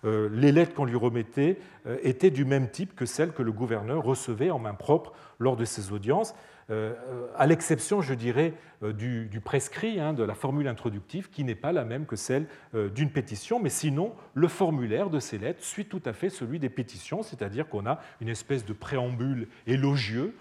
Euh, 0.05 0.30
les 0.32 0.51
lettres 0.51 0.76
qu'on 0.76 0.86
lui 0.86 0.95
remettait 0.95 1.58
étaient 2.03 2.30
du 2.30 2.45
même 2.45 2.70
type 2.70 2.95
que 2.95 3.05
celles 3.05 3.32
que 3.32 3.41
le 3.41 3.51
gouverneur 3.51 4.03
recevait 4.03 4.51
en 4.51 4.60
main 4.60 4.76
propre 4.76 5.14
lors 5.39 5.55
de 5.55 5.66
ses 5.66 5.91
audiences. 5.91 6.36
Euh, 6.70 6.93
à 7.38 7.47
l'exception, 7.47 8.01
je 8.01 8.13
dirais, 8.13 8.53
euh, 8.84 8.91
du, 8.91 9.39
prescrit, 9.39 9.99
hein, 9.99 10.13
de 10.13 10.24
la 10.24 10.34
formule 10.34 10.68
introductive, 10.68 11.30
qui 11.30 11.43
n'est 11.43 11.55
pas 11.55 11.72
la 11.72 11.86
même 11.86 12.05
que 12.05 12.18
celle 12.18 12.47
euh, 12.76 12.89
d'une 12.89 13.09
pétition, 13.09 13.59
mais 13.59 13.70
sinon, 13.70 14.13
le 14.34 14.47
formulaire 14.49 15.09
de 15.09 15.20
ces 15.20 15.38
lettres 15.38 15.63
suit 15.63 15.86
tout 15.86 16.01
à 16.05 16.11
fait 16.11 16.30
celui 16.30 16.59
des 16.59 16.70
pétitions, 16.70 17.24
c'est-à-dire 17.24 17.70
qu'on 17.70 17.86
a 17.86 18.01
une 18.20 18.30
espèce 18.30 18.65
de 18.65 18.74
préambule 18.74 19.47
élogieux, 19.65 20.36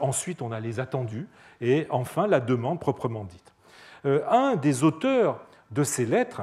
ensuite 0.00 0.42
on 0.42 0.52
a 0.52 0.60
les 0.60 0.78
attendus, 0.78 1.26
et 1.60 1.88
enfin 1.90 2.28
la 2.28 2.38
demande 2.38 2.78
proprement 2.78 3.24
dite. 3.24 3.52
un 4.04 4.54
des 4.54 4.84
auteurs 4.84 5.44
de 5.72 5.82
ces 5.82 6.06
lettres 6.06 6.42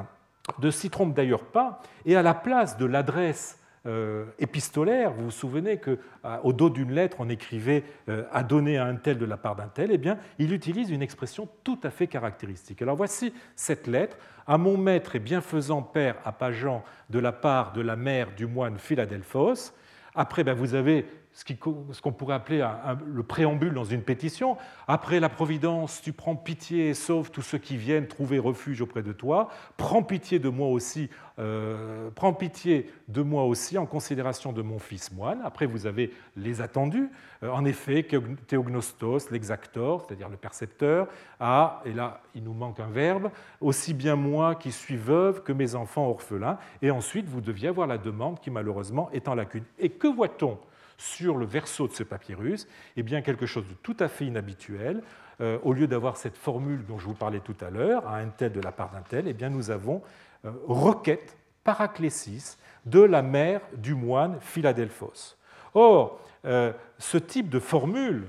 ne 0.58 0.70
s'y 0.70 0.90
trompe 0.90 1.14
d'ailleurs 1.14 1.44
pas, 1.44 1.80
et 2.04 2.16
à 2.16 2.22
la 2.22 2.34
place 2.34 2.76
de 2.76 2.84
l'adresse 2.84 3.58
euh, 3.86 4.24
épistolaire, 4.38 5.12
vous 5.12 5.24
vous 5.24 5.30
souvenez 5.30 5.78
qu'au 5.78 6.52
dos 6.52 6.70
d'une 6.70 6.92
lettre, 6.92 7.18
on 7.20 7.28
écrivait 7.28 7.84
euh, 8.08 8.24
à 8.32 8.42
donner 8.42 8.78
à 8.78 8.86
un 8.86 8.96
tel 8.96 9.18
de 9.18 9.26
la 9.26 9.36
part 9.36 9.56
d'un 9.56 9.68
tel, 9.68 9.90
eh 9.92 9.98
bien, 9.98 10.18
il 10.38 10.52
utilise 10.52 10.90
une 10.90 11.02
expression 11.02 11.48
tout 11.64 11.78
à 11.82 11.90
fait 11.90 12.06
caractéristique. 12.06 12.80
Alors 12.80 12.96
voici 12.96 13.34
cette 13.56 13.86
lettre 13.86 14.16
à 14.46 14.56
mon 14.56 14.78
maître 14.78 15.16
et 15.16 15.18
bienfaisant 15.18 15.82
père 15.82 16.16
Apajan 16.24 16.82
de 17.10 17.18
la 17.18 17.32
part 17.32 17.72
de 17.72 17.82
la 17.82 17.96
mère 17.96 18.34
du 18.34 18.46
moine 18.46 18.78
Philadelphos. 18.78 19.72
Après, 20.14 20.44
ben, 20.44 20.54
vous 20.54 20.74
avez 20.74 21.06
ce 21.34 22.00
qu'on 22.00 22.12
pourrait 22.12 22.36
appeler 22.36 22.66
le 23.04 23.22
préambule 23.24 23.74
dans 23.74 23.84
une 23.84 24.02
pétition. 24.02 24.56
Après 24.86 25.18
la 25.18 25.28
Providence, 25.28 26.00
tu 26.00 26.12
prends 26.12 26.36
pitié 26.36 26.90
et 26.90 26.94
sauves 26.94 27.32
tous 27.32 27.42
ceux 27.42 27.58
qui 27.58 27.76
viennent 27.76 28.06
trouver 28.06 28.38
refuge 28.38 28.80
auprès 28.80 29.02
de 29.02 29.12
toi. 29.12 29.48
Prends 29.76 30.04
pitié 30.04 30.38
de 30.38 30.48
moi 30.48 30.68
aussi, 30.68 31.10
euh, 31.40 32.08
prends 32.14 32.32
pitié 32.32 32.88
de 33.08 33.20
moi 33.20 33.44
aussi 33.44 33.76
en 33.78 33.86
considération 33.86 34.52
de 34.52 34.62
mon 34.62 34.78
fils 34.78 35.10
moine. 35.10 35.40
Après, 35.44 35.66
vous 35.66 35.86
avez 35.86 36.12
les 36.36 36.60
attendus. 36.60 37.10
Euh, 37.42 37.50
en 37.50 37.64
effet, 37.64 38.06
Théognostos, 38.46 39.30
l'exactor, 39.32 40.02
c'est-à-dire 40.06 40.28
le 40.28 40.36
percepteur, 40.36 41.08
a, 41.40 41.82
et 41.84 41.92
là 41.92 42.20
il 42.36 42.44
nous 42.44 42.54
manque 42.54 42.78
un 42.78 42.90
verbe, 42.90 43.30
aussi 43.60 43.92
bien 43.92 44.14
moi 44.14 44.54
qui 44.54 44.70
suis 44.70 44.96
veuve 44.96 45.42
que 45.42 45.52
mes 45.52 45.74
enfants 45.74 46.08
orphelins. 46.08 46.58
Et 46.80 46.92
ensuite, 46.92 47.28
vous 47.28 47.40
deviez 47.40 47.68
avoir 47.68 47.88
la 47.88 47.98
demande 47.98 48.38
qui 48.38 48.52
malheureusement 48.52 49.10
est 49.12 49.26
en 49.26 49.34
lacune. 49.34 49.64
Et 49.80 49.90
que 49.90 50.06
voit-on 50.06 50.58
sur 50.96 51.36
le 51.36 51.46
verso 51.46 51.88
de 51.88 51.92
ce 51.92 52.02
papyrus, 52.02 52.66
eh 52.96 53.02
bien 53.02 53.22
quelque 53.22 53.46
chose 53.46 53.66
de 53.68 53.74
tout 53.74 53.96
à 54.00 54.08
fait 54.08 54.26
inhabituel. 54.26 55.02
Euh, 55.40 55.58
au 55.64 55.72
lieu 55.72 55.88
d'avoir 55.88 56.16
cette 56.16 56.36
formule 56.36 56.84
dont 56.86 56.98
je 56.98 57.06
vous 57.06 57.14
parlais 57.14 57.40
tout 57.40 57.56
à 57.60 57.70
l'heure, 57.70 58.06
à 58.06 58.18
un 58.18 58.28
tel 58.28 58.52
de 58.52 58.60
la 58.60 58.70
part 58.70 58.90
d'un 58.90 59.02
tel, 59.02 59.26
eh 59.26 59.32
bien 59.32 59.50
nous 59.50 59.70
avons 59.70 60.00
euh, 60.44 60.52
requête 60.66 61.36
paraclésis 61.64 62.56
de 62.86 63.00
la 63.00 63.22
mère 63.22 63.60
du 63.76 63.94
moine 63.94 64.38
Philadelphos. 64.40 65.36
Or, 65.74 66.20
euh, 66.44 66.72
ce 66.98 67.18
type 67.18 67.48
de 67.48 67.58
formule 67.58 68.28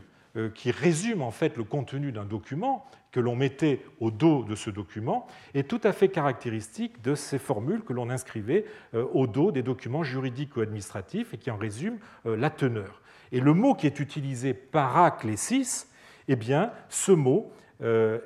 qui 0.53 0.71
résume 0.71 1.21
en 1.21 1.31
fait 1.31 1.55
le 1.55 1.63
contenu 1.63 2.11
d'un 2.11 2.25
document 2.25 2.85
que 3.15 3.21
l'on 3.21 3.37
mettait 3.37 3.79
au 4.01 4.11
dos 4.11 4.43
de 4.43 4.55
ce 4.55 4.69
document 4.69 5.25
est 5.53 5.69
tout 5.69 5.79
à 5.85 5.93
fait 5.93 6.09
caractéristique 6.09 7.01
de 7.01 7.15
ces 7.15 7.39
formules 7.39 7.81
que 7.81 7.93
l'on 7.93 8.09
inscrivait 8.09 8.65
euh, 8.93 9.05
au 9.13 9.25
dos 9.25 9.53
des 9.53 9.63
documents 9.63 10.03
juridiques 10.03 10.57
ou 10.57 10.59
administratifs 10.59 11.33
et 11.33 11.37
qui 11.37 11.49
en 11.49 11.55
résument 11.55 11.97
euh, 12.25 12.35
la 12.35 12.49
teneur. 12.49 13.01
Et 13.31 13.39
le 13.39 13.53
mot 13.53 13.73
qui 13.73 13.87
est 13.87 14.01
utilisé 14.01 14.53
paraclésis, 14.53 15.89
eh 16.27 16.35
bien, 16.35 16.73
ce 16.89 17.13
mot 17.13 17.53
euh, 17.81 18.19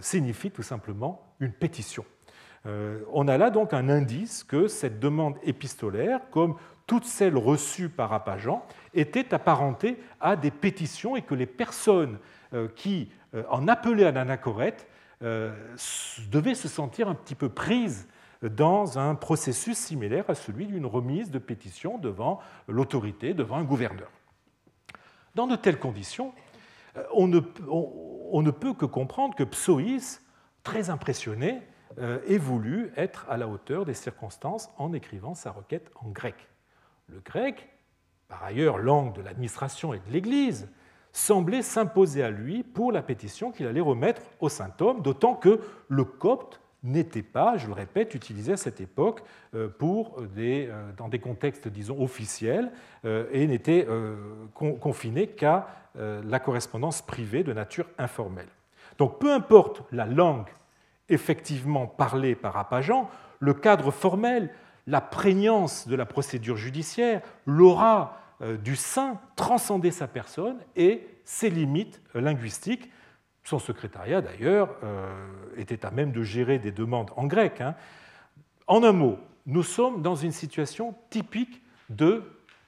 signifie 0.00 0.52
tout 0.52 0.62
simplement 0.62 1.34
une 1.40 1.52
pétition. 1.52 2.04
On 3.12 3.26
a 3.26 3.38
là 3.38 3.50
donc 3.50 3.74
un 3.74 3.88
indice 3.88 4.44
que 4.44 4.68
cette 4.68 5.00
demande 5.00 5.34
épistolaire, 5.42 6.20
comme 6.30 6.54
toutes 6.86 7.04
celles 7.04 7.36
reçues 7.36 7.88
par 7.88 8.12
Apajan, 8.12 8.64
étaient 8.94 9.34
apparentées 9.34 9.98
à 10.20 10.36
des 10.36 10.50
pétitions 10.50 11.16
et 11.16 11.22
que 11.22 11.34
les 11.34 11.46
personnes 11.46 12.18
qui 12.76 13.10
en 13.48 13.66
appelaient 13.66 14.04
à 14.04 14.12
l'anachorète 14.12 14.86
devaient 15.20 16.54
se 16.54 16.68
sentir 16.68 17.08
un 17.08 17.14
petit 17.14 17.34
peu 17.34 17.48
prises 17.48 18.08
dans 18.42 18.98
un 18.98 19.14
processus 19.14 19.78
similaire 19.78 20.24
à 20.28 20.34
celui 20.34 20.66
d'une 20.66 20.86
remise 20.86 21.30
de 21.30 21.38
pétition 21.38 21.98
devant 21.98 22.40
l'autorité, 22.68 23.34
devant 23.34 23.56
un 23.56 23.64
gouverneur. 23.64 24.10
Dans 25.34 25.46
de 25.46 25.56
telles 25.56 25.78
conditions, 25.78 26.32
euh, 26.96 27.04
on 27.14 27.28
ne, 27.28 27.40
on, 27.68 28.42
ne, 28.42 28.50
peut 28.50 28.74
que 28.74 28.84
comprendre 28.84 29.34
que 29.34 29.44
Psoïs, 29.44 30.22
très 30.62 30.90
impressionné, 30.90 31.62
euh, 31.98 32.20
ait 32.26 32.38
voulu 32.38 32.92
être 32.96 33.26
à 33.28 33.36
la 33.36 33.48
hauteur 33.48 33.84
des 33.84 33.94
circonstances 33.94 34.70
en 34.76 34.92
écrivant 34.92 35.34
sa 35.34 35.50
requête 35.50 35.90
en 35.96 36.08
grec. 36.08 36.48
Le 37.12 37.20
grec, 37.20 37.68
par 38.28 38.42
ailleurs 38.42 38.78
langue 38.78 39.14
de 39.14 39.20
l'administration 39.20 39.92
et 39.92 39.98
de 39.98 40.10
l'Église, 40.10 40.68
semblait 41.12 41.60
s'imposer 41.60 42.22
à 42.22 42.30
lui 42.30 42.62
pour 42.62 42.90
la 42.90 43.02
pétition 43.02 43.52
qu'il 43.52 43.66
allait 43.66 43.80
remettre 43.80 44.22
au 44.40 44.48
saint 44.48 44.72
homme, 44.80 45.02
d'autant 45.02 45.34
que 45.34 45.60
le 45.88 46.04
copte 46.04 46.60
n'était 46.82 47.22
pas, 47.22 47.58
je 47.58 47.66
le 47.66 47.74
répète, 47.74 48.14
utilisé 48.14 48.54
à 48.54 48.56
cette 48.56 48.80
époque 48.80 49.22
euh, 49.54 49.68
euh, 49.82 50.92
dans 50.96 51.08
des 51.08 51.18
contextes, 51.18 51.68
disons, 51.68 52.02
officiels 52.02 52.72
euh, 53.04 53.26
et 53.30 53.46
n'était 53.46 53.86
confiné 54.54 55.28
qu'à 55.28 55.66
la 55.94 56.40
correspondance 56.40 57.02
privée 57.02 57.44
de 57.44 57.52
nature 57.52 57.86
informelle. 57.98 58.48
Donc 58.96 59.18
peu 59.18 59.30
importe 59.30 59.82
la 59.92 60.06
langue 60.06 60.48
effectivement 61.10 61.86
parlée 61.86 62.34
par 62.34 62.56
Apajan, 62.56 63.10
le 63.40 63.52
cadre 63.52 63.90
formel, 63.90 64.48
la 64.86 65.00
prégnance 65.00 65.86
de 65.88 65.96
la 65.96 66.06
procédure 66.06 66.56
judiciaire, 66.56 67.22
l'aura 67.46 68.18
du 68.64 68.74
saint 68.74 69.20
transcendait 69.36 69.92
sa 69.92 70.08
personne 70.08 70.58
et 70.74 71.06
ses 71.24 71.48
limites 71.48 72.00
linguistiques 72.14 72.90
son 73.44 73.58
secrétariat, 73.58 74.20
d'ailleurs, 74.20 74.76
euh, 74.84 75.12
était 75.56 75.84
à 75.84 75.90
même 75.90 76.12
de 76.12 76.22
gérer 76.22 76.58
des 76.58 76.72
demandes 76.72 77.10
en 77.16 77.26
grec. 77.26 77.60
Hein. 77.60 77.74
En 78.66 78.84
un 78.84 78.92
mot, 78.92 79.18
nous 79.46 79.62
sommes 79.62 80.02
dans 80.02 80.14
une 80.14 80.32
situation 80.32 80.94
typique 81.10 81.62
de 81.90 82.22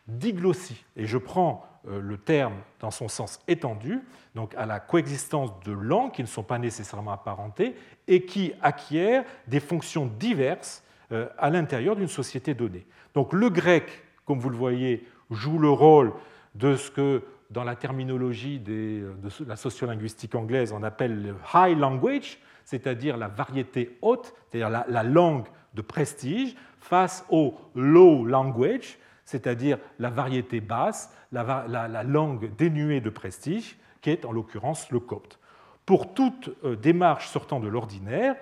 diglossie. 0.09 0.85
Et 0.97 1.07
je 1.07 1.17
prends 1.17 1.65
euh, 1.89 2.01
le 2.01 2.19
terme 2.19 2.55
dans 2.81 2.91
son 2.91 3.09
sens 3.09 3.41
étendu, 3.47 4.01
donc 4.35 4.55
à 4.57 4.67
la 4.67 4.81
coexistence 4.81 5.51
de 5.65 5.73
langues 5.73 6.12
qui 6.12 6.23
ne 6.23 6.29
sont 6.29 6.43
pas 6.43 6.59
nécessairement 6.59 7.12
apparentées 7.12 7.77
et 8.09 8.25
qui 8.25 8.53
acquièrent 8.61 9.25
des 9.47 9.61
fonctions 9.61 10.07
diverses 10.07 10.83
euh, 10.83 10.84
à 11.11 11.51
l'intérieur 11.51 11.97
d'une 11.97 12.09
société 12.09 12.55
donnée. 12.55 12.87
Donc 13.15 13.33
le 13.33 13.51
grec, 13.51 14.05
comme 14.25 14.39
vous 14.39 14.51
le 14.51 14.57
voyez, 14.57 15.07
joue 15.31 15.59
le 15.59 15.71
rôle 15.71 16.13
de 16.55 16.77
ce 16.77 16.91
que 16.91 17.23
dans 17.51 17.65
la 17.65 17.77
terminologie 17.77 18.59
de 18.59 19.13
la 19.47 19.57
sociolinguistique 19.57 20.35
anglaise, 20.35 20.73
on 20.73 20.83
appelle 20.83 21.23
le 21.23 21.35
high 21.55 21.79
language, 21.79 22.39
c'est-à-dire 22.65 23.17
la 23.17 23.29
variété 23.29 23.97
haute, 24.03 24.35
c'est-à-dire 24.51 24.85
la, 24.89 25.03
langue 25.03 25.47
de 25.75 25.83
prestige, 25.83 26.57
face 26.79 27.25
au 27.31 27.55
low 27.75 28.25
language, 28.25 28.99
c'est-à-dire 29.25 29.79
la 29.99 30.11
variété 30.11 30.61
basse, 30.61 31.15
la, 31.33 31.65
la, 31.69 32.03
langue 32.03 32.55
dénuée 32.57 33.01
de 33.01 33.11
prestige, 33.11 33.77
qui 34.01 34.11
est 34.11 34.25
en 34.25 34.33
l'occurrence 34.33 34.91
le 34.91 35.01
copte. 35.01 35.39
Pour 35.87 36.15
toute 36.15 36.51
euh, 36.65 36.77
démarche 36.77 37.29
sortant 37.29 37.61
de 37.61 37.69
l'ordinaire, 37.69 38.37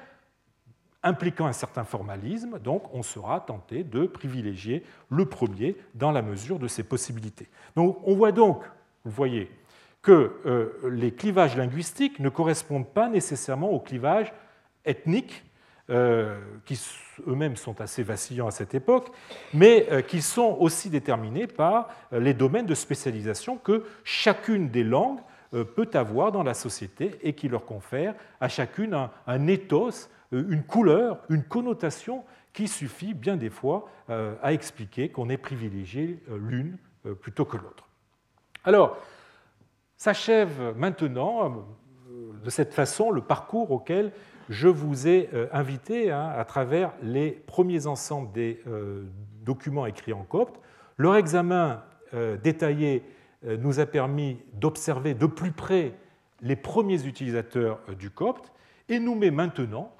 impliquant 1.03 1.47
un 1.47 1.53
certain 1.53 1.85
formalisme, 1.85 2.59
donc 2.59 2.83
on 2.95 3.03
sera 3.03 3.41
tenté 3.41 3.85
de 3.85 4.07
privilégier 4.07 4.85
le 5.11 5.27
premier 5.27 5.77
dans 5.95 6.13
la 6.13 6.23
mesure 6.23 6.59
de 6.59 6.69
ses 6.69 6.83
possibilités. 6.85 7.49
Donc 7.77 7.99
on 8.05 8.15
voit 8.15 8.33
donc 8.33 8.63
vous 9.05 9.11
voyez 9.11 9.51
que 10.01 10.33
euh, 10.47 10.91
les 10.91 11.13
clivages 11.13 11.57
linguistiques 11.57 12.19
ne 12.19 12.29
correspondent 12.29 12.89
pas 12.89 13.09
nécessairement 13.09 13.71
aux 13.71 13.81
clivages 13.81 14.33
ethniques, 14.85 15.45
euh, 15.91 16.39
qui 16.65 16.81
eux-mêmes 17.27 17.57
sont 17.57 17.81
assez 17.81 18.03
vacillants 18.03 18.47
à 18.47 18.53
cette 18.53 18.75
époque, 18.75 19.11
mais 19.55 19.87
euh, 19.91 20.03
qui 20.03 20.23
sont 20.23 20.57
aussi 20.59 20.91
déterminés 20.91 21.47
par 21.47 21.89
les 22.13 22.35
domaines 22.35 22.67
de 22.67 22.75
spécialisation 22.75 23.57
que 23.57 23.85
chacune 24.05 24.69
des 24.69 24.85
langues 24.85 25.21
peut 25.77 25.91
avoir 25.93 26.33
dans 26.33 26.43
la 26.43 26.55
société 26.55 27.19
et 27.23 27.35
qui 27.35 27.47
leur 27.47 27.67
confèrent 27.67 28.15
à 28.41 28.49
chacune 28.49 28.95
un, 28.95 29.11
un 29.27 29.47
ethos, 29.49 30.09
une 30.33 30.63
couleur, 30.63 31.21
une 31.29 31.45
connotation 31.45 32.25
qui 32.53 32.69
suffit 32.69 33.15
bien 33.15 33.37
des 33.37 33.51
fois 33.51 33.89
à 34.09 34.53
expliquer 34.53 35.11
qu'on 35.11 35.29
est 35.29 35.37
privilégié 35.37 36.23
l'une 36.29 36.77
plutôt 37.21 37.45
que 37.45 37.57
l'autre. 37.57 37.89
Alors, 38.65 38.99
s'achève 40.03 40.75
maintenant 40.77 41.45
euh, 41.45 42.33
de 42.45 42.51
cette 42.51 42.75
façon 42.75 43.13
le 43.13 43.21
parcours 43.21 43.71
auquel 43.71 44.11
je 44.49 44.67
vous 44.67 45.07
ai 45.07 45.29
euh, 45.33 45.47
invité 45.53 46.11
hein, 46.11 46.33
à 46.37 46.45
travers 46.45 46.93
les 47.05 47.31
premiers 47.31 47.87
ensembles 47.87 48.33
des 48.33 48.61
euh, 48.67 49.05
documents 49.45 49.87
écrits 49.87 50.13
en 50.13 50.25
copte. 50.25 50.61
Leur 50.99 51.15
examen 51.15 51.83
détaillé 52.43 53.03
nous 53.43 53.81
a 53.81 53.87
permis 53.87 54.37
d'observer 54.53 55.15
de 55.15 55.25
plus 55.25 55.51
près 55.51 55.95
les 56.43 56.57
premiers 56.57 57.07
utilisateurs 57.07 57.81
du 57.99 58.11
copte 58.11 58.53
et 58.91 59.01
nous 59.01 59.15
met 59.15 59.31
maintenant 59.31 59.91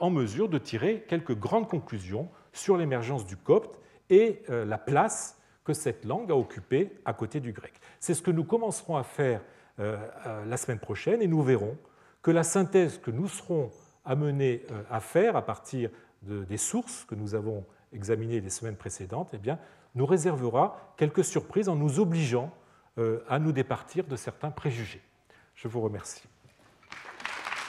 en 0.00 0.10
mesure 0.10 0.48
de 0.48 0.58
tirer 0.58 1.04
quelques 1.08 1.36
grandes 1.36 1.68
conclusions 1.68 2.28
sur 2.52 2.76
l'émergence 2.76 3.26
du 3.26 3.36
copte 3.36 3.78
et 4.10 4.42
la 4.48 4.78
place 4.78 5.38
que 5.68 5.74
cette 5.74 6.06
langue 6.06 6.30
a 6.30 6.34
occupé 6.34 6.98
à 7.04 7.12
côté 7.12 7.40
du 7.40 7.52
grec. 7.52 7.74
C'est 8.00 8.14
ce 8.14 8.22
que 8.22 8.30
nous 8.30 8.44
commencerons 8.44 8.96
à 8.96 9.02
faire 9.02 9.42
euh, 9.80 9.98
euh, 10.26 10.44
la 10.46 10.56
semaine 10.56 10.78
prochaine 10.78 11.20
et 11.20 11.26
nous 11.26 11.42
verrons 11.42 11.76
que 12.22 12.30
la 12.30 12.42
synthèse 12.42 12.96
que 12.96 13.10
nous 13.10 13.28
serons 13.28 13.70
amenés 14.06 14.64
euh, 14.70 14.82
à 14.90 15.00
faire 15.00 15.36
à 15.36 15.44
partir 15.44 15.90
des 16.22 16.56
sources 16.56 17.04
que 17.04 17.14
nous 17.14 17.34
avons 17.34 17.66
examinées 17.92 18.40
les 18.40 18.50
semaines 18.50 18.76
précédentes 18.76 19.30
eh 19.34 19.38
bien, 19.38 19.58
nous 19.94 20.06
réservera 20.06 20.94
quelques 20.96 21.22
surprises 21.22 21.68
en 21.68 21.76
nous 21.76 22.00
obligeant 22.00 22.52
à 23.28 23.38
nous 23.38 23.52
départir 23.52 24.04
de 24.04 24.16
certains 24.16 24.50
préjugés. 24.50 25.00
Je 25.54 25.68
vous 25.68 25.80
remercie. 25.80 26.24